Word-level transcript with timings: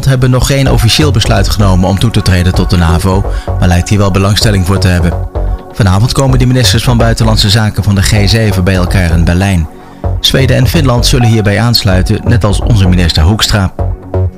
hebben 0.00 0.30
nog 0.30 0.46
geen 0.46 0.70
officieel 0.70 1.10
besluit 1.10 1.48
genomen 1.48 1.88
om 1.88 1.98
toe 1.98 2.10
te 2.10 2.22
treden 2.22 2.54
tot 2.54 2.70
de 2.70 2.76
NAVO, 2.76 3.24
maar 3.58 3.68
lijkt 3.68 3.88
hier 3.88 3.98
wel 3.98 4.10
belangstelling 4.10 4.66
voor 4.66 4.78
te 4.78 4.88
hebben. 4.88 5.12
Vanavond 5.72 6.12
komen 6.12 6.38
de 6.38 6.46
ministers 6.46 6.84
van 6.84 6.96
Buitenlandse 6.96 7.50
Zaken 7.50 7.82
van 7.82 7.94
de 7.94 8.04
G7 8.04 8.62
bij 8.62 8.74
elkaar 8.74 9.10
in 9.10 9.24
Berlijn. 9.24 9.68
Zweden 10.20 10.56
en 10.56 10.66
Finland 10.66 11.06
zullen 11.06 11.28
hierbij 11.28 11.60
aansluiten, 11.60 12.20
net 12.24 12.44
als 12.44 12.60
onze 12.60 12.88
minister 12.88 13.22
Hoekstra. 13.22 13.72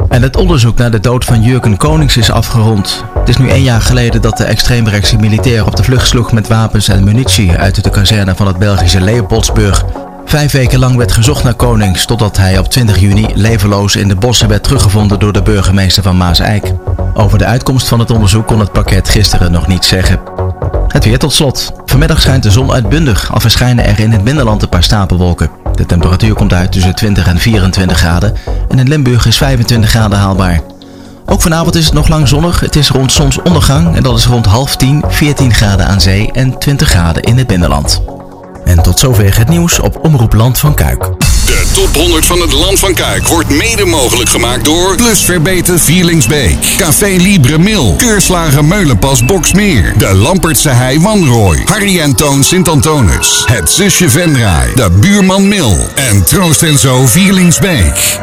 En 0.08 0.22
het 0.22 0.36
onderzoek 0.36 0.78
naar 0.78 0.90
de 0.90 1.00
dood 1.00 1.24
van 1.24 1.42
Jurgen 1.42 1.76
Konings 1.76 2.16
is 2.16 2.30
afgerond. 2.30 3.04
Het 3.18 3.28
is 3.28 3.36
nu 3.36 3.48
één 3.48 3.62
jaar 3.62 3.82
geleden 3.82 4.22
dat 4.22 4.36
de 4.36 4.44
extreemrechtse 4.44 5.16
militair 5.16 5.66
op 5.66 5.76
de 5.76 5.84
vlucht 5.84 6.08
sloeg 6.08 6.32
met 6.32 6.48
wapens 6.48 6.88
en 6.88 7.04
munitie 7.04 7.56
uit 7.56 7.84
de 7.84 7.90
kazerne 7.90 8.34
van 8.34 8.46
het 8.46 8.58
Belgische 8.58 9.00
Leopoldsburg. 9.00 9.84
Vijf 10.24 10.52
weken 10.52 10.78
lang 10.78 10.96
werd 10.96 11.12
gezocht 11.12 11.44
naar 11.44 11.54
Konings, 11.54 12.04
totdat 12.04 12.36
hij 12.36 12.58
op 12.58 12.68
20 12.68 12.98
juni 12.98 13.26
levenloos 13.34 13.96
in 13.96 14.08
de 14.08 14.14
bossen 14.14 14.48
werd 14.48 14.62
teruggevonden 14.62 15.18
door 15.18 15.32
de 15.32 15.42
burgemeester 15.42 16.02
van 16.02 16.16
Maas-Eik. 16.16 16.72
Over 17.14 17.38
de 17.38 17.44
uitkomst 17.44 17.88
van 17.88 17.98
het 17.98 18.10
onderzoek 18.10 18.46
kon 18.46 18.60
het 18.60 18.72
pakket 18.72 19.08
gisteren 19.08 19.52
nog 19.52 19.66
niet 19.66 19.84
zeggen. 19.84 20.20
Het 20.88 21.04
weer 21.04 21.18
tot 21.18 21.32
slot. 21.32 21.72
Vanmiddag 21.84 22.20
schijnt 22.20 22.42
de 22.42 22.50
zon 22.50 22.72
uitbundig, 22.72 23.32
al 23.32 23.40
verschijnen 23.40 23.84
er 23.84 24.00
in 24.00 24.12
het 24.12 24.24
binnenland 24.24 24.62
een 24.62 24.68
paar 24.68 24.82
stapelwolken. 24.82 25.50
De 25.74 25.86
temperatuur 25.86 26.34
komt 26.34 26.52
uit 26.52 26.72
tussen 26.72 26.94
20 26.94 27.26
en 27.26 27.38
24 27.38 27.98
graden 27.98 28.34
en 28.68 28.78
in 28.78 28.88
Limburg 28.88 29.26
is 29.26 29.36
25 29.36 29.90
graden 29.90 30.18
haalbaar. 30.18 30.60
Ook 31.26 31.42
vanavond 31.42 31.74
is 31.74 31.84
het 31.84 31.94
nog 31.94 32.08
lang 32.08 32.28
zonnig. 32.28 32.60
Het 32.60 32.76
is 32.76 32.88
rond 32.88 33.12
zonsondergang 33.12 33.96
en 33.96 34.02
dat 34.02 34.18
is 34.18 34.26
rond 34.26 34.46
half 34.46 34.76
10, 34.76 35.04
14 35.08 35.54
graden 35.54 35.86
aan 35.86 36.00
zee 36.00 36.32
en 36.32 36.58
20 36.58 36.88
graden 36.88 37.22
in 37.22 37.38
het 37.38 37.46
binnenland. 37.46 38.02
En 38.64 38.82
tot 38.82 38.98
zover 38.98 39.38
het 39.38 39.48
nieuws 39.48 39.78
op 39.80 40.04
Omroep 40.04 40.32
Land 40.32 40.58
van 40.58 40.74
Kuik. 40.74 41.02
De 41.46 41.64
top 41.72 41.94
100 41.94 42.26
van 42.26 42.40
het 42.40 42.52
Land 42.52 42.78
van 42.78 42.94
Kuik 42.94 43.26
wordt 43.26 43.48
mede 43.48 43.84
mogelijk 43.84 44.30
gemaakt 44.30 44.64
door 44.64 44.96
Plus 44.96 45.20
Verbeten 45.20 45.80
Vierlingsbeek, 45.80 46.56
Café 46.76 47.06
Libre 47.06 47.58
Mil, 47.58 47.94
Keurslager 47.96 48.64
Meulenpas 48.64 49.24
Boksmeer, 49.24 49.92
de 49.98 50.14
Lampertse 50.14 50.68
Hei 50.68 51.00
Wanrooy, 51.00 51.62
Harry 51.64 52.00
en 52.00 52.14
Toon 52.14 52.44
Sint-Antonis, 52.44 53.44
het 53.46 53.70
Zusje 53.70 54.10
Venraai, 54.10 54.74
de 54.74 54.90
Buurman 54.90 55.48
Mil 55.48 55.76
en 55.94 56.24
Troost 56.24 56.62
en 56.62 56.78
Zo 56.78 57.06
Vierlingsbeek. 57.06 58.18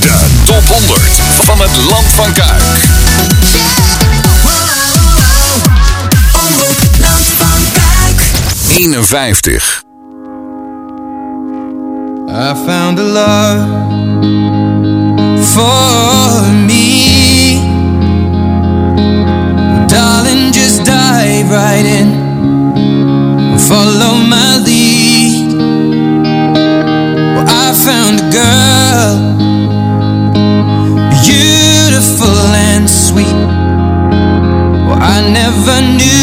De 0.00 0.26
top 0.44 0.66
100 0.66 1.00
van 1.44 1.60
het 1.60 1.76
Land 1.90 2.06
van 2.06 2.32
Kuik. 2.32 3.53
51. 8.74 9.34
I 12.28 12.54
found 12.66 12.98
a 12.98 13.04
love 13.04 13.68
for 15.54 16.42
me. 16.66 17.60
Darling, 19.86 20.52
just 20.52 20.84
dive 20.84 21.48
right 21.52 21.86
in. 21.86 22.08
Follow 23.60 24.14
my 24.34 24.58
lead. 24.66 25.54
Well, 27.34 27.46
I 27.46 27.72
found 27.86 28.18
a 28.18 28.28
girl, 28.40 29.14
beautiful 31.22 32.38
and 32.72 32.90
sweet. 32.90 33.38
Well, 34.86 34.98
I 35.00 35.20
never 35.30 35.80
knew 35.96 36.13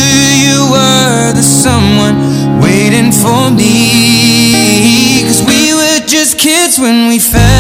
for 3.22 3.52
me. 3.52 5.22
Cause 5.24 5.42
we 5.46 5.74
were 5.74 6.06
just 6.08 6.40
kids 6.40 6.80
when 6.80 7.08
we 7.08 7.20
fell 7.20 7.51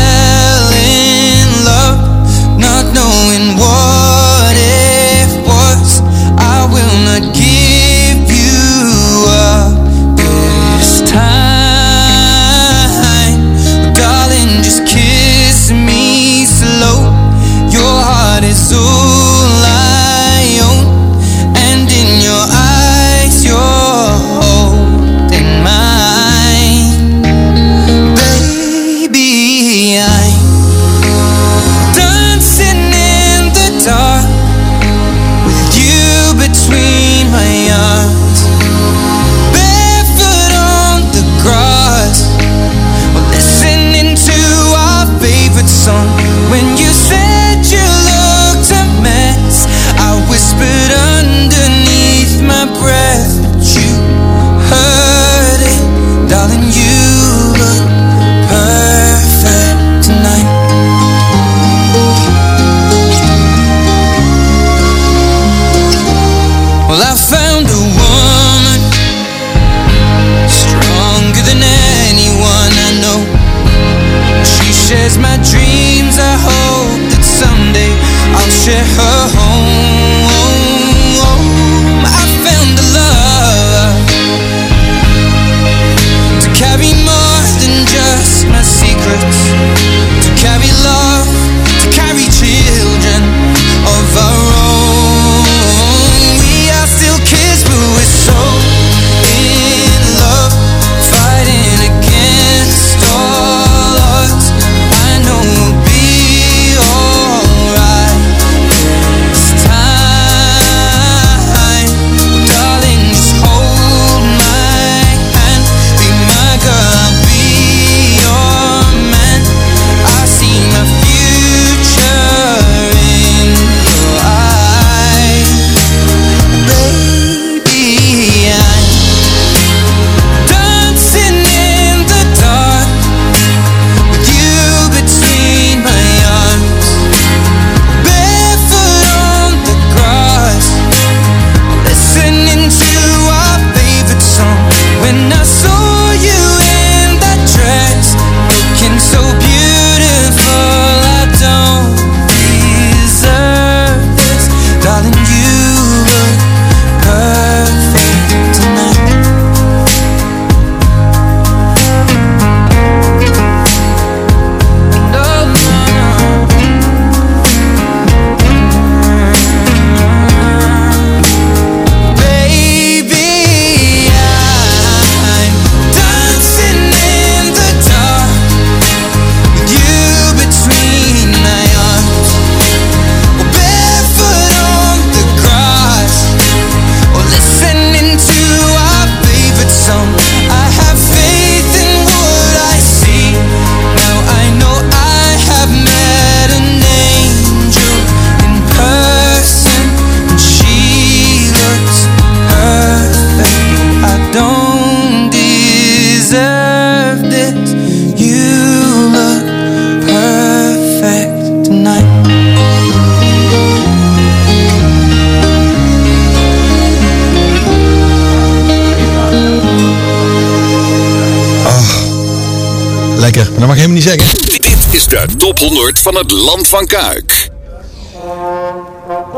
helemaal 223.29 223.88
niet 223.88 224.03
zeggen. 224.03 224.39
Dit 224.45 224.77
is 224.91 225.07
de 225.07 225.25
top 225.38 225.59
100 225.59 226.00
van 226.00 226.15
het 226.15 226.31
Land 226.31 226.68
van 226.68 226.85
Kuik. 226.85 227.50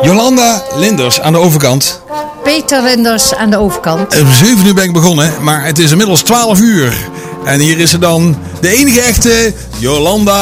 Jolanda 0.02 0.64
Linders 0.76 1.22
aan 1.22 1.34
de 1.34 1.40
overkant. 1.40 2.02
Peter 2.44 2.84
Linders 2.84 3.34
aan 3.34 3.50
de 3.50 3.58
overkant. 3.58 4.20
Om 4.22 4.32
7 4.32 4.66
uur 4.66 4.74
ben 4.74 4.84
ik 4.84 4.94
begonnen, 4.94 5.34
maar 5.42 5.66
het 5.66 5.80
is 5.80 5.92
inmiddels 5.92 6.22
12 6.22 6.60
uur. 6.60 7.10
En 7.46 7.60
hier 7.60 7.80
is 7.80 7.90
ze 7.90 8.00
dan, 8.00 8.38
de 8.62 8.70
enige 8.70 9.02
echte 9.02 9.54
Jolanda 9.78 10.36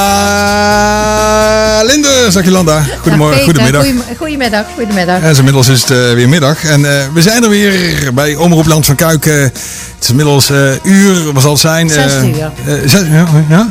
Linders. 1.83 2.33
Dag 2.33 2.45
Jolanda. 2.45 2.83
Goedemorgen, 3.01 3.36
Dag, 3.38 3.45
goedemiddag. 3.45 3.86
Goedemiddag. 4.18 4.65
Goedemiddag. 4.75 5.21
En 5.21 5.36
inmiddels 5.36 5.68
is 5.68 5.81
het 5.81 5.92
eh, 5.92 6.13
weer 6.13 6.30
middag. 6.30 6.63
En 6.63 6.86
eh, 6.86 7.06
we 7.13 7.21
zijn 7.21 7.44
er 7.44 7.50
weer 7.50 8.09
bij 8.13 8.36
Omroep 8.36 8.65
Land 8.65 8.86
van 8.86 8.95
Kuik. 8.95 9.25
Eh, 9.25 9.33
het 9.33 9.53
is 10.01 10.09
inmiddels 10.09 10.50
eh, 10.50 10.57
uur, 10.83 11.33
wat 11.33 11.42
zal 11.42 11.51
het 11.51 11.59
zijn? 11.59 11.92
Eh, 11.92 12.24
uur. 12.24 12.50
zes, 12.86 13.01
ja? 13.12 13.25
ja? 13.50 13.69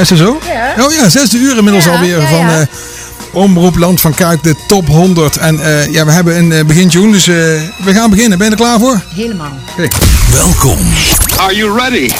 Is 0.00 0.10
het 0.10 0.18
zo? 0.18 0.40
Ja. 0.46 0.84
Oh 0.84 0.92
ja, 0.92 1.08
zesde 1.08 1.38
uur 1.38 1.56
inmiddels 1.56 1.84
Ja, 1.84 1.90
alweer 1.90 2.20
ja, 2.20 2.26
van 2.26 2.46
Omroep 3.32 3.78
Land 3.78 4.00
van 4.00 4.14
Kuik, 4.14 4.42
de 4.42 4.54
top 4.66 4.86
100. 4.86 5.36
En 5.36 5.60
eh, 5.60 5.92
ja, 5.92 6.04
we 6.04 6.12
hebben 6.12 6.36
een 6.36 6.50
uh, 6.50 6.64
begintune, 6.64 7.12
dus 7.12 7.28
eh, 7.28 7.34
we 7.84 7.92
gaan 7.94 8.10
beginnen. 8.10 8.38
Ben 8.38 8.46
je 8.46 8.52
er 8.52 8.58
klaar 8.58 8.78
voor? 8.78 9.00
Helemaal. 9.14 9.52
Welkom. 10.32 10.78
Are 11.36 11.56
you 11.56 11.78
ready? 11.78 12.10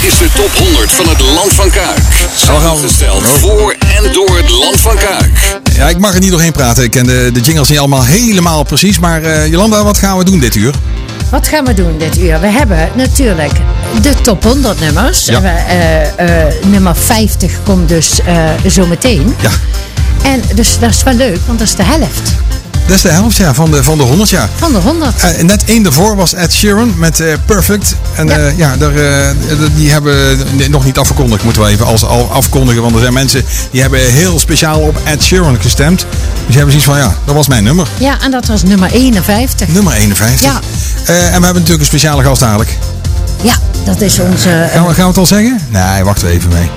Dit 0.00 0.12
is 0.12 0.18
de 0.18 0.28
top 0.34 0.50
100 0.66 0.90
van 0.90 1.08
het 1.08 1.20
Land 1.20 1.52
van 1.52 1.70
Kuik. 1.70 2.28
Samengesteld 2.36 3.22
voor 3.28 3.76
en 3.96 4.12
door 4.12 4.36
het 4.36 4.50
Land 4.50 4.80
van 4.80 4.96
Kuik. 4.96 5.60
Ja, 5.74 5.88
ik 5.88 5.98
mag 5.98 6.14
er 6.14 6.20
niet 6.20 6.30
doorheen 6.30 6.52
praten. 6.52 6.84
Ik 6.84 6.90
ken 6.90 7.06
de, 7.06 7.30
de 7.32 7.40
jingles 7.40 7.68
niet 7.68 7.78
allemaal 7.78 8.04
helemaal 8.04 8.62
precies. 8.62 8.98
Maar 8.98 9.22
eh, 9.22 9.46
Jolanda, 9.46 9.84
wat 9.84 9.98
gaan 9.98 10.18
we 10.18 10.24
doen 10.24 10.38
dit 10.38 10.54
uur? 10.54 10.74
Wat 11.30 11.48
gaan 11.48 11.64
we 11.64 11.74
doen 11.74 11.98
dit 11.98 12.18
uur? 12.18 12.40
We 12.40 12.46
hebben 12.46 12.88
natuurlijk 12.94 13.52
de 14.02 14.14
top 14.22 14.44
100 14.44 14.80
nummers. 14.80 15.26
Ja. 15.26 15.40
We, 15.40 15.48
eh, 15.48 16.46
eh, 16.46 16.54
nummer 16.66 16.96
50 16.96 17.52
komt 17.64 17.88
dus 17.88 18.20
eh 18.20 18.70
zo 18.70 18.86
meteen. 18.86 19.34
Ja, 19.40 19.50
En 20.22 20.42
dus 20.54 20.78
dat 20.78 20.90
is 20.90 21.02
wel 21.02 21.14
leuk, 21.14 21.38
want 21.46 21.58
dat 21.58 21.68
is 21.68 21.74
de 21.74 21.82
helft 21.84 22.32
dat 22.86 22.96
is 22.96 23.02
de 23.02 23.08
helft 23.08 23.36
ja, 23.36 23.54
van, 23.54 23.70
de, 23.70 23.82
van 23.84 23.98
de 23.98 24.04
100 24.04 24.30
jaar. 24.30 24.48
van 24.56 24.72
de 24.72 24.78
100. 24.78 25.22
Eh, 25.22 25.42
net 25.42 25.64
één 25.64 25.82
daarvoor 25.82 26.16
was 26.16 26.34
Ed 26.34 26.52
Sheeran 26.52 26.94
met 26.96 27.20
eh, 27.20 27.32
Perfect. 27.44 27.94
En 28.14 28.26
Ja. 28.26 28.36
ja, 28.38 28.52
ja 28.56 28.76
daar, 28.76 28.96
eh, 28.96 29.28
die 29.74 29.90
hebben 29.90 30.38
nog 30.70 30.84
niet 30.84 30.98
afgekondigd, 30.98 31.44
moeten 31.44 31.62
we 31.62 31.68
even 31.68 31.86
als 31.86 32.04
al 32.04 32.30
afkondigen. 32.32 32.82
Want 32.82 32.94
er 32.94 33.00
zijn 33.00 33.12
mensen 33.12 33.44
die 33.70 33.80
hebben 33.80 34.00
heel 34.00 34.38
speciaal 34.38 34.80
op 34.80 34.96
Ed 35.04 35.22
Sheeran 35.22 35.58
gestemd. 35.60 35.98
Dus 35.98 36.06
die 36.46 36.56
hebben 36.56 36.70
zoiets 36.80 36.90
van, 36.90 36.98
ja, 36.98 37.14
dat 37.24 37.34
was 37.34 37.48
mijn 37.48 37.64
nummer. 37.64 37.88
Ja, 37.98 38.16
en 38.22 38.30
dat 38.30 38.46
was 38.46 38.62
nummer 38.62 38.90
51. 38.92 39.68
Nummer 39.68 39.92
51. 39.92 40.40
Ja. 40.46 40.60
Eh, 41.04 41.14
en 41.16 41.24
we 41.24 41.30
hebben 41.30 41.52
natuurlijk 41.52 41.80
een 41.80 41.86
speciale 41.86 42.22
gast 42.22 42.40
dadelijk. 42.40 42.76
Ja, 43.42 43.54
dat 43.84 44.00
is 44.00 44.18
onze... 44.18 44.50
eh, 44.50 44.72
Gaan 44.72 44.86
we, 44.86 44.94
gaan 44.94 45.02
we 45.02 45.08
het 45.08 45.18
al 45.18 45.26
zeggen? 45.26 45.60
Nee, 45.68 46.04
wacht 46.04 46.22
even 46.22 46.48
mee. 46.52 46.70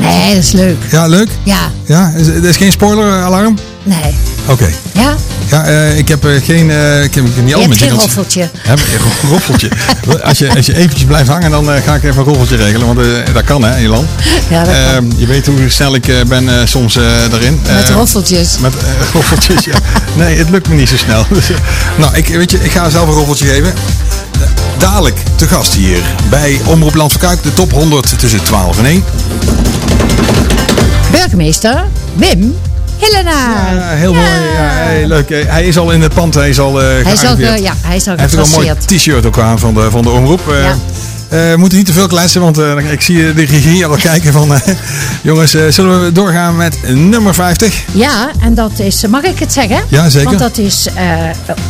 Nee, 0.00 0.34
dat 0.34 0.42
is 0.44 0.52
leuk. 0.52 0.76
Ja, 0.90 1.06
leuk? 1.06 1.28
Ja, 1.42 1.70
Ja, 1.84 2.12
is, 2.16 2.26
er 2.26 2.44
is 2.44 2.56
geen 2.56 2.72
spoiler-alarm? 2.72 3.58
nee. 3.82 4.14
Oké. 4.48 4.68
Ja, 4.92 5.14
Ja, 5.50 5.64
eh, 5.64 5.98
ik 5.98 6.08
heb 6.08 6.24
eh, 6.24 6.42
geen... 6.44 6.70
eh, 6.70 7.02
ik 7.04 7.14
heb 7.14 7.24
heb 7.34 7.44
niet 7.44 7.54
al 7.54 7.66
mijn 7.66 7.80
geen 7.80 7.90
roffeltje. 7.90 8.50
Hè, 8.58 8.72
een 8.72 9.28
roffeltje. 9.30 9.68
als, 10.28 10.38
je, 10.38 10.54
als 10.56 10.66
je 10.66 10.76
eventjes 10.76 11.04
blijft 11.04 11.28
hangen, 11.28 11.50
dan 11.50 11.72
eh, 11.72 11.82
ga 11.82 11.94
ik 11.94 12.02
even 12.04 12.18
een 12.18 12.24
roffeltje 12.24 12.56
regelen. 12.56 12.86
Want 12.86 12.98
eh, 12.98 13.34
dat 13.34 13.44
kan, 13.44 13.62
hè, 13.64 13.74
Elan? 13.76 14.06
Ja, 14.50 14.64
dat 14.64 14.74
kan. 14.74 14.82
Ehm, 14.84 15.04
je 15.16 15.26
weet 15.26 15.46
hoe 15.46 15.68
snel 15.68 15.94
ik 15.94 16.08
eh, 16.08 16.16
ben 16.28 16.48
eh, 16.60 16.66
soms 16.66 16.96
eh 16.96 17.02
daarin. 17.30 17.60
Met 17.74 17.88
Eh, 17.88 17.94
roffeltjes. 17.94 18.58
Met 18.58 18.72
eh, 18.76 18.82
roffeltjes, 19.14 19.64
ja. 19.64 19.74
Nee, 20.16 20.36
het 20.38 20.50
lukt 20.50 20.68
me 20.68 20.74
niet 20.74 20.88
zo 20.88 20.96
snel. 20.96 21.24
Dus, 21.32 21.50
eh, 21.50 21.56
nou, 21.96 22.14
ik, 22.16 22.28
weet 22.28 22.50
je, 22.50 22.58
ik 22.64 22.70
ga 22.70 22.90
zelf 22.90 23.08
een 23.08 23.14
roffeltje 23.14 23.46
geven. 23.46 23.66
Eh, 24.40 24.46
Dadelijk 24.78 25.18
te 25.36 25.48
gast 25.48 25.74
hier 25.74 26.02
bij 26.30 26.60
Omroep 26.64 26.94
Land 26.94 27.12
van 27.12 27.20
Kuik. 27.20 27.42
De 27.42 27.52
top 27.54 27.72
100 27.72 28.18
tussen 28.18 28.42
12 28.42 28.78
en 28.78 28.84
1. 28.84 29.04
Burgemeester 31.10 31.84
Wim 32.14 32.54
Hillenaar. 32.98 33.74
Ja, 33.74 33.88
heel 33.88 34.14
mooi. 34.14 34.26
Ja, 34.26 34.62
hey, 34.68 35.06
leuk. 35.06 35.30
Eh, 35.30 35.44
Hij 35.48 35.64
is 35.66 35.78
al 35.78 35.90
in 35.90 36.02
het 36.02 36.14
pand. 36.14 36.34
Hij 36.34 36.48
is 36.48 36.58
al 36.58 36.82
eh 36.82 36.86
Hij 37.04 37.12
is 37.12 37.24
al, 37.24 37.36
ge- 37.36 37.62
ja, 37.62 37.72
hij 37.80 37.96
is 37.96 38.06
al 38.08 38.14
Hij 38.14 38.22
heeft 38.22 38.38
ook 38.38 38.44
een 38.46 38.50
mooi 38.50 38.72
t-shirt 38.86 39.26
ook 39.26 39.38
aan 39.38 39.58
van 39.58 39.74
de, 39.74 39.90
van 39.90 40.02
de 40.02 40.10
omroep. 40.10 40.40
Eh, 40.48 40.68
eh, 40.70 40.76
we 41.28 41.54
moeten 41.58 41.78
niet 41.78 41.86
te 41.86 41.92
veel 41.92 42.06
kletsen, 42.06 42.40
want 42.40 42.58
eh, 42.58 42.92
ik 42.92 43.00
zie 43.00 43.34
de 43.34 43.44
regie 43.44 43.86
al 43.86 43.96
kijken 43.96 44.32
van... 44.32 44.54
eh, 44.54 44.60
jongens, 45.22 45.54
eh, 45.54 45.62
zullen 45.68 46.04
we 46.04 46.12
doorgaan 46.12 46.56
met 46.56 46.76
nummer 46.94 47.34
50? 47.34 47.82
Ja, 47.92 48.30
en 48.40 48.54
dat 48.54 48.70
is, 48.76 49.06
mag 49.06 49.22
ik 49.22 49.38
het 49.38 49.52
zeggen? 49.52 49.80
Ja, 49.88 50.08
zeker. 50.08 50.28
Want 50.28 50.38
dat 50.38 50.58
is 50.58 50.86
eh 50.94 51.14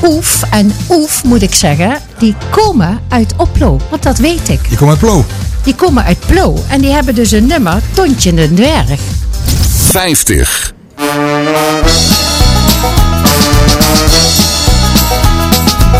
Oef. 0.02 0.42
En 0.50 0.72
Oef, 0.90 1.24
moet 1.24 1.42
ik 1.42 1.54
zeggen, 1.54 1.96
die 2.18 2.34
komen 2.50 2.98
uit 3.08 3.32
Oplo. 3.36 3.80
Want 3.90 4.02
dat 4.02 4.18
weet 4.18 4.48
ik. 4.48 4.60
Je 4.68 4.76
komt 4.76 4.90
uit 4.90 4.98
Plo. 4.98 5.24
Die 5.66 5.74
komen 5.74 6.04
uit 6.04 6.18
Plo. 6.26 6.64
En 6.68 6.80
die 6.80 6.92
hebben 6.92 7.14
dus 7.14 7.30
een 7.30 7.46
nummer, 7.46 7.82
Tontje 7.94 8.34
de 8.34 8.54
Dwerg. 8.54 9.00
50. 9.90 10.72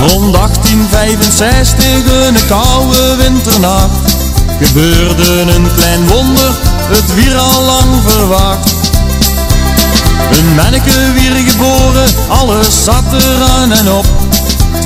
Rond 0.01 0.33
1865, 0.33 1.85
een 2.27 2.37
koude 2.49 3.17
winternacht, 3.17 4.15
gebeurde 4.61 5.41
een 5.41 5.67
klein 5.77 6.07
wonder, 6.09 6.55
het 6.89 7.15
wier 7.15 7.37
al 7.37 7.63
lang 7.63 8.03
verwacht. 8.07 8.75
Een 10.33 10.55
manneke 10.55 11.13
wier 11.15 11.35
geboren, 11.51 12.09
alles 12.29 12.85
zat 12.85 13.05
eraan 13.13 13.73
en 13.73 13.93
op. 13.93 14.07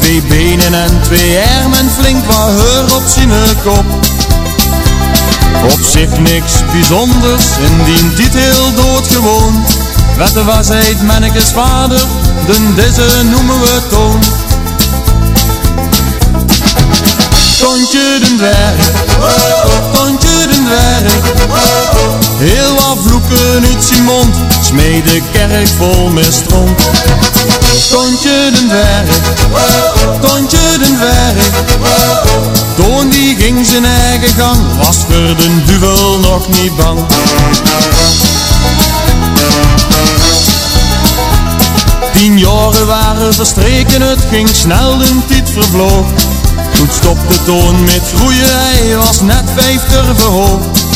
Twee 0.01 0.23
benen 0.23 0.75
en 0.75 1.01
twee 1.03 1.39
armen, 1.39 1.91
flink 1.99 2.25
wat 2.25 2.51
heur 2.51 2.97
op 2.97 3.03
zijn 3.07 3.31
kop. 3.65 3.85
Op 5.65 5.81
zich 5.93 6.19
niks 6.19 6.53
bijzonders, 6.73 7.45
indien 7.59 8.15
dit 8.15 8.35
heel 8.35 8.75
doodgewoon. 8.75 9.65
Wat 10.19 10.45
was 10.45 10.69
hij 10.69 10.97
mannekes 11.03 11.51
vader, 11.55 12.01
den 12.47 12.75
deze 12.75 13.23
noemen 13.31 13.61
we 13.61 13.81
Toon. 13.91 14.21
Tontje 17.59 18.19
den 18.21 18.37
dwerg, 18.37 18.91
Tontje 19.93 20.47
den 20.51 20.65
dwerg. 20.65 22.20
Heel 22.41 22.75
wat 22.75 22.97
vloeken 23.07 23.65
uit 23.75 23.85
zijn 23.85 24.05
mond, 24.05 24.37
smeed 24.61 25.05
de 25.05 25.23
kerk 25.33 25.69
vol 25.79 26.09
met 26.09 26.33
stront. 26.33 26.81
Tontje 27.91 28.51
den 28.53 28.69
dwerg, 28.69 29.09
Tontje 30.21 30.79
den 30.79 30.97
dwerg. 30.97 31.51
Toon 32.77 33.09
die 33.09 33.37
ging 33.37 33.67
zijn 33.67 33.85
eigen 33.85 34.35
gang, 34.39 34.59
was 34.77 34.97
voor 34.97 35.37
de 35.37 35.65
duvel 35.65 36.19
nog 36.19 36.49
niet 36.49 36.77
bang. 36.77 37.01
Tien 42.13 42.39
jaren 42.39 42.87
waren 42.87 43.35
verstreken, 43.35 44.03
het 44.03 44.27
ging 44.31 44.49
snel, 44.49 44.99
de 44.99 45.19
tijd 45.29 45.51
vervloog. 45.51 46.07
Toen 46.73 46.89
stopte 46.93 47.43
Toon 47.45 47.85
met 47.85 48.03
groeien, 48.15 48.61
hij 48.61 48.97
was 48.97 49.21
net 49.21 49.45
vijftig 49.57 50.05
verhoogd. 50.17 50.90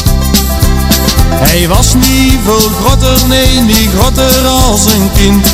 Hij 1.30 1.68
was 1.68 1.94
niet 1.94 2.38
veel 2.44 2.70
grotter, 2.80 3.26
nee, 3.26 3.60
niet 3.60 3.90
grotter 3.98 4.46
als 4.46 4.84
een 4.84 5.10
kind. 5.16 5.46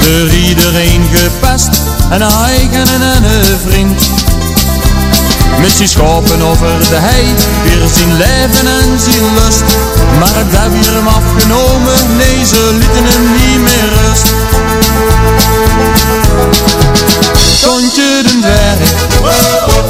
Door 0.00 0.30
iedereen 0.30 1.08
gepest, 1.12 1.68
en 2.10 2.20
een 2.20 2.32
eigen 2.44 3.02
en 3.02 3.24
een 3.24 3.58
vriend. 3.66 4.02
Met 5.60 5.70
zijn 5.70 5.88
schapen 5.88 6.42
over 6.42 6.78
de 6.88 6.96
hei, 6.96 7.34
weer 7.62 7.88
zijn 7.88 8.16
leven 8.16 8.66
en 8.66 9.00
zijn 9.00 9.34
lust. 9.34 9.64
Maar 10.18 10.34
het 10.34 10.58
heb 10.58 10.72
je 10.84 10.90
hem 10.90 11.06
afgenomen, 11.06 12.16
nee, 12.16 12.46
ze 12.46 12.70
lieten 12.72 13.04
hem 13.04 13.24
niet 13.32 13.60
meer 13.60 13.88
rust. 14.02 14.26
Tontje 17.62 18.22
den 18.26 18.40
dwerg, 18.40 18.90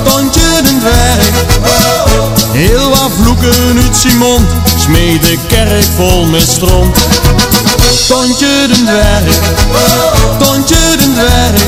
Tontje 0.04 0.43
den. 0.84 1.34
Heel 2.52 2.88
wat 2.88 3.10
vloeken 3.20 3.82
uit 3.82 3.96
zijn 3.96 4.18
mond, 4.18 4.48
smeed 4.76 5.22
de 5.22 5.38
kerk 5.48 5.86
vol 5.96 6.26
met 6.26 6.48
stront. 6.48 6.96
Tontje 8.08 8.66
den 8.68 8.84
dwerg, 8.84 9.38
Tontje 10.38 10.96
den 10.98 11.14
dwerg. 11.14 11.62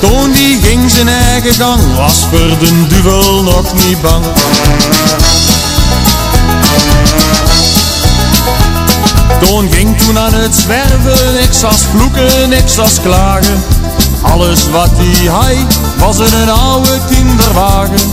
Toon 0.00 0.32
die 0.32 0.60
ging 0.62 0.90
zijn 0.90 1.08
eigen 1.08 1.54
gang, 1.54 1.80
was 1.96 2.14
voor 2.30 2.58
de 2.58 2.86
duvel 2.88 3.42
nog 3.42 3.74
niet 3.74 4.02
bang. 4.02 4.24
Toon 9.40 9.72
ging 9.72 9.98
toen 9.98 10.18
aan 10.18 10.34
het 10.34 10.54
zwerven, 10.56 11.34
niks 11.34 11.64
als 11.64 11.80
vloeken, 11.90 12.48
niks 12.48 12.78
als 12.78 13.00
klagen. 13.02 13.79
Alles 14.22 14.70
wat 14.70 14.90
hij 14.94 15.26
had, 15.26 15.78
was 15.98 16.18
een 16.18 16.50
oude 16.50 16.98
kinderwagen. 17.10 18.10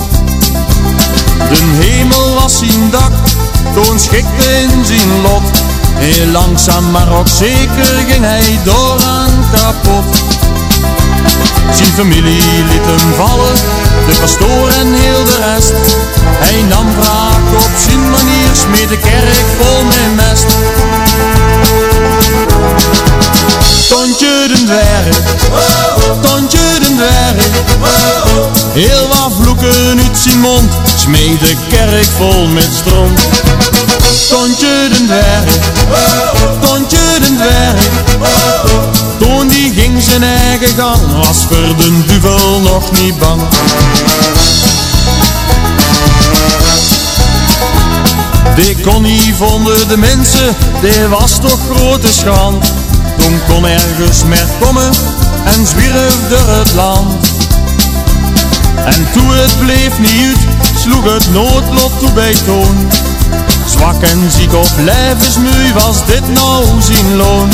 De 1.50 1.78
hemel 1.80 2.34
was 2.34 2.58
zijn 2.58 2.90
dak, 2.92 3.12
Toon 3.74 4.00
schikte 4.00 4.62
in 4.62 4.86
zijn 4.86 5.22
lot. 5.22 5.42
Heel 5.94 6.28
langzaam 6.28 6.92
maar 6.92 7.12
ook 7.12 7.28
zeker 7.28 7.86
ging 8.08 8.26
hij 8.26 8.60
door 8.64 8.98
aan 9.08 9.46
kapot. 9.52 10.24
Zijn 11.72 11.94
familie 11.94 12.44
liet 12.70 12.86
hem 12.86 13.14
vallen, 13.14 13.56
de 14.08 14.16
pastoor 14.20 14.70
en 14.70 14.94
heel 14.94 15.24
de 15.24 15.54
rest. 15.54 15.74
Hij 16.24 16.62
nam 16.64 16.86
wraak 17.00 17.66
op 17.66 17.72
zijn 17.88 18.10
manier, 18.10 18.50
smeet 18.54 18.90
de 18.90 18.98
kerk 18.98 19.46
vol 19.60 19.84
met 19.86 20.16
mest. 20.16 20.56
Tontje 23.90 24.48
den 24.48 24.66
dwerg, 24.66 25.18
Tontje 26.22 26.80
den 26.80 26.96
dwerg. 26.96 27.46
Heel 28.74 29.08
wat 29.08 29.32
vloeken 29.42 30.00
uit 30.00 30.18
smeet 30.96 31.40
de 31.40 31.56
kerk 31.70 32.08
vol 32.18 32.48
met 32.48 32.70
stront. 32.80 33.20
Tontje 34.30 34.90
den 34.92 35.06
dwerg, 35.06 35.58
Tontje 36.60 37.20
den 37.20 37.36
dwerg. 37.36 37.82
Toen 39.20 39.48
die 39.48 39.74
ging 39.74 40.04
zijn 40.04 40.24
eigen 40.24 40.76
gang, 40.78 41.26
was 41.26 41.38
voor 41.50 41.76
de 41.78 42.04
duvel 42.06 42.60
nog 42.60 42.92
niet 42.92 43.20
bang. 43.20 43.42
Die 48.58 48.76
kon 48.82 49.02
niet 49.02 49.34
vonden 49.38 49.88
de 49.88 49.98
mensen, 49.98 50.56
die 50.82 51.08
was 51.08 51.32
toch 51.42 51.60
grote 51.70 52.14
schand. 52.14 52.74
Toen 53.18 53.40
kon 53.48 53.66
ergens 53.66 54.24
meer 54.24 54.48
komen 54.60 54.92
en 55.46 55.68
zwierf 55.68 56.18
door 56.30 56.56
het 56.56 56.74
land. 56.74 57.26
En 58.86 59.08
toen 59.14 59.30
het 59.30 59.60
bleef 59.60 60.00
niet 60.00 60.38
sloeg 60.76 61.14
het 61.14 61.32
noodlot 61.32 62.00
toe 62.00 62.12
bij 62.12 62.36
toon. 62.46 62.90
Zwak 63.66 64.02
en 64.02 64.32
ziek 64.32 64.54
of 64.54 64.72
lijfsmuy 64.78 65.74
was 65.74 66.06
dit 66.06 66.28
nou 66.34 66.66
zijn 66.80 67.16
loon. 67.16 67.50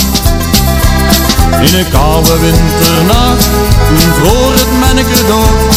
In 1.61 1.79
een 1.79 1.89
koude 1.89 2.39
winternacht, 2.39 3.49
toen 3.87 4.13
vroor 4.13 4.53
het 4.53 4.79
manneke 4.79 5.25
dood. 5.27 5.75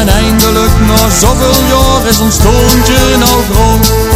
En 0.00 0.08
eindelijk 0.08 0.80
na 0.86 1.10
zoveel 1.20 1.62
jaar 1.68 2.08
is 2.08 2.18
ons 2.18 2.36
toontje 2.36 3.16
nou 3.18 3.42
groot. 3.52 4.15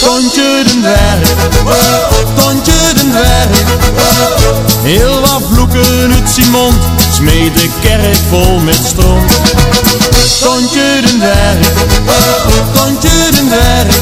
Tontje 0.00 0.64
den 0.64 0.80
dwerg, 0.80 1.28
Tontje 2.34 2.94
den 2.94 3.10
dwerg. 3.10 3.64
Heel 4.82 5.20
wat 5.20 5.42
vloeken 5.52 6.12
uit 6.12 6.30
zijn 6.30 6.50
mond, 6.50 6.74
smeet 7.12 7.54
de 7.54 7.68
kerk 7.82 8.18
vol 8.28 8.58
met 8.58 8.80
stront. 8.84 9.32
Tontje 10.40 11.00
den 11.04 11.18
dwerg, 11.18 11.68
Tontje 12.72 13.30
den 13.30 13.48
dwerg. 13.48 13.94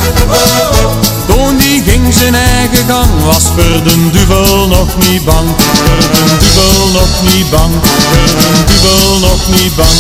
Toen 1.27 1.57
die 1.57 1.83
ging 1.87 2.15
zijn 2.15 2.35
eigen 2.35 2.87
gang, 2.89 3.25
was 3.25 3.43
voor 3.43 3.83
de 3.85 4.11
duvel 4.11 4.67
nog 4.67 4.89
niet 5.09 5.25
bang. 5.25 5.49
Voor 5.57 5.97
de 6.13 6.37
duvel 6.39 6.89
nog 6.93 7.35
niet 7.35 7.51
bang, 7.51 7.73
voor 7.83 8.37
de 8.39 8.65
duvel 8.67 9.19
nog 9.19 9.49
niet 9.49 9.77
bang. 9.77 9.99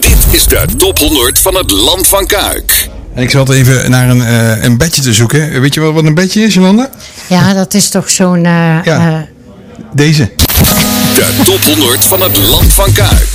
Dit 0.00 0.26
is 0.30 0.44
de 0.44 0.64
top 0.76 0.98
100 0.98 1.38
van 1.38 1.54
het 1.54 1.70
Land 1.70 2.06
van 2.06 2.26
Kuik. 2.26 2.92
En 3.14 3.22
ik 3.22 3.30
zat 3.30 3.50
even 3.50 3.90
naar 3.90 4.08
een, 4.08 4.22
eh, 4.24 4.62
een 4.64 4.76
bedje 4.76 5.02
te 5.02 5.12
zoeken. 5.12 5.60
Weet 5.60 5.74
je 5.74 5.80
wel 5.80 5.92
wat 5.92 6.04
een 6.04 6.14
bedje 6.14 6.42
is, 6.42 6.54
Jolanda? 6.54 6.88
Ja, 7.26 7.52
dat 7.54 7.74
is 7.74 7.88
toch 7.88 8.10
zo'n... 8.10 8.36
eh, 8.36 8.42
Ja. 8.84 8.84
eh, 8.84 9.14
Deze. 9.94 10.30
De 11.14 11.42
top 11.44 11.60
100 11.62 12.04
van 12.04 12.20
het 12.22 12.36
Land 12.38 12.74
van 12.74 12.92
Kuik. 12.92 13.28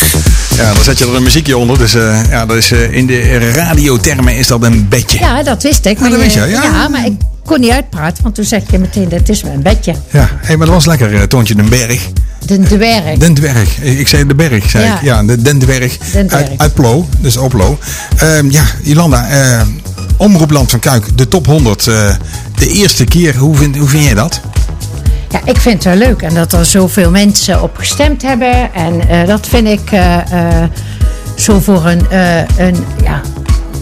Ja, 0.56 0.74
dan 0.74 0.84
zet 0.84 0.98
je 0.98 1.06
er 1.06 1.16
een 1.16 1.24
muziekje 1.24 1.58
onder. 1.58 1.78
Dus 1.78 1.94
eh, 1.96 2.20
ja, 2.30 2.46
dat 2.46 2.58
is, 2.58 2.72
eh, 2.72 2.92
in 2.94 3.06
de 3.08 3.52
radiothermen 3.52 4.36
is 4.36 4.48
dat 4.48 4.64
een 4.64 4.88
bedje. 4.90 5.20
ja, 5.20 5.44
dat 5.44 5.64
wist 5.64 5.86
ik. 5.86 6.00
Maar 6.00 6.10
dat 6.10 6.20
wist 6.20 6.36
je, 6.36 6.46
ja. 6.46 6.88
maar 6.88 7.06
ik 7.06 7.14
kon 7.50 7.60
niet 7.60 7.72
uitpraten, 7.72 8.24
want 8.24 8.36
toen 8.36 8.46
zeg 8.46 8.62
je 8.72 8.80
meteen, 8.80 9.10
dat 9.10 9.30
is 9.30 9.44
mijn 9.44 9.62
bedje. 9.62 9.94
Ja, 10.12 10.30
hey, 10.42 10.58
maar 10.58 10.66
dat 10.66 10.76
was 10.76 10.86
lekker, 10.86 11.16
eh, 11.16 11.22
Toontje 11.22 11.56
den 11.56 11.70
Berg. 11.70 12.08
De 12.46 12.60
dwerg. 12.60 13.18
Den 13.18 13.34
Dwerg. 13.34 13.78
Ik 13.82 14.08
zei 14.08 14.28
de 14.28 14.36
berg, 14.36 14.70
zei 14.70 14.84
Ja. 14.86 14.96
ik. 14.96 15.02
Ja, 15.02 15.24
de 15.24 15.42
Den 15.42 15.60
Dwerg. 15.60 15.98
Den 15.98 16.28
Dwerg. 16.28 16.50
Uit, 16.50 16.60
uit 16.60 16.74
Plo, 16.74 17.08
dus 17.20 17.38
Oplo. 17.38 17.78
Ehm, 18.18 18.50
ja, 18.52 18.64
Jolanda, 18.84 19.28
eh, 19.30 19.62
Omroepland 20.18 20.70
van 20.72 20.80
Kuik, 20.80 21.18
de 21.18 21.28
top 21.28 21.46
100. 21.46 21.88
eh, 21.88 22.16
de 22.56 22.68
eerste 22.70 23.04
keer, 23.04 23.36
hoe 23.36 23.56
vind, 23.56 23.78
hoe 23.78 23.88
vind 23.88 24.04
jij 24.04 24.14
dat? 24.14 24.40
Ja, 25.30 25.42
ik 25.46 25.58
vind 25.58 25.84
het 25.84 25.84
wel 25.84 26.08
leuk. 26.08 26.22
En 26.22 26.34
dat 26.34 26.54
er 26.54 26.66
zoveel 26.66 27.12
mensen 27.12 27.62
op 27.62 27.78
gestemd 27.78 28.22
hebben. 28.22 28.74
En 28.74 29.02
dat 29.28 29.48
vind 29.48 29.68
ik 29.68 29.90
zo 31.36 31.60
voor 31.60 31.86
een, 31.86 32.06
een, 32.58 32.76
ja, 33.04 33.22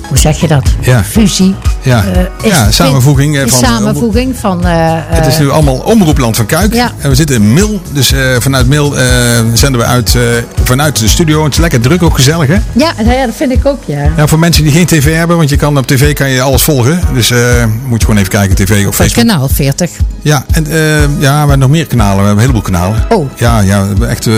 hoe 0.08 0.18
zeg 0.18 0.40
je 0.40 0.48
dat? 0.48 0.64
Ja. 0.82 1.04
Fusie. 1.04 1.56
Ja. 1.88 2.04
eh, 2.44 2.50
Ja, 2.52 2.72
samenvoeging, 2.72 3.36
eh, 3.36 3.42
Een 3.42 3.50
van, 3.50 3.64
eh, 3.64 3.70
samenvoeging 3.70 4.36
van... 4.38 4.66
eh, 4.66 4.74
Het 5.08 5.26
is 5.28 5.34
eh, 5.34 5.40
nu 5.40 5.50
allemaal 5.50 5.76
Omroepland 5.76 6.36
van 6.36 6.46
Kuik. 6.46 6.74
Ja. 6.74 6.92
En 6.98 7.10
we 7.10 7.16
zitten 7.16 7.36
in 7.36 7.54
Mil. 7.54 7.82
Dus 7.92 8.12
eh, 8.12 8.20
vanuit 8.40 8.68
Mil 8.68 8.98
eh, 8.98 9.06
zenden 9.54 9.82
we 9.82 9.88
uit 9.88 10.16
eh, 10.16 10.22
vanuit 10.64 11.00
de 11.00 11.08
studio. 11.08 11.44
Het 11.44 11.54
is 11.54 11.60
lekker 11.60 11.80
druk, 11.80 12.04
ook 12.04 12.16
gezellig 12.16 12.48
hè? 12.48 12.58
ja, 12.72 12.92
ja, 13.06 13.26
dat 13.26 13.36
vind 13.36 13.52
ik 13.52 13.66
ook, 13.66 13.80
ja. 13.86 14.10
Ja, 14.18 14.28
voor 14.28 14.40
mensen 14.40 14.64
die 14.64 14.72
geen 14.72 14.86
tv 14.86 15.16
hebben, 15.16 15.38
want 15.38 15.50
je 15.50 15.56
kan 15.56 15.78
op 15.78 15.88
tv 15.88 16.14
kan 16.14 16.30
je 16.30 16.42
alles 16.42 16.62
volgen. 16.62 17.00
Dus 17.14 17.32
eh, 17.32 17.40
moet 17.86 18.00
je 18.00 18.06
gewoon 18.06 18.18
even 18.22 18.32
kijken, 18.32 18.56
tv 18.56 18.86
of 18.88 18.96
Facebook. 18.96 19.28
kanaal 19.28 19.48
40. 19.48 19.92
Ja, 20.22 20.46
en 20.52 20.68
eh, 20.72 21.00
ja, 21.02 21.32
we 21.32 21.38
hebben 21.38 21.60
nog 21.60 21.70
meer 21.70 21.86
kanalen. 21.88 22.18
We 22.20 22.26
hebben 22.26 22.44
een 22.44 22.50
heleboel 22.50 22.62
kanalen. 22.72 23.06
Oh. 23.10 23.30
Ja, 23.36 23.60
ja 23.60 23.82
we 23.82 23.88
hebben 23.88 24.10
echt 24.10 24.28
eh, 24.28 24.34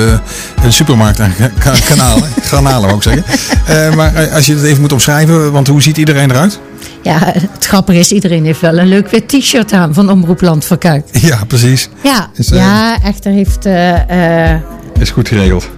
een 0.63 0.73
supermarkt 0.73 1.19
aan 1.19 1.33
ka- 1.37 1.51
ka- 1.59 1.79
kanalen. 1.87 2.23
Granalen, 2.49 2.81
wou 2.81 2.95
ik 2.95 3.03
zeggen. 3.03 3.23
Eh, 3.65 3.95
maar 3.95 4.15
eh, 4.15 4.33
als 4.35 4.45
je 4.45 4.53
het 4.55 4.63
even 4.63 4.81
moet 4.81 4.91
omschrijven, 4.93 5.51
want 5.51 5.67
hoe 5.67 5.81
ziet 5.81 5.97
iedereen 5.97 6.29
eruit? 6.31 6.59
Ja, 7.01 7.19
het 7.35 7.65
grappige 7.65 7.99
is, 7.99 8.11
iedereen 8.11 8.45
heeft 8.45 8.61
wel 8.61 8.77
een 8.77 8.87
leuk 8.87 9.09
wit 9.09 9.27
t-shirt 9.27 9.73
aan 9.73 9.93
van 9.93 10.09
Omroep 10.09 10.41
Land 10.41 10.77
Kuik. 10.77 11.05
Ja, 11.11 11.43
precies. 11.47 11.89
Ja, 12.03 12.29
Is, 12.35 12.51
eh, 12.51 12.57
ja 12.57 13.03
echter 13.03 13.31
heeft 13.31 13.65
eh, 13.65 14.53
eh, 14.53 14.61
Is 14.99 15.09
goed 15.09 15.27
geregeld. 15.27 15.69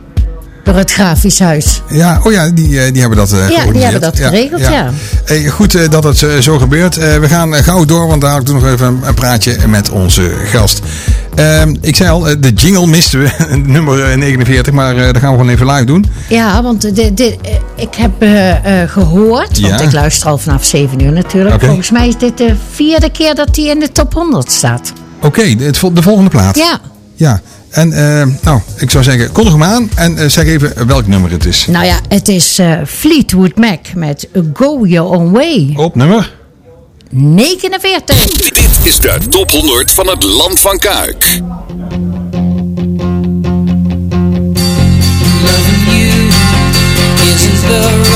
Door 0.63 0.75
het 0.75 0.91
grafisch 0.91 1.39
huis. 1.39 1.81
Ja, 1.89 2.19
oh 2.23 2.31
ja, 2.31 2.49
die, 2.49 2.79
eh, 2.81 2.91
die 2.91 2.99
hebben 3.01 3.17
dat 3.19 3.31
eh 3.31 3.37
die 3.37 3.47
georganiseerd. 3.47 3.91
hebben 3.91 4.01
dat 4.01 4.19
geregeld, 4.19 4.61
ja. 4.61 4.89
Hey, 5.25 5.47
goed 5.47 5.75
eh, 5.75 5.89
dat 5.89 6.03
het 6.03 6.25
zo 6.39 6.57
gebeurt. 6.57 6.95
We 6.95 7.27
gaan 7.27 7.53
gauw 7.53 7.85
door, 7.85 8.07
want 8.07 8.21
daar 8.21 8.43
doen 8.43 8.55
we 8.59 8.61
nog 8.65 8.73
even 8.73 8.87
een, 8.87 8.99
een 9.03 9.13
praatje 9.13 9.57
met 9.67 9.89
onze 9.89 10.31
gast. 10.45 10.81
Ehm, 11.35 11.75
ik 11.81 11.95
zei 11.95 12.09
al, 12.09 12.19
de 12.39 12.51
jingle 12.55 12.87
misten 12.87 13.19
we, 13.19 13.55
nummer 13.65 14.11
eh, 14.11 14.17
49, 14.17 14.73
maar 14.73 14.95
dat 14.95 15.17
gaan 15.17 15.31
we 15.31 15.37
gewoon 15.37 15.49
even 15.49 15.65
live 15.71 15.85
doen. 15.85 16.05
Ja, 16.29 16.63
want 16.63 16.95
dit, 16.95 17.19
eh, 17.19 17.51
ik 17.75 17.95
heb 17.95 18.11
eh, 18.19 18.81
eh, 18.81 18.89
gehoord, 18.89 19.59
want 19.59 19.79
Ja. 19.79 19.85
ik 19.85 19.91
luister 19.91 20.29
al 20.29 20.37
vanaf 20.37 20.63
7 20.65 21.01
uur 21.03 21.11
natuurlijk. 21.11 21.63
Volgens 21.63 21.91
mij 21.91 22.07
is 22.07 22.17
dit 22.17 22.37
de 22.37 22.53
vierde 22.71 23.09
keer 23.11 23.35
dat 23.35 23.55
hij 23.55 23.65
in 23.65 23.79
de 23.79 23.91
top 23.91 24.13
100 24.13 24.51
staat. 24.51 24.93
Oké, 25.21 25.55
de, 25.55 25.71
de 25.93 26.01
volgende 26.01 26.29
plaat. 26.29 26.55
Ja, 26.57 26.79
Ja, 27.15 27.41
en 27.71 27.93
eh, 27.93 28.27
nou, 28.41 28.59
ik 28.77 28.89
zou 28.91 29.03
zeggen, 29.03 29.31
kondig 29.31 29.53
hem 29.53 29.63
aan 29.63 29.89
en 29.95 30.17
eh, 30.17 30.29
zeg 30.29 30.45
even 30.45 30.87
welk 30.87 31.07
nummer 31.07 31.31
het 31.31 31.45
is. 31.45 31.65
nou 31.67 31.85
ja, 31.85 31.99
het 32.07 32.27
is 32.27 32.59
eh, 32.59 32.79
Fleetwood 32.87 33.55
Mac 33.55 33.79
met 33.95 34.27
Go 34.53 34.85
Your 34.85 35.09
Own 35.09 35.31
Way. 35.31 35.73
Op 35.75 35.95
nummer? 35.95 36.39
49. 37.09 38.25
Dit 38.25 38.79
is 38.83 38.99
de 38.99 39.17
top 39.29 39.51
100 39.51 39.91
van 39.91 40.07
het 40.07 40.23
Land 40.23 40.59
van 40.59 40.77
Kuik. 40.77 41.41
Loving 45.43 45.85
you 45.87 46.27
isn't 47.33 47.61
the 47.67 48.10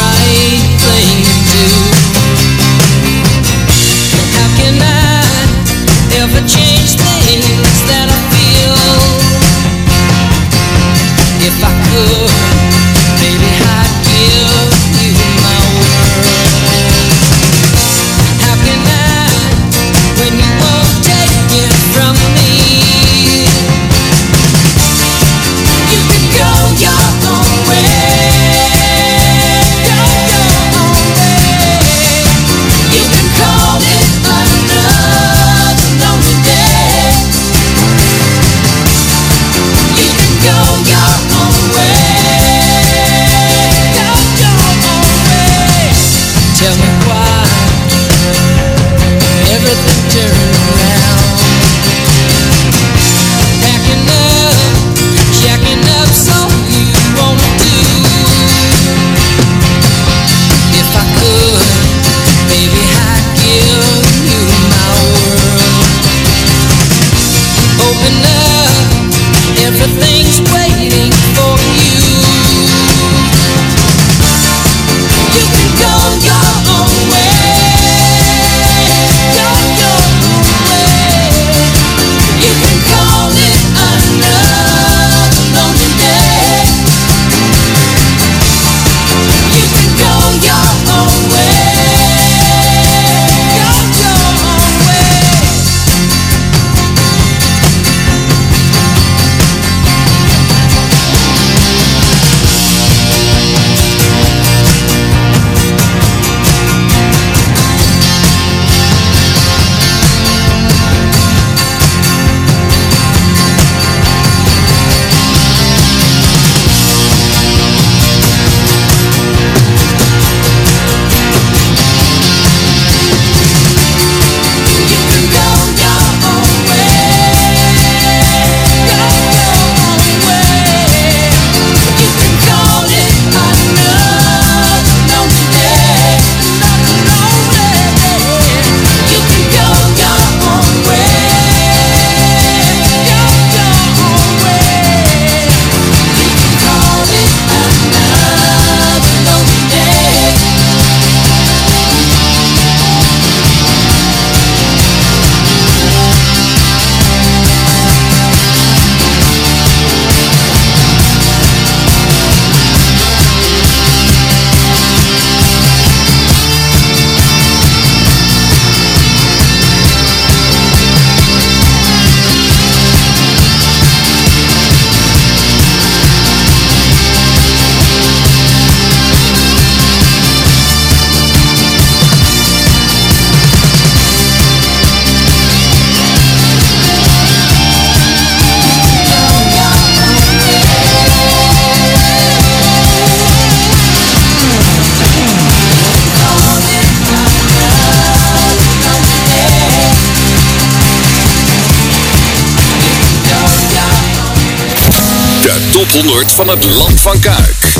100 206.01 206.31
van 206.31 206.47
het 206.47 206.65
Land 206.65 207.01
van 207.01 207.19
Kuik. 207.19 207.73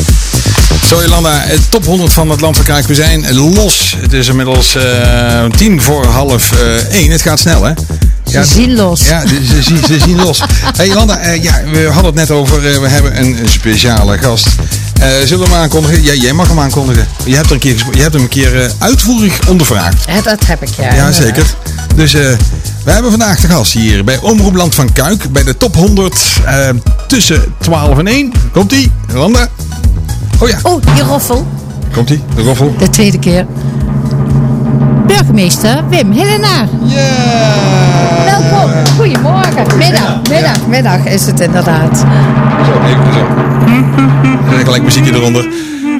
Zo 0.87 1.01
Jolanda, 1.01 1.39
het 1.45 1.71
top 1.71 1.85
100 1.85 2.13
van 2.13 2.29
het 2.29 2.41
land 2.41 2.55
van 2.55 2.65
Kijk. 2.65 2.87
We 2.87 2.95
zijn 2.95 3.33
los. 3.33 3.95
Het 3.97 4.13
is 4.13 4.27
inmiddels 4.27 4.75
eh, 4.75 5.45
tien 5.57 5.81
voor 5.81 6.05
half 6.05 6.51
eh, 6.51 6.75
één. 6.75 7.11
Het 7.11 7.21
gaat 7.21 7.39
snel 7.39 7.63
hè? 7.63 7.71
Ze 8.31 8.43
zien 8.43 8.75
los. 8.75 9.01
Ja, 9.07 9.27
ze, 9.27 9.45
ze, 9.45 9.61
zien- 9.63 9.83
ze 9.87 9.99
zien 9.99 10.15
los. 10.15 10.41
Hey 10.77 10.87
Jolanda, 10.87 11.17
eh, 11.17 11.43
ja, 11.43 11.61
we 11.71 11.83
hadden 11.85 12.05
het 12.05 12.15
net 12.15 12.31
over, 12.31 12.71
eh, 12.71 12.77
we 12.79 12.87
hebben 12.87 13.19
een 13.19 13.37
speciale 13.49 14.17
gast. 14.17 14.47
Eh, 15.01 15.07
zullen 15.25 15.45
we 15.45 15.51
hem 15.53 15.61
aankondigen? 15.61 16.03
Ja, 16.03 16.13
jij 16.13 16.33
mag 16.33 16.47
hem 16.47 16.59
aankondigen. 16.59 17.07
Je 17.25 17.35
hebt, 17.35 17.47
er 17.47 17.53
een 17.53 17.59
keer, 17.59 17.75
je 17.93 18.01
hebt 18.01 18.13
hem 18.13 18.23
een 18.23 18.29
keer 18.29 18.61
eh, 18.63 18.69
uitvoerig 18.77 19.39
ondervraagd. 19.47 20.05
Ja, 20.07 20.21
dat 20.21 20.45
heb 20.45 20.61
ik, 20.63 20.69
ja. 20.77 20.83
Ja, 20.83 20.89
inderdaad. 20.89 21.15
zeker. 21.15 21.45
Dus 21.95 22.13
eh, 22.13 22.21
we 22.83 22.91
hebben 22.91 23.11
vandaag 23.11 23.39
de 23.39 23.47
gast 23.47 23.73
hier 23.73 24.03
bij 24.03 24.17
Omroep 24.21 24.55
Land 24.55 24.75
van 24.75 24.91
Kuik. 24.93 25.31
Bij 25.31 25.43
de 25.43 25.57
top 25.57 25.75
100 25.75 26.15
eh, 26.45 26.69
tussen 27.07 27.43
12 27.59 27.97
en 27.97 28.07
1. 28.07 28.31
Komt-ie? 28.51 28.91
Jolanda? 29.13 29.47
Oh 30.39 30.49
ja, 30.49 30.57
Oh, 30.63 30.81
die 30.95 31.03
roffel. 31.03 31.47
komt-ie? 31.93 32.23
De 32.35 32.41
roffel. 32.41 32.75
De 32.77 32.89
tweede 32.89 33.19
keer. 33.19 33.45
Burgemeester 35.07 35.83
Wim 35.89 36.11
Hillenaar. 36.11 36.67
Welkom. 38.25 38.71
Goedemorgen. 38.97 39.77
Middag, 39.77 40.21
middag, 40.29 40.67
middag 40.67 41.05
is 41.05 41.25
het 41.25 41.39
inderdaad. 41.39 41.97
Zo, 41.97 42.71
even 42.87 43.13
zo. 43.13 43.25
En 44.57 44.63
gelijk 44.65 44.83
muziekje 44.83 45.13
eronder. 45.13 45.47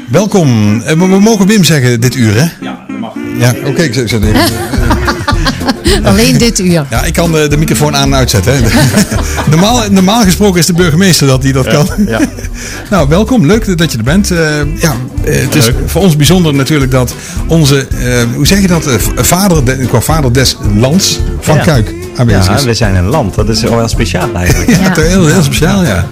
Welkom. 0.07 0.81
Eh, 0.85 0.93
We, 0.93 1.05
mogen 1.19 1.47
Wim 1.47 1.63
zeggen 1.63 2.01
dit 2.01 2.15
uur, 2.15 2.33
hè? 2.35 2.45
Ja, 2.61 2.77
dat 2.87 2.99
mag. 2.99 3.11
Ja, 3.37 3.53
oké, 3.65 3.81
ik 3.81 3.93
zet 3.93 4.09
zet 4.09 4.23
even. 4.23 4.39
Alleen 6.03 6.37
dit 6.37 6.59
uur. 6.59 6.85
Ja, 6.89 7.03
ik 7.03 7.13
kan 7.13 7.37
eh, 7.37 7.49
de 7.49 7.57
microfoon 7.57 7.95
aan 7.95 8.03
en 8.13 8.15
uitzetten. 8.15 8.53
Hè. 8.55 8.59
normaal, 9.51 9.83
normaal 9.89 10.21
gesproken 10.23 10.59
is 10.59 10.65
de 10.65 10.73
burgemeester 10.73 11.27
dat 11.27 11.41
die 11.41 11.53
dat 11.53 11.67
kan. 11.67 11.87
ja. 12.07 12.19
nou, 12.89 13.09
welkom. 13.09 13.45
Leuk 13.45 13.77
dat 13.77 13.91
je 13.91 13.97
er 13.97 14.03
bent. 14.03 14.31
Eh, 14.31 14.39
ja, 14.75 14.95
eh, 15.23 15.41
het 15.41 15.55
is 15.55 15.69
voor 15.85 16.01
ons 16.01 16.15
bijzonder 16.15 16.53
natuurlijk 16.53 16.91
dat 16.91 17.13
onze, 17.47 17.87
eh, 17.87 18.23
hoe 18.35 18.47
zeg 18.47 18.61
je 18.61 18.67
dat, 18.67 18.85
Eh, 18.87 18.93
vader, 19.15 19.65
de, 19.65 19.75
qua 19.75 20.01
vader 20.01 20.33
des 20.33 20.57
lands 20.79 21.19
van 21.39 21.55
Ja. 21.55 21.63
Kuik 21.63 21.93
aanwezig 22.17 22.45
Ja, 22.47 22.55
is. 22.55 22.63
we 22.63 22.73
zijn 22.73 22.95
een 22.95 23.05
land. 23.07 23.35
Dat 23.35 23.49
is 23.49 23.61
wel 23.61 23.77
heel 23.77 23.87
speciaal 23.87 24.29
eigenlijk. 24.35 24.69
Ja, 24.69 24.77
Ja. 24.77 24.83
het 24.89 24.97
is 24.97 25.07
heel, 25.07 25.25
heel 25.25 25.43
speciaal, 25.43 25.83
ja. 25.83 26.07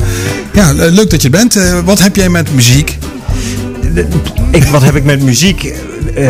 Ja, 0.53 0.71
leuk 0.73 1.09
dat 1.09 1.21
je 1.21 1.27
er 1.27 1.37
bent. 1.37 1.55
Eh, 1.55 1.79
wat 1.85 1.99
heb 1.99 2.15
jij 2.15 2.29
met 2.29 2.53
muziek? 2.55 2.97
ik, 4.51 4.63
wat 4.63 4.83
heb 4.83 4.95
ik 4.95 5.03
met 5.03 5.21
muziek? 5.23 5.73
Eh, 6.15 6.27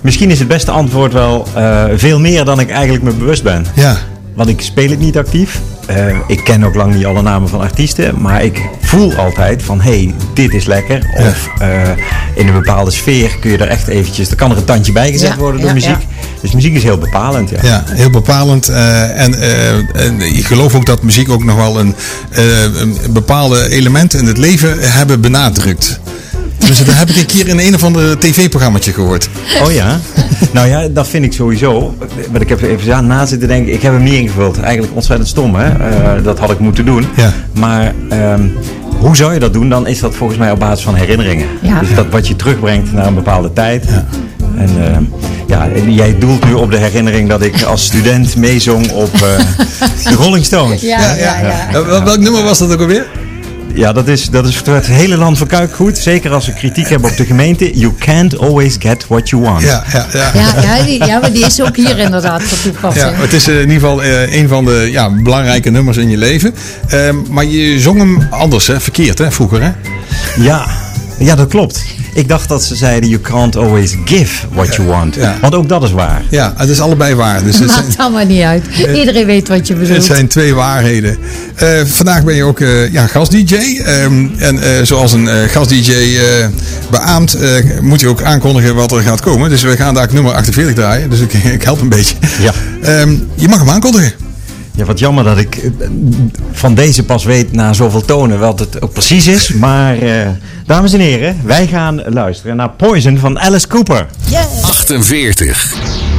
misschien 0.00 0.30
is 0.30 0.38
het 0.38 0.48
beste 0.48 0.70
antwoord 0.70 1.12
wel 1.12 1.46
eh, 1.54 1.84
veel 1.94 2.20
meer 2.20 2.44
dan 2.44 2.60
ik 2.60 2.70
eigenlijk 2.70 3.02
me 3.02 3.12
bewust 3.12 3.42
ben. 3.42 3.66
Ja, 3.74 3.96
Want 4.34 4.48
ik 4.48 4.60
speel 4.60 4.90
het 4.90 4.98
niet 4.98 5.18
actief. 5.18 5.60
Eh, 5.86 6.16
ik 6.26 6.44
ken 6.44 6.64
ook 6.64 6.74
lang 6.74 6.94
niet 6.94 7.04
alle 7.04 7.22
namen 7.22 7.48
van 7.48 7.60
artiesten. 7.60 8.20
Maar 8.20 8.44
ik 8.44 8.60
voel 8.80 9.14
altijd 9.14 9.62
van, 9.62 9.80
hé, 9.80 9.90
hey, 9.90 10.14
dit 10.34 10.54
is 10.54 10.64
lekker. 10.64 11.06
Of 11.16 11.48
eh, 11.58 11.88
in 12.34 12.48
een 12.48 12.54
bepaalde 12.54 12.90
sfeer 12.90 13.36
kun 13.40 13.50
je 13.50 13.58
er 13.58 13.68
echt 13.68 13.88
eventjes... 13.88 14.30
Er 14.30 14.36
kan 14.36 14.50
er 14.50 14.56
een 14.56 14.64
tandje 14.64 14.92
bij 14.92 15.10
gezet 15.12 15.28
Ja, 15.28 15.36
worden 15.36 15.60
door 15.60 15.68
ja, 15.68 15.74
muziek. 15.74 16.06
Dus 16.40 16.52
muziek 16.52 16.74
is 16.74 16.82
heel 16.82 16.98
bepalend, 16.98 17.50
ja. 17.50 17.58
ja 17.62 17.84
heel 17.86 18.10
bepalend. 18.10 18.68
eh, 18.68 19.22
en, 19.22 19.40
eh, 19.40 20.04
en 20.06 20.20
ik 20.20 20.44
geloof 20.44 20.74
ook 20.74 20.86
dat 20.86 21.02
muziek 21.02 21.30
ook 21.30 21.44
nog 21.44 21.56
wel 21.56 21.80
een, 21.80 21.94
eh, 22.30 22.62
een 22.62 22.96
bepaalde 23.10 23.70
element 23.70 24.14
in 24.14 24.26
het 24.26 24.38
leven 24.38 24.76
hebben 24.80 25.20
benadrukt. 25.20 26.00
Dus 26.66 26.84
dat 26.84 26.94
heb 26.94 27.08
ik 27.10 27.16
een 27.16 27.26
keer 27.26 27.48
in 27.48 27.58
een 27.58 27.74
of 27.74 27.84
ander 27.84 28.18
tv-programmaatje 28.18 28.92
gehoord. 28.92 29.28
Oh 29.64 29.72
ja? 29.72 29.98
nou 30.52 30.68
ja, 30.68 30.88
dat 30.88 31.08
vind 31.08 31.24
ik 31.24 31.32
sowieso. 31.32 31.94
Maar 32.32 32.40
ik 32.40 32.48
heb 32.48 32.62
er 32.62 32.68
even 32.70 32.94
aan 32.94 33.06
na 33.06 33.26
zitten 33.26 33.48
denken. 33.48 33.72
Ik 33.72 33.82
heb 33.82 33.92
hem 33.92 34.02
niet 34.02 34.12
ingevuld. 34.14 34.60
Eigenlijk 34.60 34.94
ontzettend 34.94 35.28
stom, 35.28 35.54
hè? 35.54 35.68
Eh, 35.68 36.24
dat 36.24 36.38
had 36.38 36.50
ik 36.50 36.58
moeten 36.58 36.84
doen. 36.84 37.06
Ja. 37.16 37.32
Maar 37.52 37.92
ehm, 38.08 38.42
hoe 38.98 39.16
zou 39.16 39.32
je 39.34 39.38
dat 39.40 39.52
doen? 39.52 39.68
Dan 39.68 39.86
is 39.86 40.00
dat 40.00 40.14
volgens 40.14 40.38
mij 40.38 40.50
op 40.50 40.58
basis 40.58 40.84
van 40.84 40.94
herinneringen. 40.94 41.46
Ja. 41.62 41.80
Dus 41.80 41.94
dat 41.94 42.06
wat 42.10 42.28
je 42.28 42.36
terugbrengt 42.36 42.92
naar 42.92 43.06
een 43.06 43.14
bepaalde 43.14 43.52
tijd. 43.52 43.84
En 44.56 44.68
ehm, 44.92 45.02
ja, 45.46 45.68
en 45.68 45.94
jij 45.94 46.18
doelt 46.18 46.44
nu 46.44 46.52
op 46.52 46.70
de 46.70 46.78
herinnering 46.78 47.28
dat 47.28 47.42
ik 47.42 47.62
als 47.62 47.84
student 47.84 48.36
meezong 48.36 48.90
op 48.90 49.14
eh, 49.14 49.20
de 50.10 50.14
Rolling 50.14 50.44
Stones. 50.44 50.80
Ja, 50.80 51.00
ja, 51.14 51.14
ja. 51.40 51.68
Eh, 51.68 51.72
wel- 51.86 52.04
welk 52.04 52.18
nummer 52.18 52.42
was 52.42 52.58
dat 52.58 52.72
ook 52.72 52.80
alweer? 52.80 53.06
Ja, 53.74 53.92
dat 53.92 54.08
is, 54.08 54.30
dat 54.30 54.46
is 54.46 54.56
voor 54.56 54.74
het 54.74 54.86
hele 54.86 55.16
land 55.16 55.38
van 55.38 55.46
Kuik 55.46 55.74
goed. 55.74 55.98
Zeker 55.98 56.32
als 56.32 56.46
we 56.46 56.52
kritiek 56.52 56.88
hebben 56.88 57.10
op 57.10 57.16
de 57.16 57.24
gemeente. 57.24 57.78
You 57.78 57.94
can't 57.98 58.38
always 58.38 58.76
get 58.78 59.06
what 59.06 59.28
you 59.28 59.42
want. 59.42 59.62
Ja, 59.62 59.84
ja, 59.92 60.06
ja. 60.12 60.30
Ja, 60.34 60.62
ja, 60.62 60.82
die, 60.84 61.04
ja, 61.04 61.18
maar 61.18 61.32
die 61.32 61.44
is 61.46 61.62
ook 61.62 61.76
hier 61.76 61.98
inderdaad 61.98 62.42
van 62.42 62.58
Ja, 62.58 62.62
toepassing. 62.62 63.16
het 63.16 63.32
is 63.32 63.48
eh, 63.48 63.54
in 63.54 63.60
ieder 63.70 63.74
geval 63.74 64.02
eh, 64.02 64.36
een 64.36 64.48
van 64.48 64.64
de 64.64 64.88
ja, 64.90 65.10
belangrijke 65.10 65.70
nummers 65.70 65.96
in 65.96 66.10
je 66.10 66.16
leven. 66.16 66.54
Ehm, 66.88 67.16
maar 67.28 67.44
je 67.44 67.80
zong 67.80 67.98
hem 67.98 68.26
anders, 68.30 68.66
hè? 68.66 68.80
verkeerd 68.80 69.18
hè? 69.18 69.30
vroeger. 69.30 69.62
Hè? 69.62 69.70
Ja, 70.36 70.66
ja, 71.20 71.34
dat 71.34 71.48
klopt. 71.48 71.82
Ik 72.14 72.28
dacht 72.28 72.48
dat 72.48 72.64
ze 72.64 72.76
zeiden, 72.76 73.08
you 73.08 73.22
can't 73.22 73.56
always 73.56 73.96
give 74.04 74.46
what 74.52 74.74
you 74.74 74.88
want. 74.88 75.14
Ja. 75.14 75.36
Want 75.40 75.54
ook 75.54 75.68
dat 75.68 75.82
is 75.82 75.90
waar. 75.92 76.22
Ja, 76.30 76.54
het 76.56 76.68
is 76.68 76.80
allebei 76.80 77.14
waar. 77.14 77.44
Dus 77.44 77.58
het 77.58 77.70
zijn, 77.70 77.84
Maakt 77.84 77.98
allemaal 77.98 78.24
niet 78.24 78.42
uit. 78.42 78.64
Iedereen 78.94 79.26
weet 79.26 79.48
wat 79.48 79.66
je 79.66 79.74
het 79.74 79.82
bedoelt. 79.82 80.04
zijn 80.04 80.28
twee 80.28 80.54
waarheden. 80.54 81.18
Eh, 81.54 81.68
vandaag 81.84 82.24
ben 82.24 82.34
je 82.34 82.44
ook 82.44 82.60
eh, 82.60 82.92
ja, 82.92 83.06
gast-dj. 83.06 83.54
Ehm, 83.54 84.26
en 84.38 84.58
eh, 84.62 84.68
zoals 84.82 85.12
een 85.12 85.28
eh, 85.28 85.34
gast-dj 85.48 85.90
eh, 85.92 86.46
beaamt, 86.90 87.34
eh, 87.34 87.50
moet 87.80 88.00
je 88.00 88.08
ook 88.08 88.22
aankondigen 88.22 88.74
wat 88.74 88.92
er 88.92 89.00
gaat 89.02 89.20
komen. 89.20 89.50
Dus 89.50 89.62
we 89.62 89.76
gaan 89.76 89.94
daar 89.94 90.08
nummer 90.12 90.32
48 90.32 90.74
draaien. 90.74 91.10
Dus 91.10 91.20
ik, 91.20 91.32
ik 91.58 91.62
help 91.62 91.80
een 91.80 91.88
beetje. 91.88 92.14
Ja. 92.40 92.52
Ehm, 92.82 93.14
je 93.34 93.48
mag 93.48 93.58
hem 93.58 93.70
aankondigen. 93.70 94.12
Ja, 94.80 94.86
wat 94.86 94.98
jammer 94.98 95.24
dat 95.24 95.38
ik 95.38 95.56
eh, 95.56 95.88
van 96.52 96.74
deze 96.74 97.04
pas 97.04 97.24
weet 97.24 97.52
na 97.52 97.72
zoveel 97.72 98.04
tonen 98.04 98.38
wat 98.38 98.58
het 98.58 98.82
ook 98.82 98.92
precies 98.92 99.26
is. 99.26 99.52
Maar, 99.52 99.98
eh, 99.98 100.28
dames 100.66 100.92
en 100.92 101.00
heren, 101.00 101.40
wij 101.44 101.66
gaan 101.66 102.02
luisteren 102.06 102.56
naar 102.56 102.70
Poison 102.70 103.18
van 103.18 103.38
Alice 103.40 103.66
Cooper. 103.66 104.06
48. 104.62 106.09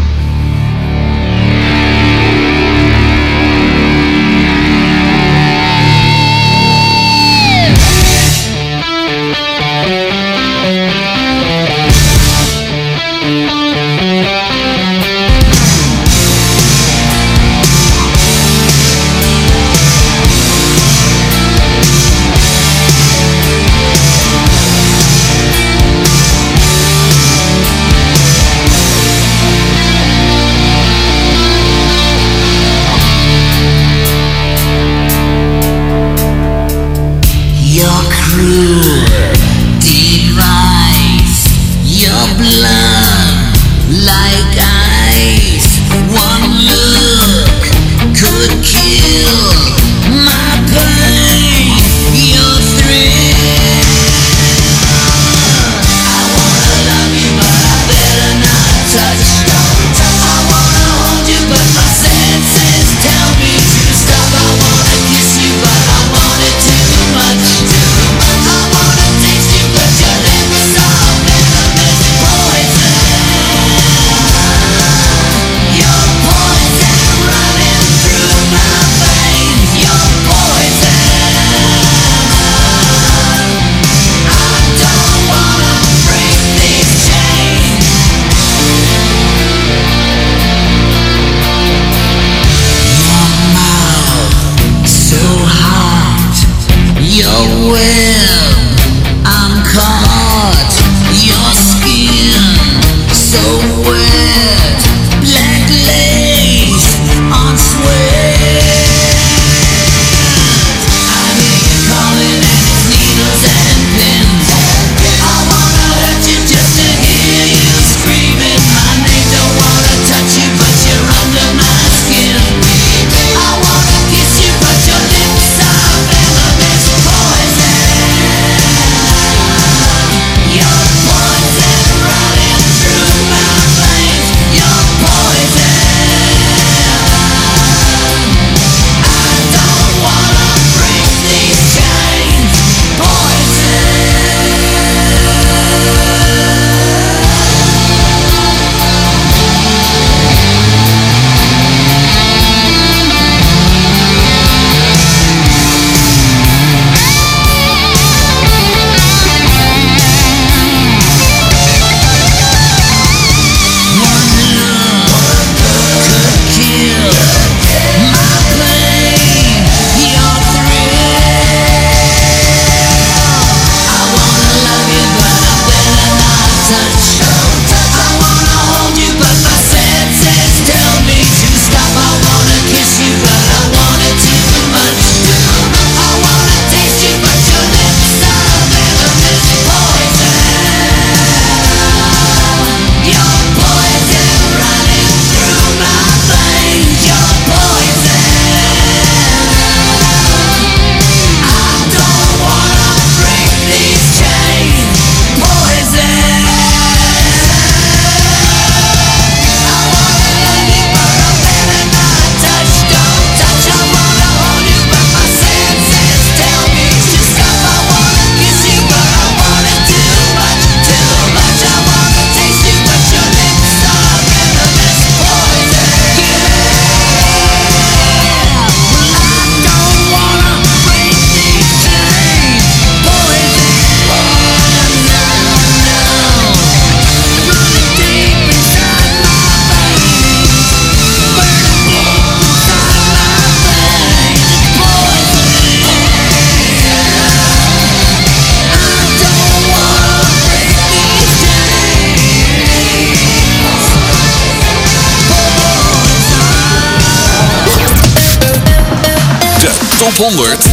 Top 260.01 260.17
100 260.17 260.63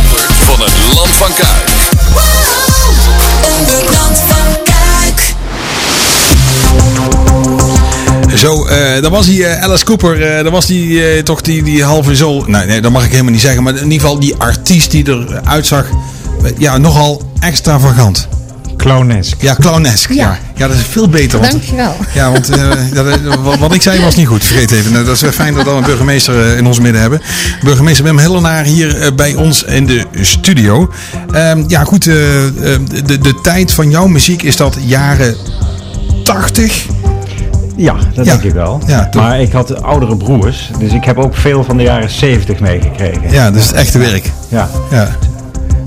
van 0.44 0.60
het 0.60 0.72
Land 0.94 1.08
van 1.08 1.32
Kuik. 1.34 1.58
Zo, 8.36 8.66
eh 8.66 9.02
dan 9.02 9.10
was 9.10 9.26
die 9.26 9.46
eh, 9.46 9.62
Alice 9.62 9.84
Cooper, 9.84 10.36
eh 10.36 10.42
dan 10.42 10.52
was 10.52 10.66
die 10.66 11.22
toch 11.22 11.40
die, 11.40 11.62
die 11.62 11.84
halve 11.84 12.16
zo. 12.16 12.44
Nee, 12.46 12.66
nee, 12.66 12.80
dat 12.80 12.92
mag 12.92 13.04
ik 13.04 13.10
helemaal 13.10 13.32
niet 13.32 13.40
zeggen. 13.40 13.62
Maar 13.62 13.76
in 13.76 13.82
ieder 13.82 14.00
geval 14.00 14.18
die 14.18 14.34
artiest 14.36 14.90
die 14.90 15.08
eruit 15.08 15.66
zag, 15.66 15.86
ja, 16.58 16.78
nogal 16.78 17.22
extravagant. 17.40 18.28
Clownesk. 18.78 19.42
Ja, 19.42 19.54
clownesk. 19.54 20.08
Ja. 20.12 20.14
Ja. 20.14 20.38
ja, 20.54 20.66
dat 20.68 20.76
is 20.76 20.82
veel 20.82 21.08
beter. 21.08 21.38
Want, 21.40 21.52
Dankjewel. 21.52 21.94
ja, 22.14 22.30
want 22.32 22.48
eh, 22.50 22.68
dat, 22.92 23.06
eh, 23.06 23.14
wat, 23.42 23.58
wat 23.58 23.74
ik 23.74 23.82
zei 23.82 24.00
was 24.00 24.14
niet 24.16 24.26
goed. 24.26 24.44
Vergeet 24.44 24.70
even. 24.70 24.92
Nou, 24.92 25.04
Dat 25.04 25.14
is 25.14 25.20
wel 25.20 25.30
fijn 25.32 25.54
dat 25.54 25.64
we 25.64 25.70
een 25.70 25.82
burgemeester 25.84 26.40
eh, 26.50 26.56
in 26.56 26.66
ons 26.66 26.80
midden 26.80 27.00
hebben. 27.00 27.20
Burgemeester 27.64 28.04
Wim 28.04 28.18
Hellenaar 28.18 28.64
hier 28.64 29.14
bij 29.14 29.34
ons 29.34 29.62
in 29.62 29.86
de 29.86 30.04
studio. 30.20 30.90
Ehm, 31.32 31.64
ja, 31.66 31.84
goed. 31.84 32.04
de, 32.04 33.18
de 33.20 33.40
tijd 33.42 33.72
van 33.72 33.90
jouw 33.90 34.06
muziek 34.06 34.42
is 34.42 34.56
dat 34.56 34.76
jaren 34.80 35.36
80. 36.24 36.86
Ja, 37.76 37.92
dat 38.14 38.24
Ja. 38.26 38.32
denk 38.32 38.42
ik 38.42 38.52
wel. 38.52 38.82
Ja, 38.86 39.08
maar 39.16 39.40
ik 39.40 39.52
had 39.52 39.82
oudere 39.82 40.16
broers, 40.16 40.70
dus 40.78 40.92
ik 40.92 41.04
heb 41.04 41.18
ook 41.18 41.36
veel 41.36 41.64
van 41.64 41.76
de 41.76 41.82
jaren 41.82 42.10
70 42.10 42.60
meegekregen. 42.60 43.30
Ja, 43.30 43.50
dus 43.50 43.66
het 43.66 43.72
echte 43.72 43.98
werk. 43.98 44.30
Ja, 44.48 44.68
Ja. 44.90 45.08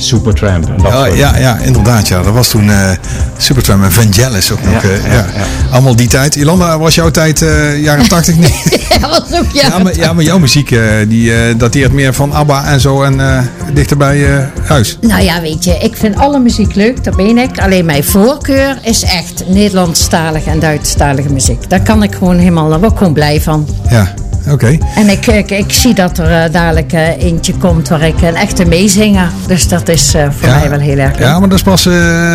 Supertramp 0.01 0.67
Ja, 0.83 1.05
ja, 1.05 1.37
ja, 1.37 1.57
inderdaad. 1.57 2.07
Ja. 2.07 2.21
Dat 2.21 2.33
was 2.33 2.47
toen 2.49 2.69
eh 2.69 2.89
Supertramp 3.37 3.83
en 3.83 3.91
Vangelis 3.91 4.51
ook 4.51 4.63
nog. 4.63 4.83
Ja, 4.83 4.89
eh, 4.89 5.05
ja, 5.05 5.11
ja, 5.13 5.25
ja. 5.35 5.45
Allemaal 5.71 5.95
die 5.95 6.07
tijd. 6.07 6.35
Jolanda, 6.35 6.79
was 6.79 6.95
jouw 6.95 7.09
tijd 7.11 7.41
eh, 7.41 7.81
jaren 7.81 8.07
80? 8.17 8.35
Nee. 8.37 8.53
Ja, 8.99 9.07
was 9.09 9.19
ook 9.39 9.51
ja. 9.53 9.67
Ja, 9.67 9.77
maar, 9.79 9.95
ja, 9.95 10.13
maar 10.13 10.23
jouw 10.23 10.39
muziek 10.39 10.71
eh, 10.71 10.79
die 11.07 11.33
eh, 11.33 11.55
dateert 11.57 11.91
meer 11.93 12.13
van 12.13 12.33
ABBA 12.33 12.65
en 12.65 12.79
zo 12.79 13.03
en 13.03 13.19
eh, 13.19 13.39
dichter 13.73 13.97
bij 13.97 14.37
eh, 14.37 14.43
huis. 14.63 14.97
Nou 15.01 15.21
ja, 15.23 15.41
weet 15.41 15.63
je, 15.63 15.77
ik 15.77 15.97
vind 15.97 16.15
alle 16.17 16.39
muziek 16.39 16.75
leuk, 16.75 17.03
dat 17.03 17.15
ben 17.15 17.37
ik. 17.37 17.59
Alleen 17.59 17.85
mijn 17.85 18.03
voorkeur 18.03 18.77
is 18.81 19.03
echt 19.03 19.43
Nederlandstalige 19.47 20.49
en 20.49 20.59
Duitsstalige 20.59 21.29
muziek. 21.29 21.69
Daar 21.69 21.81
kan 21.81 22.03
ik 22.03 22.15
gewoon 22.15 22.37
helemaal, 22.37 22.69
daar 22.69 22.79
word 22.79 22.91
ik 22.91 22.97
gewoon 22.97 23.13
blij 23.13 23.41
van. 23.41 23.67
Ja, 23.89 24.13
oké. 24.51 24.77
En 24.95 25.09
ik, 25.09 25.27
ik, 25.27 25.51
ik 25.51 25.71
zie 25.73 25.93
dat 25.93 26.17
er 26.17 26.43
eh, 26.43 26.51
dadelijk 26.51 26.93
eh, 26.93 27.23
eentje 27.23 27.53
komt 27.53 27.87
waar 27.89 28.01
ik 28.01 28.21
een 28.21 28.35
echte 28.35 28.65
meezinger. 28.65 29.29
Dus 29.47 29.67
dat 29.67 29.89
is 29.89 30.13
eh, 30.13 30.25
voor 30.39 30.49
Ja. 30.49 30.59
mij 30.59 30.69
wel 30.69 30.79
heel 30.79 30.97
erg 30.97 31.11
leuk. 31.17 31.19
Ja, 31.25 31.39
maar 31.39 31.49
dat 31.49 31.57
is 31.57 31.63
pas 31.63 31.85
eh, 31.85 31.93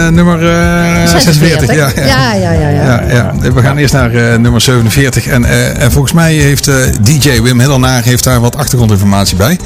nummer 0.09 0.49
eh 0.49 1.07
46. 1.07 1.75
Ja, 1.75 1.91
Ja, 1.97 2.33
ja, 2.35 2.51
ja. 2.53 2.69
ja. 2.69 2.83
Ja, 2.85 3.03
ja. 3.11 3.53
We 3.53 3.63
gaan 3.63 3.77
eerst 3.77 3.93
naar 3.95 4.15
eh, 4.15 4.39
nummer 4.39 4.61
47. 4.61 5.27
En, 5.27 5.45
eh, 5.45 5.83
en 5.83 5.93
volgens 5.93 6.13
mij 6.13 6.35
heeft 6.35 6.69
eh, 6.69 6.75
DJ 7.01 7.43
Wim 7.43 7.61
Hellenaar 7.61 8.03
heeft 8.03 8.25
daar 8.25 8.41
wat 8.41 8.57
achtergrondinformatie 8.57 9.37
bij. 9.37 9.59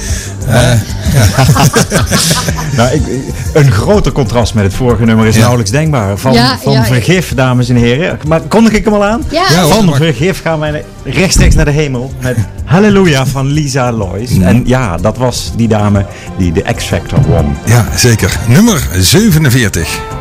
Eh, 0.48 0.70
Nou, 2.76 2.90
ik, 2.94 3.02
een 3.52 3.70
groter 3.72 4.12
contrast 4.12 4.54
met 4.54 4.64
het 4.64 4.74
vorige 4.74 5.04
nummer 5.04 5.26
is 5.26 5.34
Ja. 5.34 5.40
nauwelijks 5.40 5.70
denkbaar. 5.70 6.16
Van, 6.18 6.32
Ja, 6.32 6.58
van 6.62 6.72
ja, 6.72 6.84
vergif, 6.84 7.34
dames 7.34 7.68
en 7.68 7.76
heren. 7.76 8.18
Maar 8.26 8.40
kondig 8.40 8.72
ik 8.72 8.84
hem 8.84 8.94
al 8.94 9.04
aan? 9.04 9.22
Ja. 9.30 9.66
Van 9.66 9.94
vergif 9.94 10.40
gaan 10.42 10.58
wij 10.58 10.84
rechtstreeks 11.04 11.54
naar 11.54 11.64
de 11.64 11.70
hemel 11.70 12.12
met 12.22 12.36
Halleluja 12.64 13.26
van 13.26 13.46
Lisa 13.46 13.92
Lois. 13.92 14.30
Mhm. 14.30 14.42
En 14.42 14.62
ja, 14.66 14.96
dat 14.96 15.16
was 15.16 15.52
die 15.56 15.68
dame 15.68 16.06
die 16.38 16.52
de 16.52 16.64
X-Factor 16.76 17.22
won. 17.22 17.56
ja, 17.64 17.86
zeker. 17.96 18.38
Nummer 18.48 18.88
47. 18.98 20.19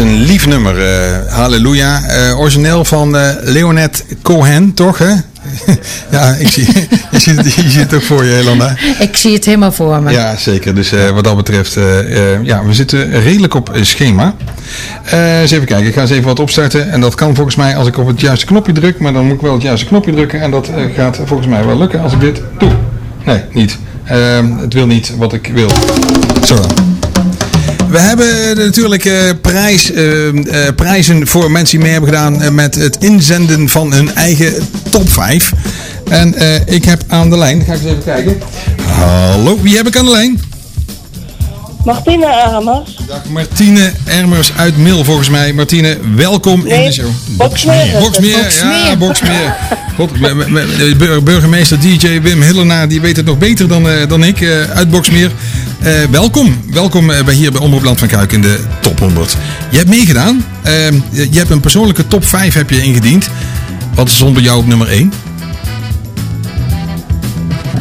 Een 0.00 0.22
lief 0.22 0.46
nummer, 0.46 0.86
eh, 0.86 1.32
Halleluja. 1.32 2.02
Eh, 2.02 2.38
origineel 2.38 2.84
van 2.84 3.16
eh 3.16 3.28
Leonet 3.40 4.04
Cohen, 4.22 4.74
toch 4.74 4.98
hè? 4.98 5.10
ja, 6.16 6.34
ik 6.38 6.48
zie, 6.48 6.66
je, 7.10 7.18
ziet 7.18 7.36
het, 7.36 7.54
je 7.54 7.70
ziet 7.70 7.80
het 7.80 7.94
ook 7.94 8.02
voor 8.02 8.24
je, 8.24 8.30
Helena. 8.30 8.76
Ik 8.98 9.16
zie 9.16 9.34
het 9.34 9.44
helemaal 9.44 9.72
voor 9.72 10.02
me. 10.02 10.10
Ja, 10.10 10.36
zeker. 10.36 10.74
Dus 10.74 10.92
wat 11.14 11.24
dat 11.24 11.36
betreft, 11.36 11.74
ja, 12.42 12.64
we 12.64 12.74
zitten 12.74 13.20
redelijk 13.20 13.54
op 13.54 13.72
schema. 13.80 14.34
Eens 15.10 15.50
even 15.50 15.66
kijken, 15.66 15.86
ik 15.86 15.94
ga 15.94 16.00
eens 16.00 16.10
even 16.10 16.24
wat 16.24 16.40
opstarten. 16.40 16.90
En 16.90 17.00
dat 17.00 17.14
kan 17.14 17.34
volgens 17.34 17.56
mij 17.56 17.76
als 17.76 17.88
ik 17.88 17.98
op 17.98 18.06
het 18.06 18.20
juiste 18.20 18.46
knopje 18.46 18.72
druk, 18.72 18.98
maar 18.98 19.12
dan 19.12 19.24
moet 19.24 19.34
ik 19.34 19.40
wel 19.40 19.52
het 19.52 19.62
juiste 19.62 19.86
knopje 19.86 20.12
drukken. 20.12 20.40
En 20.40 20.50
dat 20.50 20.70
gaat 20.94 21.20
volgens 21.24 21.48
mij 21.48 21.64
wel 21.64 21.78
lukken 21.78 22.00
als 22.00 22.12
ik 22.12 22.20
dit 22.20 22.42
doe. 22.58 22.72
Nee, 23.24 23.40
niet. 23.52 23.78
Ehm, 24.04 24.56
het 24.56 24.72
wil 24.72 24.86
niet 24.86 25.12
wat 25.16 25.32
ik 25.32 25.50
wil. 25.54 25.70
Zo 26.44 26.54
dan. 26.54 26.89
We 27.90 27.98
hebben 27.98 28.56
natuurlijk 28.56 29.04
eh, 29.04 29.14
prijs, 29.40 29.92
eh, 29.92 30.28
eh, 30.28 30.74
prijzen 30.76 31.26
voor 31.26 31.50
mensen 31.50 31.70
die 31.76 31.84
mee 31.84 31.92
hebben 31.92 32.10
gedaan 32.10 32.42
eh, 32.42 32.50
met 32.50 32.74
het 32.74 32.96
inzenden 33.00 33.68
van 33.68 33.92
hun 33.92 34.14
eigen 34.14 34.52
top 34.90 35.10
5. 35.10 35.52
En 36.10 36.34
eh, 36.34 36.74
ik 36.74 36.84
heb 36.84 37.02
aan 37.08 37.30
de 37.30 37.38
lijn, 37.38 37.64
ga 37.64 37.72
ik 37.72 37.82
eens 37.82 37.90
even 37.90 38.04
kijken. 38.04 38.40
Hallo, 38.82 39.58
wie 39.62 39.76
heb 39.76 39.86
ik 39.86 39.96
aan 39.96 40.04
de 40.04 40.10
lijn? 40.10 40.40
Martine 41.84 42.26
Armers. 42.26 42.96
Dag 43.06 43.24
Martine 43.28 43.92
Ermers 44.04 44.52
uit 44.56 44.76
Mil 44.76 45.04
volgens 45.04 45.28
mij. 45.28 45.52
Martine, 45.52 45.98
welkom 46.16 46.66
in 46.66 46.84
de 46.84 46.92
show. 46.92 47.06
Boksmeer. 47.28 47.98
Boksmeer, 48.00 48.52
ja, 48.62 48.96
Boksmeer. 48.96 49.54
Burgemeester 51.22 51.80
DJ 51.80 52.20
Wim 52.20 52.42
Hillenaar, 52.42 52.88
die 52.88 53.00
weet 53.00 53.16
het 53.16 53.26
nog 53.26 53.38
beter 53.38 53.68
dan, 53.68 53.88
eh, 53.88 54.08
dan 54.08 54.24
ik 54.24 54.40
eh, 54.40 54.70
uit 54.70 54.90
Boksmeer. 54.90 55.30
Eh, 55.80 56.04
welkom, 56.10 56.62
welkom 56.70 57.10
eh, 57.10 57.24
bij 57.24 57.34
hier 57.34 57.52
bij 57.52 57.60
Omroep 57.60 57.82
Land 57.82 57.98
van 57.98 58.08
Kuik 58.08 58.32
in 58.32 58.40
de 58.40 58.64
top 58.80 58.98
100. 58.98 59.36
Je 59.70 59.76
hebt 59.76 59.88
meegedaan. 59.88 60.44
Ehm, 60.62 60.94
je 61.10 61.38
hebt 61.38 61.50
een 61.50 61.60
persoonlijke 61.60 62.06
top 62.06 62.24
5 62.24 62.54
heb 62.54 62.70
je 62.70 62.82
ingediend. 62.82 63.28
Wat 63.94 64.08
is 64.08 64.16
zonder 64.16 64.42
jou 64.42 64.58
op 64.58 64.66
nummer 64.66 64.88
1? 64.88 65.12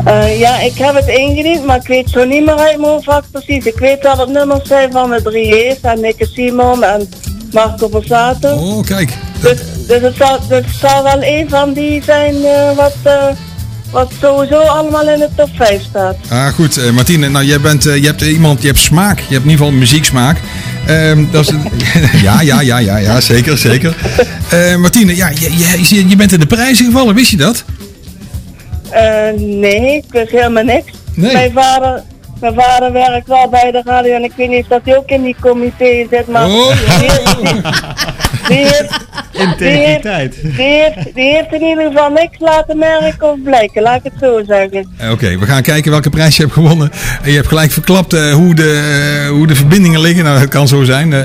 Eh, 0.05 0.39
ja, 0.39 0.59
ik 0.59 0.77
heb 0.77 0.95
het 0.95 1.07
ingediend, 1.07 1.65
maar 1.65 1.75
ik 1.75 1.87
weet 1.87 2.09
zo 2.09 2.23
niet 2.23 2.45
meer 2.45 2.55
uit 2.55 2.77
mijn 2.77 2.91
hoofd 2.91 3.05
wat 3.05 3.23
precies. 3.31 3.65
Ik 3.65 3.79
weet 3.79 4.03
wel 4.03 4.17
het 4.17 4.29
nummers 4.29 4.67
zijn 4.67 4.91
van 4.91 5.09
de 5.09 5.21
drie 5.21 5.67
E's 5.67 5.81
en 5.81 6.01
Nikke 6.01 6.25
Simon 6.25 6.83
en 6.83 7.09
Marco 7.51 7.89
Borsato. 7.89 8.49
Oh, 8.49 8.85
kijk. 8.85 9.17
Dus, 9.41 9.59
dus 9.87 10.01
het, 10.01 10.15
zal, 10.15 10.39
dus 10.47 10.65
het 10.65 10.75
zal 10.79 11.03
wel 11.03 11.23
een 11.23 11.49
van 11.49 11.73
die 11.73 12.03
zijn 12.03 12.35
wat, 12.75 12.95
wat 13.91 14.11
sowieso 14.21 14.57
allemaal 14.57 15.09
in 15.09 15.19
de 15.19 15.29
top 15.35 15.49
5 15.53 15.81
staat. 15.81 16.15
Ah, 16.29 16.47
goed, 16.47 16.77
eh, 16.77 16.91
Martine. 16.91 17.29
Nou, 17.29 17.45
jij 17.45 17.61
bent, 17.61 17.85
eh, 17.85 17.95
je 17.95 18.05
hebt 18.05 18.21
iemand, 18.21 18.61
je 18.61 18.67
hebt 18.67 18.79
smaak. 18.79 19.17
Je 19.17 19.33
hebt 19.33 19.43
in 19.45 19.49
ieder 19.49 19.65
geval 19.65 19.79
muzieksmaak. 19.79 20.37
Ehm, 20.85 21.25
dat 21.31 21.49
is 21.49 21.53
ja, 22.23 22.41
ja, 22.41 22.61
ja, 22.61 22.77
ja, 22.77 22.97
ja, 22.97 23.21
zeker, 23.21 23.57
zeker. 23.57 23.95
Eh, 24.49 24.75
Martine, 24.75 25.15
ja, 25.15 25.29
je, 25.29 25.57
je, 25.81 26.09
je 26.09 26.15
bent 26.15 26.31
in 26.31 26.39
de 26.39 26.45
prijzen 26.45 26.85
gevallen, 26.85 27.15
wist 27.15 27.31
je 27.31 27.37
dat? 27.37 27.63
Eh, 28.89 29.03
nee, 29.37 29.95
ik 29.95 30.05
wist 30.09 30.31
helemaal 30.31 30.63
niks. 30.63 30.91
Nee. 31.13 31.33
Mijn 31.33 31.51
vader... 31.51 32.03
Mijn 32.39 32.53
vader 32.53 32.91
werkt 32.91 33.27
wel 33.27 33.49
bij 33.49 33.71
de 33.71 33.81
radio 33.85 34.15
en 34.15 34.23
ik 34.23 34.31
weet 34.35 34.49
niet 34.49 34.61
of 34.61 34.67
dat 34.67 34.81
hij 34.83 34.97
ook 34.97 35.09
in 35.09 35.23
die 35.23 35.35
comité 35.41 36.05
zit, 36.09 36.27
maar 36.27 36.47
Oh. 36.49 36.71
Integriteit. 39.31 40.35
Die 40.41 40.51
heeft, 40.55 41.15
die 41.15 41.23
heeft 41.35 41.51
in 41.61 41.61
ieder 41.67 41.83
geval 41.91 42.09
niks 42.11 42.39
laten 42.39 42.77
merken 42.77 43.31
of 43.31 43.37
blijken, 43.43 43.81
laat 43.81 43.95
ik 43.95 44.03
het 44.03 44.13
zo 44.21 44.41
zeggen. 44.47 44.87
Eh, 44.97 45.11
Oké, 45.11 45.37
we 45.37 45.45
gaan 45.45 45.61
kijken 45.61 45.91
welke 45.91 46.09
prijs 46.09 46.35
je 46.35 46.41
hebt 46.41 46.53
gewonnen. 46.53 46.91
En 47.21 47.29
je 47.29 47.35
hebt 47.35 47.47
gelijk 47.47 47.71
verklapt 47.71 48.13
eh, 48.13 48.33
hoe, 48.33 48.55
de, 48.55 48.81
eh, 49.23 49.29
hoe 49.29 49.47
de 49.47 49.55
verbindingen 49.55 50.01
liggen. 50.01 50.23
Nou, 50.23 50.39
dat 50.39 50.47
kan 50.49 50.67
zo 50.67 50.83
zijn. 50.83 51.13
eh, 51.13 51.19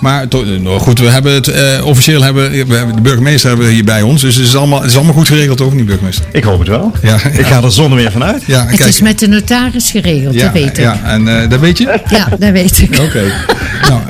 maar 0.00 0.28
to- 0.28 0.42
eh, 0.42 0.60
nou 0.60 0.78
goed, 0.78 0.98
we 0.98 1.06
hebben 1.08 1.32
het 1.34 1.48
eh, 1.48 1.86
officieel 1.86 2.22
hebben, 2.22 2.50
we 2.50 2.74
hebben 2.76 2.94
de 2.96 3.00
burgemeester 3.02 3.48
hebben 3.48 3.66
we 3.66 3.72
hier 3.72 3.84
bij 3.84 4.02
ons. 4.02 4.20
Dus 4.20 4.34
het 4.36 4.46
is 4.46 4.56
allemaal, 4.56 4.80
het 4.80 4.90
is 4.90 4.96
allemaal 4.96 5.14
goed 5.14 5.28
geregeld, 5.28 5.56
toch? 5.58 5.74
Niet 5.74 5.86
burgemeester? 5.86 6.24
Ik 6.32 6.44
hoop 6.44 6.58
het 6.58 6.68
wel. 6.68 6.92
Ja, 7.02 7.14
Ik 7.32 7.46
ga 7.46 7.62
er 7.62 7.72
zonder 7.72 7.98
meer 7.98 8.12
vanuit. 8.12 8.42
Ja, 8.46 8.66
Het 8.66 8.76
kijk. 8.76 8.88
is 8.90 9.00
met 9.00 9.18
de 9.18 9.28
notaris 9.28 9.90
geregeld, 9.90 10.34
ja, 10.34 10.42
dat 10.44 10.52
weet 10.52 10.64
ik. 10.66 10.76
Ja, 10.76 11.00
en 11.04 11.28
eh, 11.42 11.48
dat 11.50 11.60
weet 11.60 11.78
je? 11.78 12.00
Ja, 12.08 12.28
dat 12.38 12.50
weet 12.50 12.78
ik. 12.78 12.98
Oké. 13.00 13.22
nou, 13.88 14.00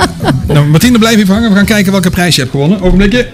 nou, 0.46 0.66
Martine, 0.66 0.98
blijf 0.98 1.16
even 1.16 1.34
hangen. 1.34 1.50
We 1.50 1.56
gaan 1.56 1.64
kijken 1.64 1.92
welke 1.92 2.10
prijs 2.10 2.34
je 2.34 2.40
hebt 2.40 2.50
gewonnen. 2.50 2.57
Ogenblikje. 2.58 3.26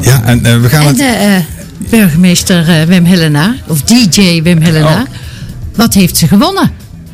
Ja, 0.00 0.22
en 0.24 0.44
eh, 0.44 0.60
we 0.60 0.68
gaan 0.68 0.80
En 0.80 0.86
het... 0.86 0.96
de 0.96 1.04
eh, 1.04 1.90
burgemeester 1.90 2.68
eh, 2.68 2.82
Wim 2.86 3.04
Helena, 3.04 3.54
of 3.66 3.82
DJ 3.82 4.42
Wim 4.42 4.60
Helena, 4.60 5.00
Oh. 5.00 5.06
wat 5.74 5.94
heeft 5.94 6.16
ze 6.16 6.28
gewonnen? 6.28 6.70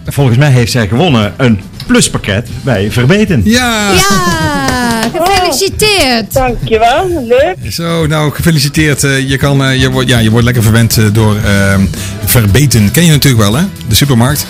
Volgens 0.06 0.38
mij 0.38 0.50
heeft 0.50 0.72
zij 0.72 0.88
gewonnen 0.88 1.32
een 1.36 1.60
pluspakket 1.90 2.48
bij 2.62 2.90
Verbeten. 2.90 3.40
Ja! 3.44 3.92
Ja, 3.92 5.02
gefeliciteerd. 5.14 6.32
Dankjewel, 6.32 7.24
leuk. 7.26 7.72
Zo, 7.72 8.06
nou 8.06 8.32
gefeliciteerd. 8.32 9.04
Eh, 9.04 9.28
je, 9.28 9.36
kan, 9.36 9.64
eh, 9.64 9.80
je, 9.80 9.90
wordt, 9.90 10.08
ja, 10.08 10.18
je 10.18 10.30
wordt 10.30 10.44
lekker 10.44 10.62
verwend 10.62 10.96
eh, 10.96 11.04
door 11.12 11.36
ehm, 11.36 11.80
Verbeten. 12.24 12.90
Ken 12.90 13.04
je 13.04 13.10
natuurlijk 13.10 13.42
wel, 13.42 13.54
hè? 13.54 13.64
De 13.88 13.94
supermarkt. 13.94 14.46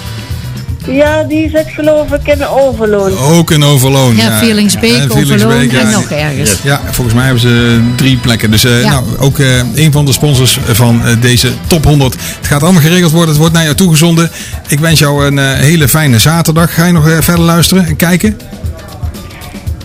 Ja, 0.87 1.23
die 1.23 1.51
zit 1.51 1.67
geloof 1.69 2.13
ik 2.13 2.27
in 2.27 2.47
Overloon. 2.47 3.19
Ook 3.19 3.51
in 3.51 3.65
Overloon. 3.65 4.17
Ja, 4.17 4.39
Vierlingsbeek, 4.39 4.95
en 4.97 5.11
Overloon 5.11 5.27
Vierlingsbeek, 5.27 5.73
en 5.81 5.89
ja. 5.91 5.97
nog 5.97 6.11
ergens. 6.11 6.57
Ja, 6.63 6.81
volgens 6.91 7.15
mij 7.15 7.25
hebben 7.25 7.43
ze 7.43 7.81
drie 7.97 8.17
plekken. 8.17 8.51
Dus 8.51 8.65
eh, 8.65 8.83
Ja. 8.83 8.91
nou, 8.91 9.05
ook 9.19 9.39
eh, 9.39 9.59
een 9.75 9.93
van 9.93 10.05
de 10.05 10.13
sponsors 10.13 10.59
van 10.67 11.05
eh, 11.05 11.13
deze 11.21 11.53
top 11.67 11.85
100. 11.85 12.15
Het 12.39 12.47
gaat 12.47 12.63
allemaal 12.63 12.83
geregeld 12.83 13.11
worden. 13.13 13.29
Het 13.29 13.39
wordt 13.39 13.55
naar 13.55 13.63
jou 13.65 13.75
toegezonden. 13.75 14.31
Ik 14.69 14.79
wens 14.81 14.99
jou 14.99 15.27
een 15.27 15.39
eh, 15.39 15.53
hele 15.53 15.89
fijne 15.89 16.19
zaterdag. 16.19 16.75
Ga 16.75 16.85
je 16.87 16.93
nog 16.93 17.09
eh, 17.09 17.19
verder 17.21 17.45
luisteren 17.45 17.87
en 17.87 17.97
kijken? 17.97 18.39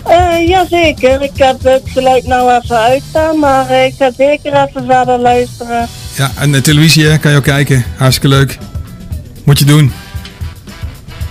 Eh 0.04 0.48
jazeker, 0.48 1.22
ik 1.22 1.30
heb 1.34 1.56
het 1.62 1.82
geluid 1.84 2.26
nou 2.26 2.60
even 2.62 2.76
uitstaan, 2.78 3.38
maar 3.38 3.70
eh, 3.70 3.84
ik 3.84 3.94
ga 3.98 4.10
zeker 4.16 4.52
even 4.52 4.84
verder 4.86 5.18
luisteren. 5.18 5.88
Ja, 6.16 6.30
en 6.34 6.52
de 6.52 6.60
televisie 6.60 7.06
hè, 7.06 7.18
kan 7.18 7.30
je 7.30 7.36
ook 7.36 7.42
kijken. 7.42 7.84
Hartstikke 7.96 8.36
leuk. 8.36 8.58
Moet 9.44 9.58
je 9.58 9.64
doen. 9.64 9.92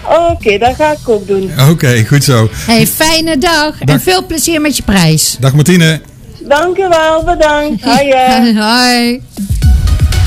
Oké, 0.07 0.57
dat 0.57 0.75
ga 0.75 0.91
ik 0.91 1.09
ook 1.09 1.27
doen. 1.27 1.51
Oké, 1.69 2.05
goed 2.07 2.23
zo. 2.23 2.49
Hey, 2.53 2.87
fijne 2.87 3.37
dag 3.37 3.79
en 3.79 4.01
veel 4.01 4.25
plezier 4.25 4.61
met 4.61 4.77
je 4.77 4.83
prijs. 4.83 5.37
Dag 5.39 5.53
Martine. 5.53 6.01
Dankjewel, 6.39 7.23
bedankt. 7.23 7.83
Hiya. 7.99 8.53
Hoi. 8.53 9.21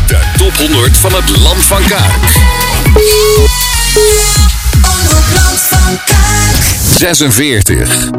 De 0.07 0.18
top 0.37 0.53
100 0.53 0.97
van 0.99 1.12
het 1.12 1.37
Land 1.37 1.62
van 1.64 1.81
Kuik. 1.89 2.37
46. 6.97 8.18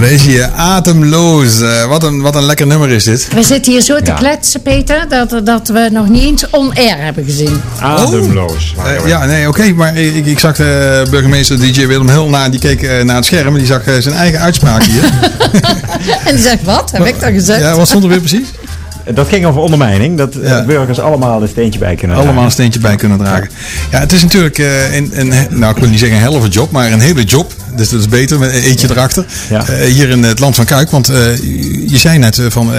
Daar 0.00 0.10
is 0.10 0.26
hij, 0.26 0.50
ademloos. 0.50 1.60
Eh, 1.60 1.84
wat, 1.84 2.02
een, 2.02 2.20
wat 2.20 2.34
een 2.36 2.44
lekker 2.44 2.66
nummer 2.66 2.88
is 2.90 3.04
dit. 3.04 3.28
We 3.34 3.42
zitten 3.42 3.72
hier 3.72 3.80
zo 3.80 3.96
te 3.98 4.04
Ja. 4.10 4.14
kletsen, 4.16 4.62
Peter, 4.62 5.06
dat, 5.08 5.46
dat 5.46 5.68
we 5.68 5.88
nog 5.92 6.08
niet 6.08 6.22
eens 6.22 6.50
on-air 6.50 6.96
hebben 6.98 7.24
gezien. 7.24 7.60
Ademloos. 7.80 8.74
Eh, 8.84 9.06
ja, 9.08 9.24
nee, 9.24 9.48
oké, 9.48 9.72
maar 9.72 9.96
ik, 9.96 10.26
ik 10.26 10.38
zag 10.38 10.56
de 10.56 11.06
burgemeester 11.10 11.58
DJ 11.60 11.86
Willem 11.86 12.08
Hul 12.08 12.28
na, 12.28 12.48
die 12.48 12.60
keek 12.60 12.82
eh, 12.82 13.04
naar 13.04 13.16
het 13.16 13.24
scherm 13.24 13.46
en 13.46 13.54
die 13.58 13.66
zag 13.66 13.82
zijn 13.98 14.14
eigen 14.14 14.40
uitspraak 14.40 14.82
hier. 14.82 15.02
En 16.24 16.34
die 16.34 16.44
zegt, 16.44 16.62
wat? 16.64 16.90
Heb 16.92 17.06
ik 17.06 17.20
dat 17.20 17.30
gezegd? 17.30 17.60
ja, 17.60 17.76
wat 17.76 17.88
stond 17.88 18.02
er 18.04 18.10
weer 18.10 18.18
precies? 18.18 18.48
Dat 19.14 19.28
ging 19.28 19.46
over 19.46 19.60
ondermijning. 19.60 20.18
Dat 20.18 20.34
Ja. 20.42 20.64
burgers 20.64 21.00
allemaal 21.00 21.42
een 21.42 21.48
steentje 21.48 21.78
bij 21.80 21.94
kunnen 21.94 22.16
Allemaal 22.16 22.32
een 22.32 22.38
dragen. 22.38 22.52
steentje 22.52 22.80
bij 22.80 22.96
kunnen 22.96 23.18
dragen. 23.18 23.50
Ja, 23.90 23.98
het 23.98 24.12
is 24.12 24.22
natuurlijk 24.22 24.58
eh, 24.58 24.96
een, 24.96 25.10
een, 25.14 25.32
nou 25.50 25.74
ik 25.74 25.80
wil 25.80 25.88
niet 25.88 25.98
zeggen 25.98 26.16
een 26.16 26.22
helft 26.22 26.54
job, 26.54 26.70
maar 26.70 26.92
een 26.92 27.00
hele 27.00 27.24
job. 27.24 27.52
Dus 27.76 27.88
dat 27.88 28.00
is 28.00 28.08
beter 28.08 28.38
met 28.38 28.54
een 28.54 28.60
eentje 28.62 28.90
erachter. 28.90 29.24
Ja. 29.50 29.66
Eh, 29.68 29.86
hier 29.92 30.08
in 30.08 30.22
het 30.22 30.38
land 30.38 30.54
van 30.54 30.64
Kuik. 30.64 30.90
Want 30.90 31.08
eh, 31.08 31.36
je 31.90 31.96
zei 31.98 32.18
net 32.18 32.38
eh, 32.38 32.46
van 32.48 32.70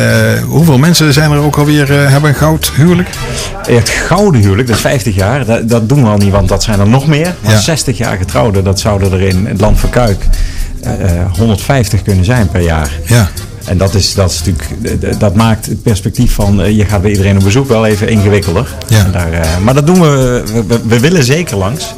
hoeveel 0.48 0.78
mensen 0.78 1.14
zijn 1.14 1.32
er 1.32 1.38
ook 1.38 1.56
alweer 1.58 1.89
hebben 2.10 2.30
een 2.30 2.36
goud 2.36 2.72
huwelijk? 2.76 3.10
Het 3.68 3.89
gouden 3.89 4.42
huwelijk, 4.42 4.68
dat 4.68 4.76
is 4.76 4.82
50 4.82 5.16
jaar. 5.16 5.46
Dat, 5.46 5.70
dat 5.70 5.89
doen 5.89 6.04
we 6.04 6.10
al 6.10 6.18
niet, 6.18 6.32
want 6.32 6.48
dat 6.48 6.64
zijn 6.64 6.80
er 6.80 6.88
nog 6.88 7.08
meer. 7.08 7.36
Maar 7.42 7.52
Ja. 7.52 7.60
60 7.60 7.98
jaar 7.98 8.18
getrouwden, 8.18 8.64
dat 8.64 8.80
zouden 8.80 9.12
er 9.12 9.22
in 9.22 9.46
het 9.46 9.62
land 9.62 9.80
van 9.80 9.89
Kuik 9.89 10.26
eh, 10.82 10.92
eh, 11.20 11.32
150 11.38 12.02
kunnen 12.02 12.26
zijn 12.26 12.48
per 12.50 12.62
jaar. 12.62 12.92
Ja. 13.06 13.30
En 13.66 13.78
dat, 13.78 13.94
is, 13.96 14.14
dat, 14.14 14.32
is 14.32 14.42
natuurlijk, 14.44 15.20
dat 15.20 15.36
maakt 15.36 15.66
het 15.66 15.84
perspectief 15.84 16.34
van 16.34 16.76
je 16.76 16.86
gaat 16.86 17.02
bij 17.02 17.12
iedereen 17.12 17.38
op 17.38 17.44
bezoek 17.44 17.68
wel 17.68 17.86
even 17.86 18.08
ingewikkelder. 18.10 18.68
Ja. 18.88 19.04
Daar, 19.12 19.30
maar 19.64 19.74
dat 19.74 19.86
doen 19.88 20.02
we- 20.02 20.44
we 20.88 21.00
willen 21.00 21.24
zeker 21.24 21.58
langs. 21.58 21.94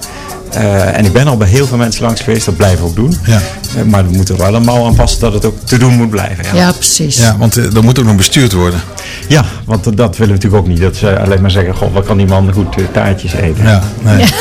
Eh, 0.54 0.98
en 0.98 1.06
ik 1.06 1.14
ben 1.14 1.28
al 1.28 1.38
bij 1.38 1.48
heel 1.48 1.68
veel 1.68 1.78
mensen 1.78 2.04
langs 2.04 2.22
geweest, 2.22 2.46
dat 2.46 2.56
blijven 2.56 2.80
we 2.80 2.90
ook 2.90 2.96
doen. 2.96 3.18
Ja. 3.26 3.42
Eh, 3.78 3.84
maar 3.84 4.08
we 4.08 4.16
moeten 4.16 4.36
er 4.36 4.42
wel 4.42 4.56
een 4.56 4.64
mouw 4.64 4.86
aan 4.86 4.96
passen 4.96 5.20
dat 5.20 5.34
het 5.34 5.46
ook 5.46 5.58
te 5.64 5.78
doen 5.78 5.94
moet 5.94 6.10
blijven. 6.10 6.44
Ja, 6.44 6.56
Ja, 6.56 6.72
precies. 6.72 7.18
Ja, 7.18 7.38
want 7.38 7.56
er 7.56 7.84
moet 7.84 8.00
ook 8.00 8.06
nog 8.06 8.16
bestuurd 8.16 8.54
worden. 8.54 8.82
Ja, 9.28 9.46
want 9.66 9.84
dat 9.84 10.18
willen 10.18 10.18
we 10.18 10.42
natuurlijk 10.42 10.64
ook 10.64 10.68
niet. 10.68 10.82
Dat 10.82 10.96
ze 10.96 11.20
alleen 11.20 11.42
maar 11.42 11.52
zeggen, 11.52 11.76
god, 11.76 11.94
wat 11.94 12.06
kan 12.06 12.18
die 12.18 12.28
man 12.28 12.52
goed 12.54 12.76
taartjes 12.92 13.34
eten. 13.34 13.64
Ja, 13.64 13.84
nee. 14.02 14.26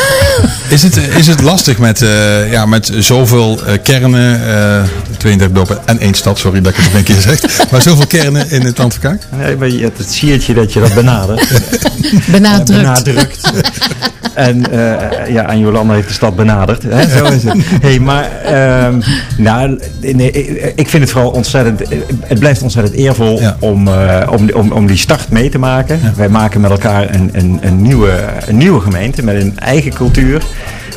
Is, 0.69 0.83
het, 0.83 0.97
is 0.97 1.27
het 1.27 1.41
lastig 1.41 1.79
met, 1.79 2.03
eh, 2.03 2.51
ja, 2.51 2.67
met 2.67 2.93
zoveel 2.99 3.61
eh, 3.67 3.75
kernen, 3.83 4.49
eh 4.49 4.83
32 5.23 5.53
dorpen 5.57 5.79
en 5.87 5.99
één 5.99 6.15
stad, 6.15 6.39
sorry 6.39 6.61
dat 6.61 6.73
ik 6.73 6.77
het 6.79 6.85
nog 6.87 6.95
een 6.95 7.03
keer 7.05 7.21
zeg, 7.21 7.71
maar 7.71 7.83
zoveel 7.83 8.07
kernen 8.07 8.51
in 8.51 8.63
het 8.63 8.79
land 8.79 8.93
van 8.95 9.03
Kuik? 9.03 9.23
Nee, 9.37 9.57
maar 9.57 9.69
je 9.69 9.83
hebt 9.83 9.99
het 9.99 10.13
siertje 10.13 10.55
dat 10.55 10.73
je 10.73 10.81
dat 10.81 10.95
benadert. 10.95 11.49
Benadrukt. 12.31 12.81
benadrukt. 12.81 13.53
en 14.35 14.71
eh, 14.73 15.29
ja, 15.33 15.47
aan 15.47 15.59
Jolanda 15.59 15.95
heeft 15.95 16.09
de 16.09 16.15
stad 16.15 16.37
benaderd. 16.37 16.83
Hè? 16.83 17.09
Zo 17.19 17.25
is 17.25 17.43
het. 17.45 17.55
Hey, 17.83 17.99
maar 17.99 18.31
ehm, 18.45 19.01
nou, 19.37 19.79
nee, 20.01 20.31
ik- 20.75 20.89
vind 20.89 21.03
het 21.03 21.13
vooral 21.13 21.31
ontzettend. 21.31 21.83
Het 22.27 22.39
blijft 22.39 22.63
ontzettend 22.63 22.95
eervol 22.97 23.41
Ja. 23.41 23.57
om, 23.61 23.89
eh, 23.89 24.29
om, 24.31 24.51
om, 24.55 24.73
om 24.73 24.87
die 24.87 24.97
start 24.97 25.31
mee 25.31 25.49
te 25.49 25.59
maken. 25.59 26.01
Wij 26.17 26.29
maken 26.29 26.61
met 26.61 26.71
elkaar 26.71 27.15
een, 27.15 27.31
een, 27.33 27.59
een, 27.63 27.83
nieuwe, 27.83 28.25
een 28.47 28.57
nieuwe 28.57 28.81
gemeente 28.81 29.25
met 29.25 29.43
een 29.43 29.59
eigen 29.59 29.93
cultuur. 29.95 30.43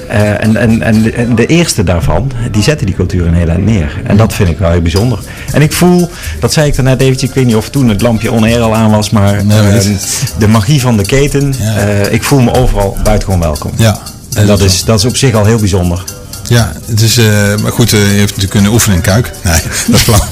Eh, 0.07 0.43
en, 0.43 0.55
en, 0.55 0.81
en, 0.81 1.35
de, 1.35 1.45
eerste 1.45 1.83
daarvan, 1.83 2.31
die 2.51 2.63
zetten 2.63 2.85
die 2.85 2.95
cultuur 2.95 3.27
een 3.27 3.33
heel 3.33 3.47
eind 3.49 3.65
neer. 3.65 4.01
En 4.03 4.17
dat 4.17 4.33
vind 4.33 4.49
ik 4.49 4.57
wel 4.57 4.71
heel 4.71 4.81
bijzonder. 4.81 5.19
En 5.51 5.61
ik 5.61 5.73
voel, 5.73 6.09
dat 6.39 6.53
zei 6.53 6.67
ik 6.67 6.75
daarnet 6.75 7.01
eventjes, 7.01 7.29
ik 7.29 7.35
weet 7.35 7.45
niet 7.45 7.55
of 7.55 7.69
toen 7.69 7.89
het 7.89 8.01
lampje 8.01 8.31
on-air 8.31 8.61
al 8.61 8.75
aan 8.75 8.91
was, 8.91 9.09
maar 9.09 9.45
Nee, 9.45 9.59
ehm, 9.59 9.93
de 10.37 10.47
magie 10.47 10.81
van 10.81 10.97
de 10.97 11.05
keten, 11.05 11.53
Ja. 11.59 11.75
eh, 11.77 12.13
ik 12.13 12.23
voel 12.23 12.39
me 12.39 12.53
overal 12.53 12.97
buitengewoon 13.03 13.41
welkom. 13.41 13.71
Ja, 13.75 13.99
En 14.33 14.47
dat 14.47 14.59
is, 14.61 14.83
dat 14.83 14.99
is 14.99 15.05
op 15.05 15.15
zich 15.17 15.33
al 15.33 15.45
heel 15.45 15.59
bijzonder. 15.59 16.03
Ja, 16.47 16.71
het 16.85 17.01
is, 17.01 17.17
eh, 17.17 17.25
maar 17.61 17.71
goed, 17.71 17.93
eh, 17.93 17.99
je 17.99 18.05
heeft 18.05 18.19
natuurlijk 18.21 18.51
kunnen 18.51 18.71
oefenen 18.71 18.95
in 18.95 19.01
Kuik. 19.01 19.31
Nee, 19.43 19.61
dat 19.87 19.95
is 19.95 20.01
flauw. 20.01 20.27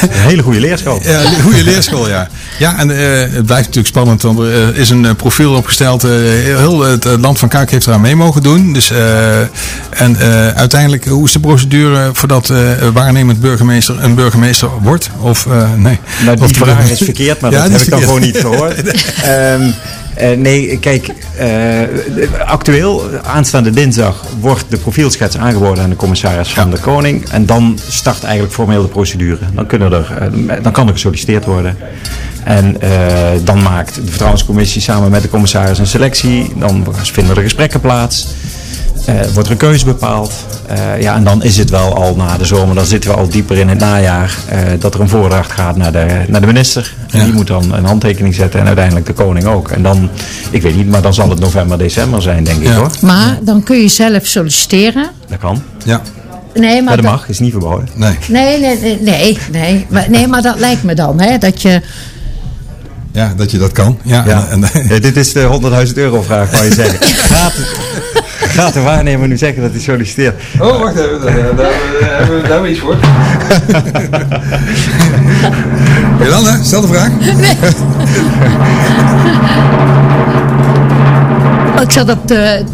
Een 0.00 0.08
hele 0.10 0.42
goede 0.42 0.60
leerschool. 0.60 1.00
Ja, 1.02 1.20
een 1.20 1.42
goede 1.42 1.64
leerschool, 1.64 2.08
ja. 2.08 2.28
Ja, 2.58 2.78
en 2.78 2.90
eh, 2.90 3.20
het 3.20 3.46
blijft 3.46 3.66
natuurlijk 3.66 3.86
spannend, 3.86 4.22
want 4.22 4.38
er 4.38 4.76
is 4.76 4.90
een 4.90 5.16
profiel 5.16 5.54
opgesteld. 5.54 6.02
heel 6.02 6.80
het 6.80 7.04
land 7.04 7.38
van 7.38 7.48
Kuik 7.48 7.70
heeft 7.70 7.86
eraan 7.86 8.00
mee 8.00 8.16
mogen 8.16 8.42
doen. 8.42 8.72
Dus, 8.72 8.92
en 9.90 10.18
uiteindelijk, 10.54 11.04
hoe 11.04 11.26
is 11.26 11.32
de 11.32 11.40
procedure 11.40 12.10
voordat 12.12 12.52
waarnemend 12.92 13.40
burgemeester 13.40 14.04
een 14.04 14.14
burgemeester 14.14 14.68
wordt? 14.82 15.10
Of 15.20 15.46
nee? 15.76 15.98
Nou, 16.24 16.46
die 16.46 16.56
vraag 16.56 16.90
is 16.90 16.98
verkeerd, 16.98 17.40
maar 17.40 17.50
Ja, 17.50 17.62
dat 17.62 17.70
heb 17.70 17.80
ik 17.80 17.90
dan 17.90 18.00
gewoon 18.00 18.20
niet 18.20 18.38
gehoord. 18.38 18.82
Ehm, 19.22 19.70
eh, 20.18 20.36
nee, 20.38 20.78
kijk, 20.78 21.08
eh, 21.36 21.48
actueel, 22.46 23.02
aanstaande 23.24 23.70
dinsdag, 23.70 24.24
wordt 24.40 24.64
de 24.68 24.76
profielschets 24.76 25.36
aangeboden 25.36 25.82
aan 25.82 25.90
de 25.90 25.96
commissaris 25.96 26.48
van 26.48 26.70
Ja. 26.70 26.74
de 26.74 26.80
Koning. 26.80 27.28
En 27.28 27.46
dan 27.46 27.78
start 27.88 28.22
eigenlijk 28.22 28.54
formeel 28.54 28.82
de 28.82 28.88
procedure. 28.88 29.38
Dan, 29.54 29.66
kunnen 29.66 29.92
er, 29.92 30.16
eh, 30.20 30.62
dan 30.62 30.72
kan 30.72 30.86
er 30.86 30.92
gesolliciteerd 30.92 31.44
worden. 31.44 31.76
En 32.44 32.76
dan 33.44 33.62
maakt 33.62 33.94
de 33.94 34.06
vertrouwenscommissie 34.06 34.80
samen 34.80 35.10
met 35.10 35.22
de 35.22 35.28
commissaris 35.28 35.78
een 35.78 35.86
selectie. 35.86 36.52
Dan 36.56 36.86
vinden 37.02 37.36
er 37.36 37.42
gesprekken 37.42 37.80
plaats. 37.80 38.26
Eh, 39.08 39.14
wordt 39.32 39.46
er 39.48 39.50
een 39.50 39.56
keuze 39.56 39.84
bepaald. 39.84 40.32
Eh, 40.66 41.00
ja, 41.00 41.14
en 41.14 41.24
dan 41.24 41.42
is 41.42 41.56
het 41.56 41.70
wel 41.70 41.94
al 41.94 42.16
na 42.16 42.36
de 42.36 42.44
zomer, 42.44 42.74
dan 42.74 42.84
zitten 42.86 43.10
we 43.10 43.16
al 43.16 43.28
dieper 43.28 43.56
in 43.58 43.68
het 43.68 43.78
najaar, 43.78 44.36
eh, 44.48 44.58
dat 44.78 44.94
er 44.94 45.00
een 45.00 45.08
voordracht 45.08 45.52
gaat 45.52 45.76
naar 45.76 45.92
de, 45.92 46.06
naar 46.28 46.40
de 46.40 46.46
minister. 46.46 46.94
En 47.10 47.18
Ja. 47.18 47.24
die 47.24 47.32
moet 47.34 47.46
dan 47.46 47.72
een 47.74 47.84
handtekening 47.84 48.34
zetten 48.34 48.60
en 48.60 48.66
uiteindelijk 48.66 49.06
de 49.06 49.12
koning 49.12 49.46
ook. 49.46 49.68
En 49.68 49.82
dan, 49.82 50.10
ik 50.50 50.62
weet 50.62 50.76
niet, 50.76 50.88
maar 50.88 51.02
dan 51.02 51.14
zal 51.14 51.30
het 51.30 51.38
november, 51.38 51.78
december 51.78 52.22
zijn, 52.22 52.44
denk 52.44 52.60
ik 52.60 52.66
Ja. 52.66 52.74
hoor. 52.74 52.90
Maar 53.00 53.38
dan 53.42 53.62
kun 53.62 53.76
je 53.80 53.88
zelf 53.88 54.26
solliciteren. 54.26 55.10
Dat 55.28 55.38
kan. 55.38 55.62
Ja, 55.84 56.00
nee, 56.54 56.74
maar 56.74 56.82
Maar 56.82 56.94
dat 56.96 57.04
dat- 57.04 57.14
mag, 57.14 57.28
is 57.28 57.38
niet 57.38 57.50
verboden. 57.50 57.88
Nee. 57.94 58.16
Nee, 58.28 58.60
nee, 58.60 58.78
nee, 58.80 58.98
nee, 59.00 59.38
nee. 59.52 59.86
Maar, 59.88 60.06
nee, 60.10 60.26
maar 60.26 60.42
dat 60.42 60.58
lijkt 60.58 60.82
me 60.82 60.94
dan, 60.94 61.20
hè, 61.20 61.38
dat 61.38 61.62
je... 61.62 61.80
Ja, 63.18 63.32
dat 63.36 63.50
je 63.50 63.58
dat 63.58 63.72
kan. 63.72 63.98
Ja, 64.02 64.24
Ja. 64.26 64.46
en- 64.50 64.64
en- 64.72 64.86
Ja, 64.88 64.98
dit 64.98 65.16
is 65.16 65.32
de 65.32 65.42
100.000 65.42 65.96
euro 65.98 66.22
vraag, 66.22 66.50
wou 66.50 66.64
je 66.64 66.72
zeggen. 66.74 66.98
Gaat, 67.36 67.52
gaat 68.48 68.72
de 68.72 68.80
waarnemer 68.80 69.28
nu 69.28 69.36
zeggen 69.36 69.62
dat 69.62 69.70
hij 69.70 69.80
solliciteert? 69.80 70.42
Oh, 70.60 70.78
wacht 70.80 70.96
even. 70.96 71.20
Daar, 71.20 71.34
daar, 71.34 71.54
daar 71.56 71.70
hebben 72.00 72.36
we- 72.36 72.42
daar 72.42 72.50
hebben 72.50 72.62
we 72.62 72.70
iets 72.70 72.80
voor. 72.80 72.96
Jolanda, 76.24 76.62
stel 76.62 76.80
de 76.80 76.86
vraag. 76.86 77.10
Oh, 81.76 81.82
ik 81.84 81.90
zat 81.90 82.10
op 82.10 82.28
de... 82.28 82.64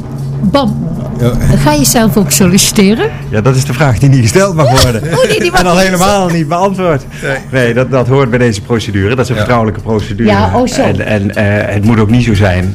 Bam. 0.40 0.83
Ja. 1.20 1.56
Ga 1.56 1.72
je 1.72 1.84
zelf 1.84 2.16
ook 2.16 2.30
solliciteren? 2.30 3.10
Ja, 3.28 3.40
dat 3.40 3.56
is 3.56 3.64
de 3.64 3.72
vraag 3.72 3.98
die 3.98 4.08
niet 4.08 4.20
gesteld 4.20 4.54
mag 4.54 4.82
worden. 4.82 5.02
Oh, 5.02 5.24
nee, 5.28 5.40
die 5.40 5.50
mag 5.50 5.60
en 5.60 5.66
al 5.66 5.74
niet 5.74 5.82
helemaal 5.82 6.28
niet 6.28 6.48
beantwoord. 6.48 7.02
Nee, 7.50 7.74
dat, 7.74 7.90
dat 7.90 8.08
hoort 8.08 8.30
bij 8.30 8.38
deze 8.38 8.60
procedure. 8.60 9.08
Dat 9.14 9.24
is 9.24 9.28
een 9.28 9.36
vertrouwelijke 9.36 9.80
procedure. 9.80 10.30
Ja, 10.30 10.50
oh 10.54 10.66
zo. 10.66 10.82
En, 10.82 11.06
en 11.06 11.34
eh, 11.34 11.74
het 11.74 11.84
moet 11.84 11.98
ook 11.98 12.10
niet 12.10 12.24
zo 12.24 12.34
zijn 12.34 12.74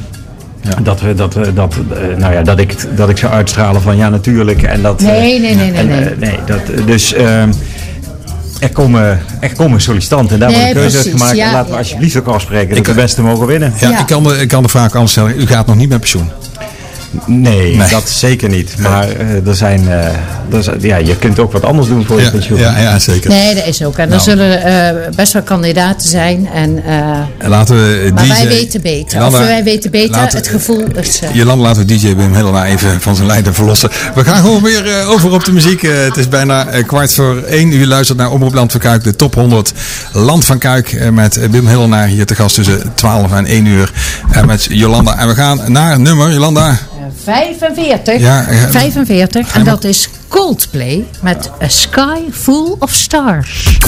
dat, 0.82 1.00
we, 1.00 1.14
dat, 1.14 1.34
we, 1.34 1.52
dat, 1.52 1.74
eh, 1.74 2.16
nou 2.16 2.32
ja, 2.32 2.42
dat, 2.42 2.58
ik, 2.58 2.96
dat 2.96 3.08
ik 3.08 3.16
zou 3.16 3.32
uitstralen 3.32 3.82
van 3.82 3.96
ja, 3.96 4.08
natuurlijk. 4.08 4.62
En 4.62 4.82
dat, 4.82 5.00
eh, 5.00 5.06
Nee, 5.06 5.40
nee, 5.40 5.54
nee, 5.54 5.70
nee, 5.70 5.80
en, 5.80 5.86
nee. 5.86 6.04
eh, 6.04 6.18
nee 6.18 6.38
dat, 6.46 6.86
dus 6.86 7.12
ehm, 7.12 7.52
er, 8.60 8.70
komen, 8.70 9.20
er 9.40 9.54
komen 9.56 9.80
sollicitanten 9.80 10.34
en 10.34 10.40
daar 10.40 10.50
Nee, 10.50 10.74
wordt 10.74 10.94
een 10.94 11.02
keuze 11.02 11.36
ja, 11.36 11.46
en 11.46 11.52
laten 11.52 11.66
we 11.66 11.72
ja, 11.72 11.78
alsjeblieft 11.78 12.16
ook 12.16 12.26
afspreken 12.26 12.74
dat 12.76 12.84
de 12.84 12.94
beste 12.94 13.22
mogen 13.22 13.46
winnen. 13.46 13.72
Ja, 13.80 13.90
Ja. 13.90 14.00
Ik, 14.00 14.06
kan 14.06 14.22
de, 14.22 14.36
ik 14.40 14.48
kan 14.48 14.62
de 14.62 14.68
vraag 14.68 14.94
anders 14.94 15.10
stellen. 15.12 15.40
U 15.40 15.46
gaat 15.46 15.66
nog 15.66 15.76
niet 15.76 15.88
met 15.88 16.00
pensioen. 16.00 16.28
Nee, 17.26 17.76
Nee. 17.76 17.88
dat 17.88 18.08
zeker 18.08 18.48
niet. 18.48 18.74
Maar 18.78 19.08
eh, 19.08 19.46
er 19.46 19.54
zijn, 19.56 19.88
eh, 19.88 20.04
er 20.52 20.62
zijn- 20.62 20.80
ja, 20.80 20.96
je 20.96 21.16
kunt 21.16 21.38
ook 21.38 21.52
wat 21.52 21.64
anders 21.64 21.88
doen 21.88 22.04
voor 22.06 22.18
je 22.18 22.24
Ja, 22.24 22.30
pensioen. 22.30 22.58
ja, 22.58 22.78
ja 22.78 22.98
zeker. 22.98 23.30
Nee, 23.30 23.54
dat 23.54 23.66
is 23.66 23.84
ook. 23.84 23.96
En 23.96 24.02
er 24.04 24.08
Nou. 24.08 24.20
zullen 24.20 24.62
eh, 24.62 25.14
best 25.14 25.32
wel 25.32 25.42
kandidaten 25.42 26.08
zijn. 26.08 26.48
En, 26.54 26.82
eh, 26.84 26.92
En 27.38 27.48
Laten 27.48 27.76
we 27.76 28.10
maar 28.14 28.24
DJ 28.24 28.28
wij 28.32 28.48
weten 28.48 28.80
beter. 28.82 29.18
Jolanda, 29.18 29.38
of 29.38 29.44
wij 29.46 29.64
weten 29.64 29.90
beter. 29.90 30.10
laten- 30.10 30.38
het 30.38 30.48
gevoel 30.48 30.84
is... 31.00 31.20
eh, 31.20 31.34
Jolanda, 31.34 31.62
laten 31.62 31.86
we 31.86 31.94
DJ 31.98 32.14
Wim 32.16 32.34
Helena 32.34 32.66
even 32.66 33.00
van 33.00 33.14
zijn 33.16 33.26
lijden 33.26 33.54
verlossen. 33.54 33.90
We 34.14 34.24
gaan 34.24 34.42
gewoon 34.42 34.62
weer 34.62 35.06
over 35.06 35.32
op 35.32 35.44
de 35.44 35.52
muziek. 35.52 35.82
Het 35.82 36.16
is 36.16 36.28
bijna 36.28 36.64
kwart 36.86 37.12
voor 37.12 37.42
één. 37.42 37.72
U 37.72 37.86
luistert 37.86 38.18
naar 38.18 38.30
Omroep 38.30 38.54
Land 38.54 38.70
van 38.72 38.80
Kuik, 38.80 39.04
de 39.04 39.16
top 39.16 39.34
100 39.34 39.72
Land 40.12 40.44
van 40.44 40.58
Kuik. 40.58 40.92
eh, 40.92 41.08
met 41.08 41.50
Wim 41.50 41.66
Helena 41.66 42.06
hier 42.06 42.26
te 42.26 42.34
gast 42.34 42.54
tussen 42.54 42.82
12 42.94 43.32
en 43.32 43.46
1 43.46 43.66
uur. 43.66 43.92
En 44.30 44.46
met 44.46 44.66
Jolanda. 44.70 45.18
En 45.18 45.28
we 45.28 45.34
gaan 45.34 45.60
naar 45.66 46.00
nummer, 46.00 46.32
Jolanda. 46.32 46.78
45. 47.24 48.20
Ja, 48.20 48.46
ja. 48.50 48.70
45. 48.70 49.50
Ga 49.50 49.58
En 49.58 49.64
dat 49.64 49.84
is 49.84 50.08
Coldplay 50.28 51.06
met 51.20 51.50
A 51.62 51.68
Sky 51.68 52.18
Full 52.32 52.74
of 52.78 52.92
Stars. 52.92 53.78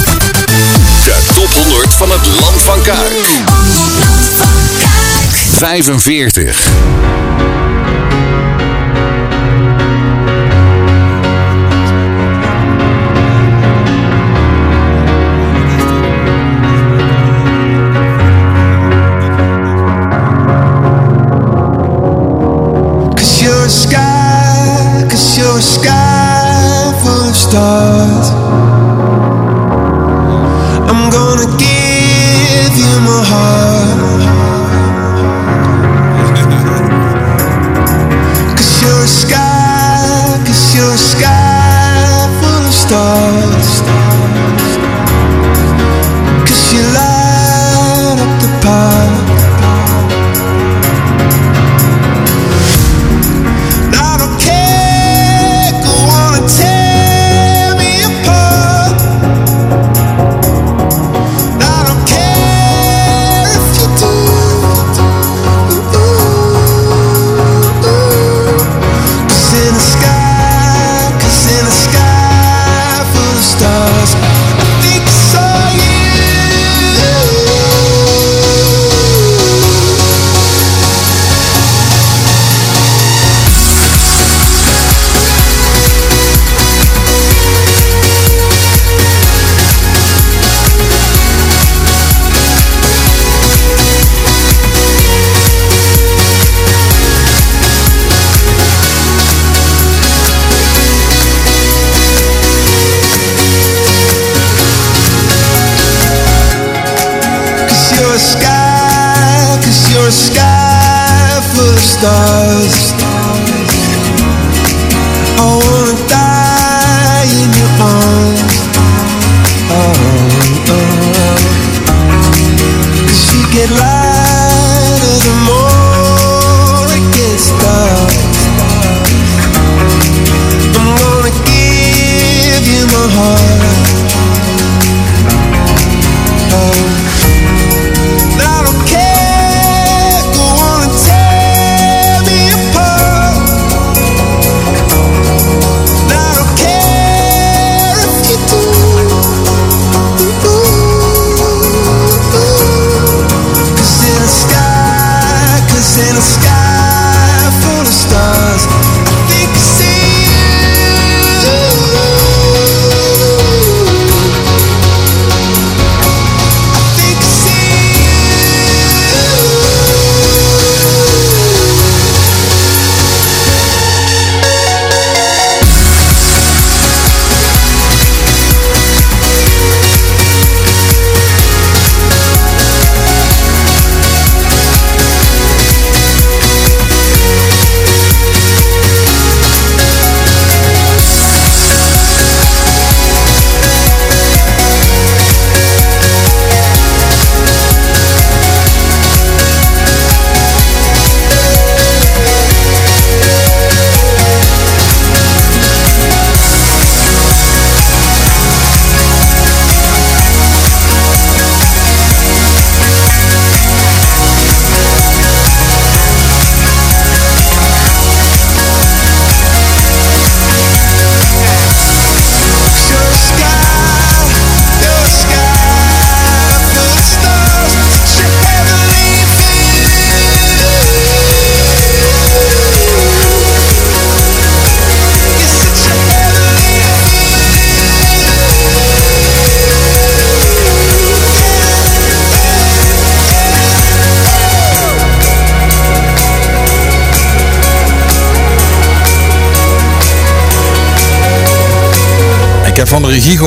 De 1.04 1.18
top 1.34 1.52
100 1.64 1.94
van 1.94 2.10
het 2.10 2.26
Land 2.40 2.62
van 2.62 2.62
Land 2.62 2.82
Kuik. 2.82 3.26
45. 5.56 6.70
You're 38.82 39.04
a 39.04 39.06
sky, 39.06 40.42
cause 40.44 40.74
you're 40.74 40.94
a 40.94 41.01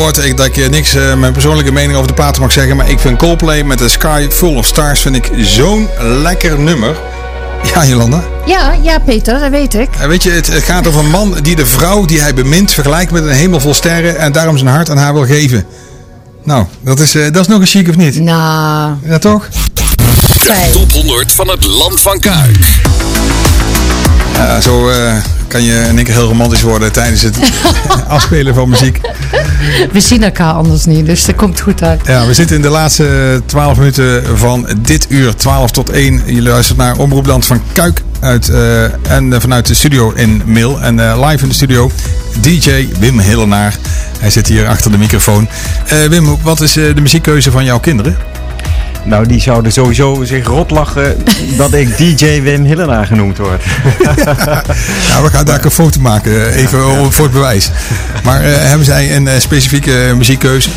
gehoord 0.05 0.29
ik, 0.29 0.37
dat 0.37 0.45
ik 0.45 0.57
eh, 0.57 0.69
niks, 0.69 0.95
eh, 0.95 1.13
mijn 1.13 1.33
persoonlijke 1.33 1.71
mening 1.71 1.95
over 1.95 2.07
de 2.07 2.13
platen 2.13 2.41
mag 2.41 2.51
zeggen. 2.51 2.75
Maar 2.75 2.89
ik 2.89 2.99
vind 2.99 3.17
Coldplay 3.17 3.63
met 3.63 3.77
The 3.77 3.89
Sky 3.89 4.27
Full 4.31 4.55
of 4.55 4.65
Stars 4.65 4.99
vind 5.01 5.15
ik 5.15 5.31
zo'n 5.41 5.89
lekker 5.99 6.59
nummer. 6.59 6.95
Ja, 7.73 7.85
Jolanda. 7.85 8.23
Ja, 8.45 8.75
ja, 8.81 8.99
Peter, 8.99 9.39
dat 9.39 9.49
weet 9.49 9.73
ik. 9.73 9.89
En 9.99 10.09
weet 10.09 10.23
je, 10.23 10.31
het, 10.31 10.47
het 10.47 10.63
gaat 10.63 10.87
over 10.87 10.99
een 10.99 11.09
man 11.09 11.37
die 11.41 11.55
de 11.55 11.65
vrouw 11.65 12.05
die 12.05 12.21
hij 12.21 12.33
bemint 12.33 12.71
vergelijkt 12.71 13.11
met 13.11 13.23
een 13.23 13.29
hemel 13.29 13.59
vol 13.59 13.73
sterren. 13.73 14.17
En 14.17 14.31
daarom 14.31 14.57
zijn 14.57 14.69
hart 14.69 14.89
aan 14.89 14.97
haar 14.97 15.13
wil 15.13 15.25
geven. 15.25 15.65
Nou, 16.43 16.65
dat 16.81 16.99
is, 16.99 17.15
eh, 17.15 17.23
dat 17.31 17.41
is 17.41 17.47
nog 17.47 17.59
een 17.59 17.67
chic 17.67 17.89
of 17.89 17.95
niet? 17.95 18.19
Nou, 18.19 18.93
Ja, 19.03 19.17
toch? 19.17 19.47
fijn. 20.39 20.71
Top 20.71 20.91
100 20.91 21.31
van 21.31 21.47
het 21.47 21.65
Land 21.65 21.99
van 22.01 22.19
Kuik. 22.19 22.57
Ja, 24.35 24.61
zo 24.61 24.89
eh, 24.89 25.13
kan 25.47 25.63
je 25.63 25.73
in 25.73 25.95
één 25.95 26.03
keer 26.03 26.13
heel 26.13 26.27
romantisch 26.27 26.61
worden 26.61 26.91
tijdens 26.91 27.21
het 27.21 27.37
afspelen 28.07 28.53
van 28.53 28.69
muziek. 28.69 28.99
We 29.91 29.99
zien 29.99 30.23
elkaar 30.23 30.53
anders 30.53 30.85
niet, 30.85 31.05
dus 31.05 31.25
dat 31.25 31.35
komt 31.35 31.59
goed 31.59 31.83
uit. 31.83 32.01
Ja, 32.05 32.25
we 32.25 32.33
zitten 32.33 32.55
in 32.55 32.61
de 32.61 32.69
laatste 32.69 33.41
12 33.45 33.77
minuten 33.77 34.37
van 34.37 34.67
dit 34.77 35.05
uur, 35.09 35.35
12 35.35 35.71
tot 35.71 35.89
1. 35.89 36.21
Je 36.25 36.41
luistert 36.41 36.77
naar 36.77 36.97
Omroepland 36.97 37.45
van 37.45 37.61
Kuik 37.73 38.01
uit, 38.19 38.49
eh, 38.49 38.83
en 39.11 39.33
eh, 39.33 39.39
vanuit 39.39 39.67
de 39.67 39.73
studio 39.73 40.11
in 40.15 40.41
Mil. 40.45 40.81
En 40.81 41.19
live 41.25 41.43
in 41.43 41.49
de 41.49 41.55
studio 41.55 41.91
DJ 42.39 42.87
Wim 42.99 43.19
Hillenaar. 43.19 43.77
Hij 44.19 44.29
zit 44.29 44.47
hier 44.47 44.67
achter 44.67 44.91
de 44.91 44.97
microfoon. 44.97 45.47
Wim, 46.09 46.37
wat 46.41 46.61
is 46.61 46.73
de 46.73 47.01
muziekkeuze 47.01 47.51
van 47.51 47.65
jouw 47.65 47.79
kinderen? 47.79 48.17
Nou, 49.05 49.25
die 49.25 49.41
zouden 49.41 49.71
sowieso 49.71 50.23
zich 50.23 50.47
rot 50.47 50.71
lachen 50.71 51.17
dat 51.57 51.73
ik 51.73 51.97
DJ 51.97 52.41
Wim 52.41 52.63
Hillenaar 52.63 53.05
genoemd 53.05 53.37
word. 53.37 53.63
Ja, 55.07 55.21
we 55.23 55.29
gaan 55.31 55.45
daar 55.45 55.65
een 55.65 55.71
foto 55.71 55.99
maken, 55.99 56.47
eh, 56.51 56.61
even 56.61 57.11
voor 57.13 57.25
het 57.25 57.33
bewijs. 57.33 57.71
Maar 58.23 58.41
eh, 58.41 58.51
hebben 58.57 58.85
zij 58.85 59.15
een 59.15 59.27
eh, 59.27 59.39
specifieke 59.39 60.13
muziekkeuze? 60.17 60.69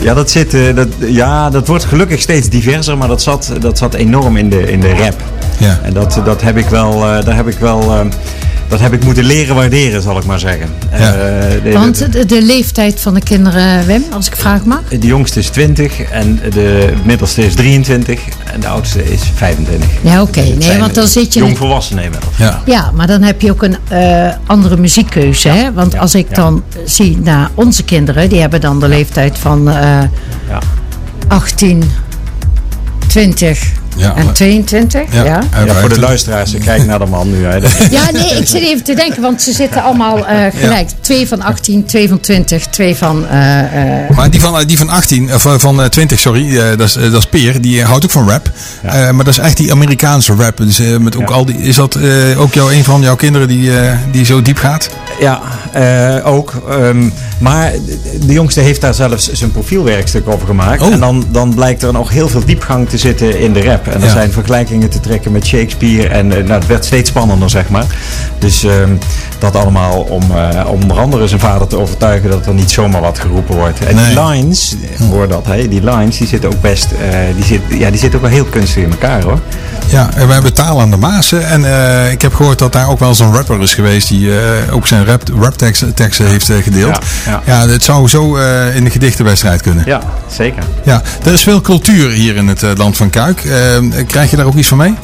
Ja, 0.00 0.14
dat, 0.14 0.30
zit, 0.30 0.54
eh, 0.54 0.74
dat, 0.74 0.88
ja, 0.98 1.50
dat 1.50 1.66
wordt 1.66 1.84
gelukkig 1.84 2.20
steeds 2.20 2.48
diverser, 2.48 2.98
maar 2.98 3.08
dat 3.08 3.22
zat, 3.22 3.52
dat 3.60 3.78
zat 3.78 3.94
enorm 3.94 4.36
in 4.36 4.50
de, 4.50 4.70
in 4.72 4.80
de 4.80 4.94
rap. 4.94 5.22
Ja. 5.58 5.78
En 5.82 5.92
dat, 5.92 6.20
dat 6.24 6.42
heb 6.42 6.56
ik 6.56 6.66
wel, 6.66 6.92
eh, 6.92 7.24
daar 7.24 7.36
heb 7.36 7.48
ik 7.48 7.58
wel 7.58 7.80
eh, 7.80 8.00
dat 8.72 8.80
heb 8.80 8.92
ik 8.92 9.04
moeten 9.04 9.24
leren 9.24 9.54
waarderen, 9.54 10.02
zal 10.02 10.18
ik 10.18 10.24
maar 10.24 10.38
zeggen. 10.38 10.68
Ja. 10.98 11.14
Eh, 11.14 11.72
Want 11.72 12.12
de, 12.12 12.26
de 12.26 12.42
leeftijd 12.42 13.00
van 13.00 13.14
de 13.14 13.20
kinderen, 13.20 13.86
Wim, 13.86 14.04
als 14.12 14.26
ik 14.26 14.36
vraag 14.36 14.64
mag? 14.64 14.80
de 14.88 15.06
jongste 15.06 15.38
is 15.38 15.48
20 15.48 16.00
en 16.02 16.40
de 16.52 16.92
middelste 17.04 17.46
is 17.46 17.54
23 17.54 18.20
en 18.52 18.60
de 18.60 18.66
oudste 18.68 19.04
is 19.12 19.20
25. 19.34 19.88
Ja, 20.00 20.22
oké. 20.22 20.40
Nee, 20.40 20.56
Zijn 20.58 20.80
want 20.80 20.94
dan 20.94 21.06
zit 21.06 21.32
je... 21.34 21.40
Jongvolwassenen 21.40 22.04
inmiddels. 22.04 22.36
Ja. 22.36 22.62
Ja, 22.66 22.90
maar 22.94 23.06
dan 23.06 23.22
heb 23.22 23.40
je 23.40 23.50
ook 23.50 23.62
een 23.62 23.76
eh, 23.88 24.32
andere 24.46 24.76
muziekkeuze. 24.76 25.48
Hè? 25.48 25.72
Want 25.72 25.92
Ja, 25.92 25.98
als 25.98 26.14
ik 26.14 26.28
ja. 26.28 26.34
dan 26.34 26.62
zie 26.84 27.18
naar 27.22 27.50
onze 27.54 27.82
kinderen, 27.84 28.28
die 28.28 28.40
hebben 28.40 28.60
dan 28.60 28.80
de 28.80 28.88
leeftijd 28.88 29.38
van 29.38 29.68
eh, 29.68 29.74
Ja. 30.48 30.58
18, 31.28 31.82
20 33.06 33.72
Ja, 33.96 34.16
en 34.16 34.24
maar- 34.24 34.34
22. 34.34 35.00
Ja. 35.12 35.24
Ja. 35.24 35.24
Ja. 35.24 35.38
En 35.38 35.40
Ja, 35.40 35.48
voor 35.50 35.64
de 35.64 35.70
25. 35.72 35.98
luisteraars, 35.98 36.54
kijk 36.64 36.86
naar 36.86 36.98
de 36.98 37.06
man 37.06 37.30
nu. 37.30 37.44
Hè. 37.44 37.58
nee, 38.12 38.30
ik 38.38 38.46
zit 38.48 38.62
even 38.62 38.84
te 38.84 38.94
denken, 38.94 39.22
want 39.22 39.42
ze 39.42 39.52
zitten 39.52 39.82
allemaal 39.82 40.26
eh, 40.26 40.44
gelijk. 40.60 40.88
Twee 41.00 41.28
van 41.28 41.42
18, 41.42 41.84
twee 41.84 42.08
van 42.08 42.20
20, 42.20 42.66
twee 42.66 42.96
van. 42.96 43.26
eh, 43.28 44.04
eh, 44.04 44.10
Maar 44.16 44.30
die 44.30 44.40
van, 44.40 44.66
die 44.66 44.78
van 44.78 44.88
18, 44.88 45.34
of 45.34 45.44
eh, 45.46 45.52
van 45.58 45.82
eh, 45.82 45.88
20, 45.88 46.18
sorry, 46.18 46.58
eh, 46.58 46.68
dat, 46.68 46.80
is, 46.88 46.92
dat 46.92 47.12
is 47.14 47.26
Peer. 47.26 47.60
Die 47.60 47.84
houdt 47.84 48.04
ook 48.04 48.10
van 48.10 48.28
rap. 48.28 48.50
Ja. 48.82 48.88
Eh, 48.88 49.10
maar 49.10 49.24
dat 49.24 49.34
is 49.34 49.38
echt 49.40 49.56
die 49.56 49.72
Amerikaanse 49.72 50.34
rap. 50.34 50.56
Dus, 50.56 50.78
eh, 50.78 50.96
met 50.96 51.16
ook 51.16 51.28
Ja. 51.28 51.34
al 51.34 51.44
die, 51.44 51.56
is 51.56 51.76
dat 51.76 51.94
eh, 51.94 52.40
ook 52.40 52.54
jou, 52.54 52.74
een 52.74 52.84
van 52.84 53.00
jouw 53.00 53.16
kinderen 53.16 53.48
die, 53.48 53.78
eh, 53.78 53.92
die 54.10 54.24
zo 54.24 54.42
diep 54.42 54.56
gaat? 54.58 54.88
Ja, 55.20 55.40
eh, 55.72 56.26
ook. 56.26 56.52
Ehm, 56.68 57.08
maar 57.38 57.72
de- 57.86 58.18
de 58.26 58.32
jongste 58.32 58.60
heeft 58.60 58.80
daar 58.80 58.94
zelfs 58.94 59.32
zijn 59.32 59.52
profielwerkstuk 59.52 60.28
over 60.28 60.46
gemaakt. 60.46 60.82
Oh. 60.82 60.92
En 60.92 61.00
dan, 61.00 61.24
dan 61.30 61.54
blijkt 61.54 61.82
er 61.82 61.92
nog 61.92 62.10
heel 62.10 62.28
veel 62.28 62.44
diepgang 62.44 62.88
te 62.88 62.98
zitten 62.98 63.38
in 63.40 63.52
de 63.52 63.62
rap. 63.62 63.81
En 63.86 64.00
er 64.00 64.06
Ja. 64.06 64.12
zijn 64.12 64.32
vergelijkingen 64.32 64.88
te 64.90 65.00
trekken 65.00 65.32
met 65.32 65.46
Shakespeare. 65.46 66.08
En 66.08 66.32
eh, 66.32 66.38
nou, 66.38 66.52
het 66.52 66.66
werd 66.66 66.84
steeds 66.84 67.08
spannender, 67.10 67.50
zeg 67.50 67.68
maar. 67.68 67.84
Dus 68.38 68.64
ehm, 68.64 68.90
dat 69.38 69.56
allemaal 69.56 70.00
om, 70.00 70.22
eh, 70.36 70.66
om 70.68 70.80
onder 70.82 70.98
andere 70.98 71.28
zijn 71.28 71.40
vader 71.40 71.66
te 71.66 71.78
overtuigen 71.78 72.30
dat 72.30 72.46
er 72.46 72.54
niet 72.54 72.70
zomaar 72.70 73.00
wat 73.00 73.18
geroepen 73.18 73.56
wordt. 73.56 73.84
En 73.84 73.94
Nee. 73.94 74.14
die 74.14 74.24
lines, 74.24 74.76
eh, 74.98 75.06
hoor 75.08 75.28
dat, 75.28 75.46
hè, 75.46 75.68
die 75.68 75.84
lines, 75.84 76.18
die 76.18 76.26
zitten 76.26 76.50
ook 76.52 76.60
best, 76.60 76.88
eh, 76.90 77.18
die, 77.34 77.44
zit, 77.44 77.60
ja, 77.68 77.90
die 77.90 77.98
zitten 77.98 78.14
ook 78.20 78.24
wel 78.24 78.34
heel 78.34 78.44
kunstig 78.44 78.82
in 78.82 78.90
elkaar 78.90 79.22
hoor. 79.22 79.38
Ja, 79.88 80.10
en 80.14 80.26
we 80.26 80.32
hebben 80.32 80.52
Taal 80.54 80.80
aan 80.80 80.90
de 80.90 80.96
Maasen. 80.96 81.46
En 81.48 81.64
eh, 81.64 82.10
ik 82.12 82.22
heb 82.22 82.34
gehoord 82.34 82.58
dat 82.58 82.72
daar 82.72 82.88
ook 82.88 82.98
wel 82.98 83.14
zo'n 83.14 83.34
rapper 83.34 83.62
is 83.62 83.74
geweest 83.74 84.08
die 84.08 84.38
eh, 84.38 84.74
ook 84.74 84.86
zijn 84.86 85.04
rap, 85.04 85.22
rapteksten 85.40 85.94
teksten 85.94 86.26
heeft 86.26 86.50
eh, 86.50 86.56
gedeeld. 86.62 86.98
Ja, 87.26 87.42
Ja, 87.46 87.68
het 87.68 87.82
zou 87.82 88.08
zo 88.08 88.36
eh, 88.36 88.76
in 88.76 88.84
de 88.84 88.90
gedichtenwedstrijd 88.90 89.62
kunnen. 89.62 89.84
Ja, 89.86 90.00
zeker. 90.36 90.62
Ja, 90.84 91.02
er 91.24 91.32
is 91.32 91.42
veel 91.42 91.60
cultuur 91.60 92.10
hier 92.10 92.36
in 92.36 92.48
het 92.48 92.62
eh, 92.62 92.70
land 92.74 92.96
van 92.96 93.10
Kuik. 93.10 93.42
Eh, 93.76 94.06
krijg 94.06 94.30
je 94.30 94.36
daar 94.36 94.46
ook 94.46 94.54
iets 94.54 94.68
van 94.68 94.78
mee? 94.78 94.94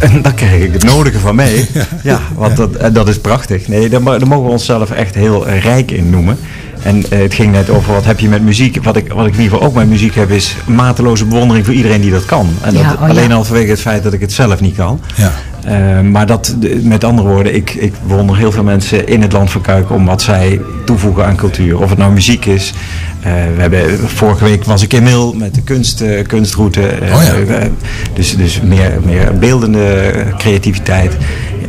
En 0.00 0.22
daar 0.22 0.34
krijg 0.34 0.62
ik 0.62 0.72
het 0.72 0.84
nodige 0.84 1.18
van 1.18 1.34
mee. 1.34 1.68
Ja, 2.02 2.20
want 2.34 2.56
dat, 2.56 2.74
en 2.74 2.92
dat 2.92 3.08
is 3.08 3.18
prachtig. 3.18 3.68
Nee, 3.68 3.88
daar, 3.88 4.02
mo- 4.02 4.18
daar 4.18 4.28
mogen 4.28 4.44
we 4.44 4.50
onszelf 4.50 4.90
echt 4.90 5.14
heel 5.14 5.46
eh, 5.46 5.62
rijk 5.62 5.90
in 5.90 6.10
noemen. 6.10 6.38
En 6.82 7.04
eh, 7.10 7.18
het 7.18 7.34
ging 7.34 7.52
net 7.52 7.70
over 7.70 7.92
wat 7.92 8.04
heb 8.04 8.20
je 8.20 8.28
met 8.28 8.42
muziek. 8.42 8.84
Wat 8.84 8.96
ik, 8.96 9.12
wat 9.12 9.26
ik 9.26 9.32
in 9.34 9.40
ieder 9.40 9.52
geval 9.52 9.68
ook 9.68 9.74
met 9.74 9.88
muziek 9.88 10.14
heb, 10.14 10.30
is 10.30 10.56
mateloze 10.66 11.24
bewondering 11.24 11.64
voor 11.66 11.74
iedereen 11.74 12.00
die 12.00 12.10
dat 12.10 12.24
kan. 12.24 12.48
En 12.60 12.72
dat 12.74 12.82
Ja, 12.82 12.92
oh 12.92 13.00
ja. 13.00 13.06
alleen 13.08 13.32
al 13.32 13.44
vanwege 13.44 13.70
het 13.70 13.80
feit 13.80 14.02
dat 14.02 14.12
ik 14.12 14.20
het 14.20 14.32
zelf 14.32 14.60
niet 14.60 14.76
kan. 14.76 15.00
Ja. 15.14 15.32
Eh, 15.66 16.00
maar 16.00 16.26
dat, 16.26 16.56
met 16.82 17.04
andere 17.04 17.28
woorden, 17.28 17.54
ik, 17.54 17.74
ik 17.74 17.92
bewonder 18.06 18.36
heel 18.36 18.52
veel 18.52 18.62
mensen 18.62 19.06
in 19.08 19.22
het 19.22 19.32
land 19.32 19.50
van 19.50 19.60
Kuik 19.60 19.90
om 19.90 20.04
wat 20.04 20.22
zij 20.22 20.60
toevoegen 20.84 21.26
aan 21.26 21.36
cultuur. 21.36 21.78
Of 21.80 21.88
het 21.88 21.98
nou 21.98 22.12
muziek 22.12 22.44
is. 22.44 22.72
Eh, 23.26 23.32
we 23.32 23.60
hebben, 23.60 23.98
vorige 23.98 24.44
week 24.44 24.64
was 24.64 24.82
ik 24.82 24.92
in 24.92 25.02
Mil 25.02 25.32
met 25.32 25.54
de 25.54 25.62
kunst, 25.62 26.00
eh, 26.00 26.26
kunstroute. 26.26 26.86
Eh, 26.86 27.14
Oh 27.14 27.22
ja. 27.48 27.68
dus 28.14 28.36
dus 28.36 28.60
meer, 28.60 28.92
meer 29.04 29.38
beeldende 29.38 30.12
creativiteit. 30.38 31.16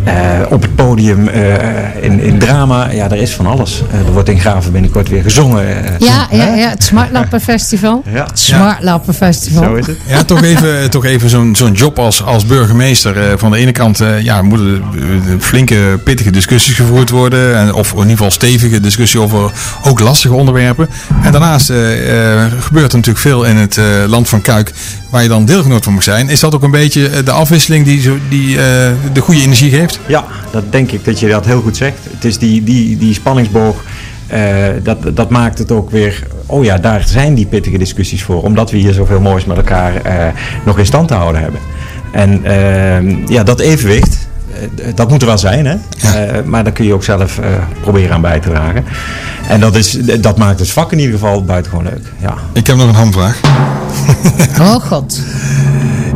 Eh, 0.08 0.51
op 0.51 0.62
het 0.62 0.76
podium, 0.76 1.28
eh, 1.28 2.03
in, 2.03 2.20
in 2.20 2.39
drama, 2.39 2.91
ja, 2.91 3.12
er 3.12 3.18
is 3.18 3.34
van 3.34 3.45
alles. 3.45 3.82
Eh, 3.91 3.99
er 3.99 4.12
wordt 4.12 4.30
in 4.30 4.39
Graven 4.39 4.72
binnenkort 4.72 5.10
weer 5.10 5.22
gezongen. 5.22 5.66
ja, 5.99 6.28
ja, 6.32 6.55
ja, 6.55 6.70
het 6.70 6.84
Smartlappen 6.84 7.41
Festival. 7.41 8.03
Ja. 8.14 8.26
Het 8.26 8.39
Smartlappen 8.39 9.14
Festival. 9.14 9.64
Zo 9.64 9.74
is 9.74 9.88
het. 9.88 9.97
Ja, 10.08 10.24
toch 10.24 10.43
even, 10.43 10.89
toch 10.89 11.05
even 11.05 11.30
zo'n 11.30 11.55
zo'n 11.55 11.72
job 11.72 11.99
als, 11.99 12.24
als 12.24 12.45
burgemeester. 12.45 13.18
Eh, 13.18 13.34
van 13.38 13.51
de 13.51 13.58
ene 13.58 13.72
kant 13.72 13.99
eh, 13.99 14.22
ja, 14.22 14.41
moeten 14.41 14.84
flinke, 15.39 15.99
pittige 16.03 16.32
discussies 16.32 16.76
gevoerd 16.76 17.10
worden. 17.10 17.58
En, 17.58 17.74
of 17.74 17.91
in 17.91 17.97
ieder 17.97 18.12
geval 18.12 18.32
stevige 18.32 18.80
discussie 18.80 19.22
over 19.22 19.51
ook 19.84 19.99
lastige 19.99 20.34
onderwerpen. 20.34 20.89
En 21.24 21.32
daarnaast 21.32 21.72
gebeurt 22.60 22.91
er 22.91 22.97
natuurlijk 22.97 23.18
veel 23.18 23.43
in 23.43 23.55
het 23.55 23.78
eh, 23.78 23.86
land 24.08 24.30
van 24.30 24.41
Kuik. 24.41 24.74
Waar 25.10 25.24
je 25.24 25.30
dan 25.30 25.45
deelgenoot 25.45 25.84
van 25.84 25.93
moet 25.93 26.03
zijn. 26.03 26.30
Is 26.30 26.39
dat 26.39 26.55
ook 26.55 26.64
een 26.64 26.72
beetje 26.72 27.24
de 27.24 27.32
afwisseling 27.32 27.86
die, 27.86 28.01
zo, 28.01 28.18
die 28.30 28.58
eh, 28.58 28.64
de 29.14 29.22
goede 29.22 29.41
energie 29.41 29.70
geeft? 29.70 29.97
Ja, 30.06 30.26
dat 30.52 30.72
denk 30.72 30.91
ik 30.91 31.06
dat 31.06 31.20
je 31.20 31.28
dat 31.28 31.45
heel 31.45 31.62
goed 31.62 31.78
zegt. 31.78 31.98
Het 32.12 32.26
is 32.26 32.38
die, 32.38 32.64
die, 32.64 32.98
die 32.98 33.14
spanningsboog, 33.14 33.84
eh, 34.28 34.41
dat, 34.84 34.98
dat 35.14 35.30
maakt 35.30 35.58
het 35.58 35.72
ook 35.72 35.89
weer... 35.89 36.28
Oh 36.45 36.64
ja, 36.64 36.78
daar 36.78 37.04
zijn 37.08 37.34
die 37.34 37.45
pittige 37.45 37.78
discussies 37.78 38.24
voor. 38.24 38.43
Omdat 38.43 38.72
we 38.72 38.78
hier 38.78 38.93
zoveel 38.93 39.20
moois 39.20 39.45
met 39.45 39.58
elkaar 39.58 39.95
eh, 39.95 40.28
nog 40.66 40.80
in 40.80 40.86
stand 40.86 41.08
te 41.08 41.14
houden 41.14 41.41
hebben. 41.41 41.60
En 42.12 42.45
eh, 42.45 43.28
ja, 43.28 43.43
dat 43.43 43.60
evenwicht, 43.60 44.28
dat 44.95 45.10
moet 45.10 45.22
er 45.22 45.28
wel 45.28 45.38
zijn. 45.38 45.66
Hè? 45.66 45.76
Eh, 46.02 46.43
maar 46.43 46.64
daar 46.64 46.74
kun 46.74 46.86
je 46.86 46.93
ook 46.93 47.04
zelf 47.04 47.39
eh, 47.39 47.50
proberen 47.82 48.12
aan 48.12 48.22
bij 48.22 48.39
te 48.39 48.50
dragen. 48.50 48.86
En 49.48 49.60
dat, 49.60 49.76
is, 49.76 49.98
dat 50.20 50.38
maakt 50.38 50.60
het 50.60 50.70
vak 50.70 50.91
in 50.91 51.00
ieder 51.00 51.14
geval 51.14 51.43
buitengewoon 51.43 51.86
leuk. 51.86 52.12
Ja. 52.18 52.34
Ik 52.54 52.68
heb 52.68 52.76
nog 52.76 52.88
een 52.88 52.95
hamvraag. 52.95 53.39
Oh 54.60 54.76
god. 54.76 55.22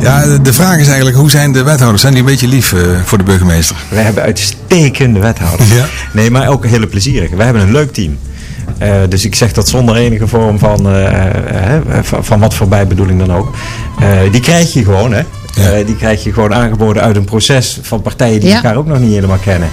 Ja, 0.02 0.38
de- 0.42 0.52
vraag 0.52 0.78
is 0.78 0.86
eigenlijk, 0.86 1.16
hoe 1.16 1.30
zijn 1.30 1.52
de 1.52 1.62
wethouders? 1.62 2.00
Zijn 2.02 2.14
die 2.14 2.22
een 2.22 2.28
beetje 2.28 2.48
lief 2.48 2.72
eh, 2.72 2.80
voor 3.04 3.18
de 3.18 3.24
burgemeester? 3.24 3.76
Wij 3.88 4.02
hebben 4.02 4.22
uitstekende 4.22 5.20
wethouders. 5.20 5.70
Ja. 5.72 5.84
Nee, 6.12 6.30
maar 6.30 6.48
ook 6.48 6.66
hele 6.66 6.86
plezierige. 6.86 7.36
Wij 7.36 7.44
hebben 7.44 7.62
een 7.62 7.72
leuk 7.72 7.92
team. 7.92 8.18
Eh, 8.78 8.94
dus 9.08 9.24
ik 9.24 9.34
zeg 9.34 9.52
dat 9.52 9.68
zonder 9.68 9.96
enige 9.96 10.26
vorm 10.26 10.58
van, 10.58 10.90
eh, 10.92 11.76
van, 12.02 12.24
van 12.24 12.40
wat 12.40 12.54
voor 12.54 12.68
bijbedoeling 12.68 13.18
dan 13.26 13.32
ook. 13.36 13.54
Eh, 14.00 14.08
die 14.32 14.40
krijg 14.40 14.72
je 14.72 14.84
gewoon, 14.84 15.12
hè. 15.12 15.22
Ja. 15.54 15.70
Eh, 15.70 15.86
die 15.86 15.96
krijg 15.96 16.24
je 16.24 16.32
gewoon 16.32 16.54
aangeboden 16.54 17.02
uit 17.02 17.16
een 17.16 17.24
proces 17.24 17.78
van 17.82 18.02
partijen 18.02 18.40
die 18.40 18.48
Ja. 18.48 18.54
elkaar 18.54 18.76
ook 18.76 18.86
nog 18.86 18.98
niet 18.98 19.12
helemaal 19.12 19.38
kennen. 19.44 19.68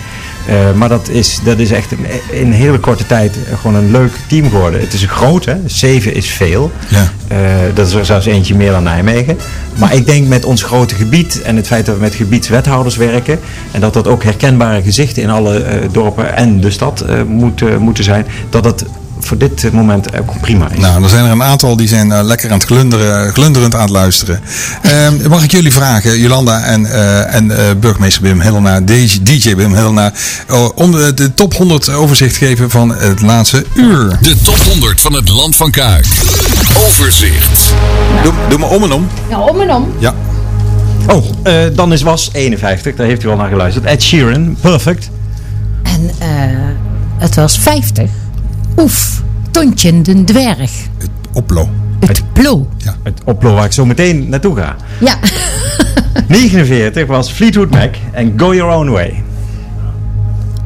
Eh, 0.50 0.74
maar 0.74 0.90
dat 0.90 1.10
is, 1.10 1.40
dat 1.44 1.60
is 1.60 1.72
echt 1.72 1.92
in, 1.92 2.06
in 2.30 2.46
een 2.46 2.54
hele 2.54 2.80
korte 2.80 3.06
tijd 3.06 3.38
gewoon 3.62 3.76
een 3.76 3.92
leuk 3.92 4.12
team 4.28 4.50
geworden. 4.50 4.80
Het 4.80 4.94
is 4.94 5.06
groot, 5.06 5.46
hè. 5.46 5.56
Zeven 5.66 6.14
is 6.14 6.30
veel. 6.30 6.72
Ja. 6.88 7.12
Eh, 7.28 7.38
dat 7.74 7.88
is 7.88 7.94
er 7.94 8.06
zelfs 8.06 8.26
eentje 8.26 8.56
meer 8.56 8.72
dan 8.72 8.84
Nijmegen. 8.84 9.38
Maar 9.76 9.94
ik 9.94 10.06
denk 10.06 10.28
met 10.28 10.46
ons 10.46 10.64
grote 10.64 10.96
gebied 10.96 11.42
en 11.42 11.56
het 11.56 11.68
feit 11.68 11.86
dat 11.86 11.96
we 11.96 12.02
met 12.02 12.16
gebiedswethouders 12.16 12.96
werken. 12.96 13.40
En 13.72 13.82
dat 13.82 13.94
dat 13.94 14.08
ook 14.08 14.24
herkenbare 14.24 14.82
gezichten 14.82 15.24
in 15.24 15.30
alle 15.30 15.64
eh, 15.64 15.88
dorpen 15.92 16.36
en 16.36 16.62
de 16.62 16.72
stad 16.72 17.06
moet, 17.28 17.80
moeten 17.80 18.04
zijn. 18.04 18.26
Dat 18.50 18.66
het 18.66 18.86
voor 19.20 19.38
dit 19.38 19.64
eh, 19.64 19.72
moment 19.72 20.18
ook 20.20 20.42
prima 20.42 20.70
is. 20.72 20.80
Nou, 20.80 21.04
er 21.04 21.10
zijn 21.10 21.26
er 21.26 21.32
een 21.32 21.44
aantal 21.44 21.76
die 21.76 21.88
zijn 21.88 22.12
eh, 22.12 22.24
lekker 22.24 22.52
aan 22.52 22.58
het 22.58 22.68
glunderen, 22.68 23.34
glunderend 23.34 23.76
aan 23.76 23.82
het 23.82 23.90
luisteren. 23.90 24.42
Ehm, 24.82 25.30
mag 25.30 25.44
ik 25.44 25.52
jullie 25.52 25.74
vragen, 25.74 26.20
Jolanda 26.20 26.64
en, 26.64 26.86
eh, 26.86 27.36
en 27.36 27.52
eh, 27.52 27.76
burgemeester 27.80 28.22
Wim 28.24 28.40
Helena, 28.40 28.82
DJ, 28.82 29.20
DJ 29.22 29.56
Wim 29.56 29.76
Helena, 29.76 30.14
om 30.76 30.92
de, 30.92 31.14
de 31.14 31.34
top 31.34 31.54
100 31.54 31.90
overzicht 31.90 32.34
te 32.34 32.46
geven 32.46 32.70
van 32.70 32.90
het 32.90 33.22
laatste 33.22 33.66
uur. 33.76 34.18
De 34.22 34.36
top 34.42 34.58
100 34.58 35.02
van 35.02 35.14
het 35.14 35.30
Land 35.30 35.56
van 35.56 35.72
Kuik. 35.72 36.06
Overzicht. 36.88 37.74
Doe, 38.24 38.34
doe 38.50 38.60
maar 38.60 38.70
om 38.70 38.84
en 38.84 38.92
om. 38.92 39.08
Nou, 39.30 39.50
om 39.50 39.62
en 39.62 39.72
om. 39.72 39.94
Ja. 40.00 40.14
Oh, 41.08 41.26
eh, 41.44 41.54
dan 41.74 41.94
is 41.94 42.02
was 42.02 42.30
51, 42.34 42.96
daar 42.96 43.08
heeft 43.08 43.24
u 43.24 43.28
al 43.28 43.36
naar 43.36 43.50
geluisterd. 43.50 43.86
Ed 43.86 44.04
Sheeran, 44.04 44.58
perfect. 44.62 45.10
En 45.84 46.12
eh, 46.20 46.28
het 47.18 47.36
was 47.36 47.58
50. 47.58 48.10
Oef, 48.80 49.22
Tontje 49.52 50.02
de 50.02 50.24
dwerg. 50.24 50.72
Het 50.98 51.10
Oplo. 51.34 51.70
Het 52.00 52.24
plo. 52.34 52.68
Het 53.04 53.22
oplo 53.26 53.54
waar 53.54 53.66
ik 53.66 53.72
zo 53.72 53.86
meteen 53.86 54.30
naartoe 54.30 54.56
ga. 54.56 54.76
Ja. 55.00 55.20
49 56.28 57.08
was 57.08 57.32
Fleetwood 57.32 57.70
Mac 57.70 57.96
en 58.12 58.34
Go 58.38 58.56
Your 58.56 58.76
Own 58.76 58.90
Way. 58.90 59.24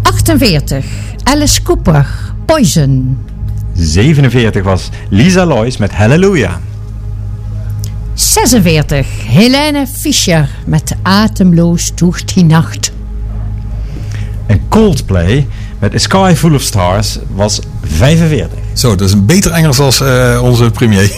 48. 0.04 0.86
Alice 1.24 1.62
Cooper. 1.64 2.08
Poison. 2.46 3.18
47 3.74 4.64
was 4.64 4.90
Lisa 5.10 5.46
Lois 5.46 5.78
met 5.78 5.92
Hallelujah. 5.92 6.56
46. 8.14 9.08
Helene 9.26 9.88
Fischer 9.88 10.50
met 10.66 10.96
Atemloos 11.02 11.92
toegt 11.96 12.34
die 12.34 12.44
nacht. 12.46 12.92
En 14.46 14.62
Coldplay 14.70 15.48
met 15.80 15.94
A 15.94 15.98
Sky 15.98 16.34
Full 16.36 16.54
of 16.54 16.62
Stars 16.62 17.20
was 17.36 17.60
45. 17.86 18.58
Zo, 18.74 18.96
dat 18.96 19.08
is 19.08 19.14
een 19.14 19.26
beter 19.26 19.52
Engels 19.52 19.80
als 19.80 20.02
eh, 20.02 20.40
onze 20.44 20.70
premier. 20.72 21.12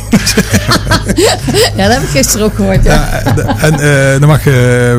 Ja, 1.75 1.87
dat 1.87 1.93
heb 1.93 2.01
ik 2.03 2.09
gisteren 2.09 2.45
ook 2.45 2.55
gehoord. 2.55 2.83
Ja. 2.83 2.93
Ja, 2.93 3.33
eh, 3.35 3.63
en 3.63 3.73
eh, 4.13 4.19
dan 4.19 4.29
mag 4.29 4.47
eh, 4.47 4.53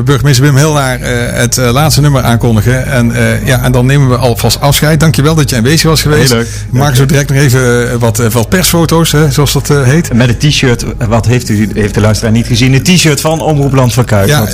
burgemeester 0.05 0.43
Wim 0.45 0.57
Hildaar 0.57 1.01
eh, 1.01 1.39
het 1.39 1.55
laatste 1.57 2.01
nummer 2.01 2.23
aankondigen. 2.23 2.85
En, 2.85 3.15
eh, 3.15 3.45
ja, 3.47 3.63
en 3.63 3.71
dan 3.71 3.85
nemen 3.85 4.09
we 4.09 4.17
alvast 4.17 4.61
afscheid. 4.61 4.99
Dankjewel 4.99 5.35
dat 5.35 5.49
je 5.49 5.55
aanwezig 5.55 5.89
was 5.89 6.01
geweest. 6.01 6.29
Heel 6.29 6.37
leuk. 6.37 6.47
We 6.71 6.77
maken 6.77 6.95
zo 6.95 7.05
direct 7.05 7.29
nog 7.29 7.37
even 7.37 7.99
wat, 7.99 8.17
wat 8.17 8.49
persfoto's, 8.49 9.11
hè, 9.11 9.31
zoals 9.31 9.53
dat 9.53 9.69
eh, 9.69 9.83
heet. 9.83 10.13
Met 10.13 10.27
het 10.27 10.39
t-shirt, 10.39 10.85
wat 11.07 11.25
heeft, 11.25 11.49
u, 11.49 11.69
heeft 11.73 11.93
de 11.93 12.01
luisteraar 12.01 12.31
niet 12.33 12.47
gezien? 12.47 12.73
Het 12.73 12.85
t-shirt 12.85 13.21
van 13.21 13.39
Omroep 13.41 13.73
Land 13.73 13.93
van 13.93 14.05
Kuik. 14.05 14.27
Ja, 14.27 14.45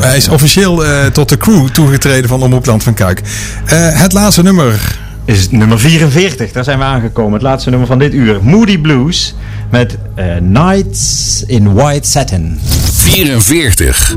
hij 0.00 0.16
is 0.16 0.28
officieel 0.28 0.84
eh, 0.84 1.06
tot 1.06 1.28
de 1.28 1.36
crew 1.36 1.68
toegetreden 1.68 2.28
van 2.28 2.42
Omroep 2.42 2.66
Land 2.66 2.82
van 2.82 2.94
Kuik. 2.94 3.20
Eh, 3.64 3.76
het 3.92 4.12
laatste 4.12 4.42
nummer. 4.42 4.98
Is 5.24 5.50
nummer 5.50 5.80
44. 5.80 6.52
Daar 6.52 6.64
zijn 6.64 6.78
we 6.78 6.84
aangekomen. 6.84 7.32
Het 7.32 7.42
laatste 7.42 7.70
nummer 7.70 7.88
van 7.88 7.98
dit 7.98 8.14
uur. 8.14 8.44
Moody 8.44 8.78
Blues 8.78 9.34
met 9.70 9.98
eh, 10.14 10.36
Nights 10.40 11.44
in 11.46 11.74
White 11.74 12.08
Satin. 12.08 12.58
44. 12.92 14.16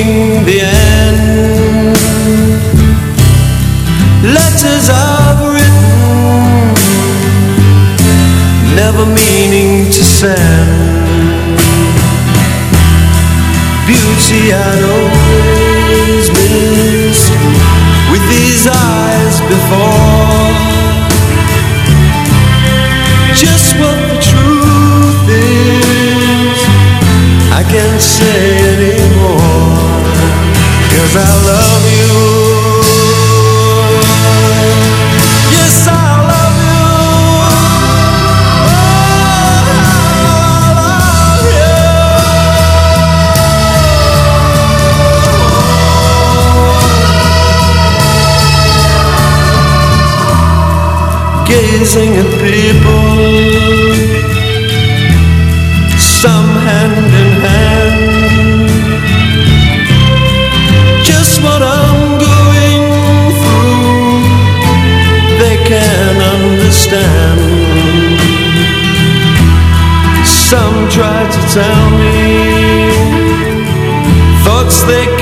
Reaching 0.00 0.44
the 0.44 0.60
end. 0.60 1.96
Letters 4.22 4.88
I've 4.90 5.40
written, 5.52 6.74
never 8.76 9.06
meaning 9.06 9.86
to 9.86 10.04
send. 10.04 11.58
Beauty 13.86 14.52
I'd 14.52 14.82
always 14.94 16.28
missed 16.30 17.32
with 18.12 18.24
these 18.28 18.66
eyes 18.68 19.40
before 19.40 20.48
just 23.34 23.74
what 23.80 23.98
the 24.10 24.18
truth 24.30 25.28
is 25.28 26.58
I 27.52 27.62
can't 27.68 28.00
say 28.00 28.79
Cause 31.12 31.16
I 31.16 31.28
love 31.50 31.86
you. 31.90 32.14
Yes, 35.50 35.88
I 35.88 35.92
love 36.30 36.56
you. 36.62 36.86
Oh, 38.62 39.18
I 40.54 40.70
love 40.78 41.46
you. 41.56 41.76
Gazing 51.46 52.14
at 52.22 52.30
people 52.40 53.79
tell 71.52 71.90
me. 71.98 72.90
Thoughts 74.44 74.84
they 74.84 75.19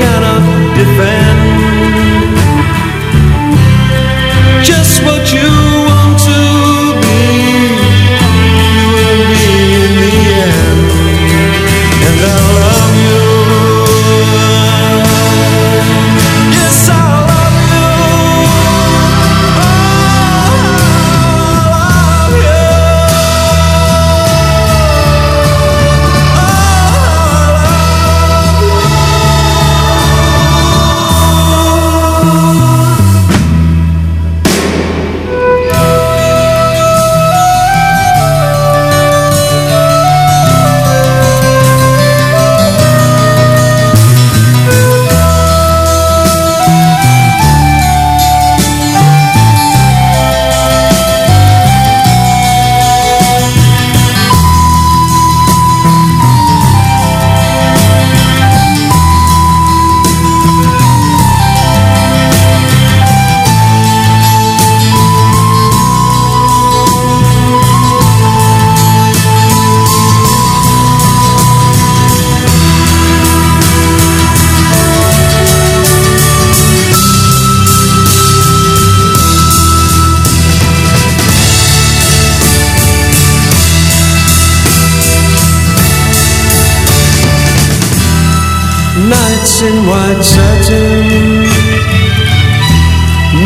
Nights 89.39 89.62
in 89.62 89.86
white 89.86 90.20
satin, 90.20 91.45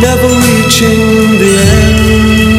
never 0.00 0.26
reaching 0.26 1.38
the 1.38 1.52
end. 1.68 2.51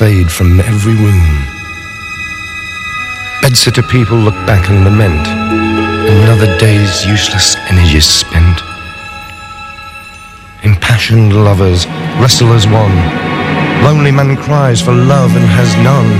Fade 0.00 0.32
from 0.32 0.58
every 0.60 0.94
room. 0.94 1.22
Bedsitter 3.42 3.86
people 3.90 4.16
look 4.16 4.38
back 4.46 4.70
and 4.70 4.82
lament. 4.82 5.26
Another 6.08 6.48
day's 6.56 7.04
useless 7.04 7.54
energy 7.68 8.00
spent. 8.00 8.58
Impassioned 10.62 11.34
lovers 11.34 11.86
wrestle 12.18 12.54
as 12.54 12.66
one. 12.66 12.96
Lonely 13.84 14.10
man 14.10 14.38
cries 14.38 14.80
for 14.80 14.92
love 14.92 15.36
and 15.36 15.44
has 15.58 15.70
none. 15.84 16.10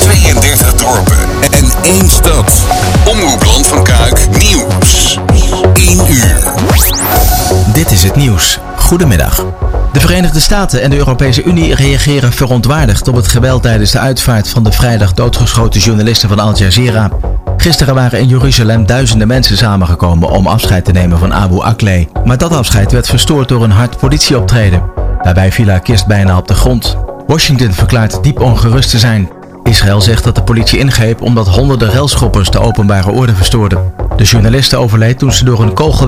32 0.00 0.74
dorpen 0.76 1.28
en 1.50 1.66
één 1.82 2.08
stad. 2.08 2.66
Omroepland 3.04 3.66
van 3.66 3.84
Kuik 3.84 4.28
Nieuws. 4.38 5.18
1 5.74 6.10
uur. 6.10 6.54
Dit 7.72 7.90
is 7.90 8.02
het 8.02 8.16
nieuws. 8.16 8.58
Goedemiddag. 8.76 9.44
De 9.92 10.00
Verenigde 10.00 10.40
Staten 10.40 10.82
en 10.82 10.90
de 10.90 10.96
Europese 10.96 11.42
Unie 11.42 11.74
reageren 11.74 12.32
verontwaardigd 12.32 13.08
op 13.08 13.14
het 13.14 13.28
geweld 13.28 13.62
tijdens 13.62 13.90
de 13.90 13.98
uitvaart 13.98 14.48
van 14.48 14.64
de 14.64 14.72
vrijdag 14.72 15.14
doodgeschoten 15.14 15.80
journalisten 15.80 16.28
van 16.28 16.38
Al 16.38 16.56
Jazeera. 16.56 17.10
Gisteren 17.56 17.94
waren 17.94 18.20
in 18.20 18.28
Jeruzalem 18.28 18.86
duizenden 18.86 19.28
mensen 19.28 19.56
samengekomen 19.56 20.30
om 20.30 20.46
afscheid 20.46 20.84
te 20.84 20.92
nemen 20.92 21.18
van 21.18 21.34
Abu 21.34 21.60
Akleh. 21.60 22.06
Maar 22.24 22.38
dat 22.38 22.52
afscheid 22.52 22.92
werd 22.92 23.08
verstoord 23.08 23.48
door 23.48 23.62
een 23.62 23.70
hard 23.70 23.96
politieoptreden. 23.96 24.82
Daarbij 25.22 25.52
viel 25.52 25.68
haar 25.68 25.80
kist 25.80 26.06
bijna 26.06 26.36
op 26.36 26.48
de 26.48 26.54
grond. 26.54 26.96
Washington 27.26 27.72
verklaart 27.72 28.22
diep 28.22 28.40
ongerust 28.40 28.90
te 28.90 28.98
zijn. 28.98 29.28
Israël 29.62 30.00
zegt 30.00 30.24
dat 30.24 30.34
de 30.34 30.42
politie 30.42 30.78
ingreep 30.78 31.22
omdat 31.22 31.48
honderden 31.48 31.90
relschoppers 31.90 32.50
de 32.50 32.60
openbare 32.60 33.10
orde 33.10 33.34
verstoorden. 33.34 33.92
De 34.16 34.24
journaliste 34.24 34.76
overleed 34.76 35.18
toen 35.18 35.32
ze 35.32 35.44
door 35.44 35.60
een 35.60 35.74
kogel 35.74 36.06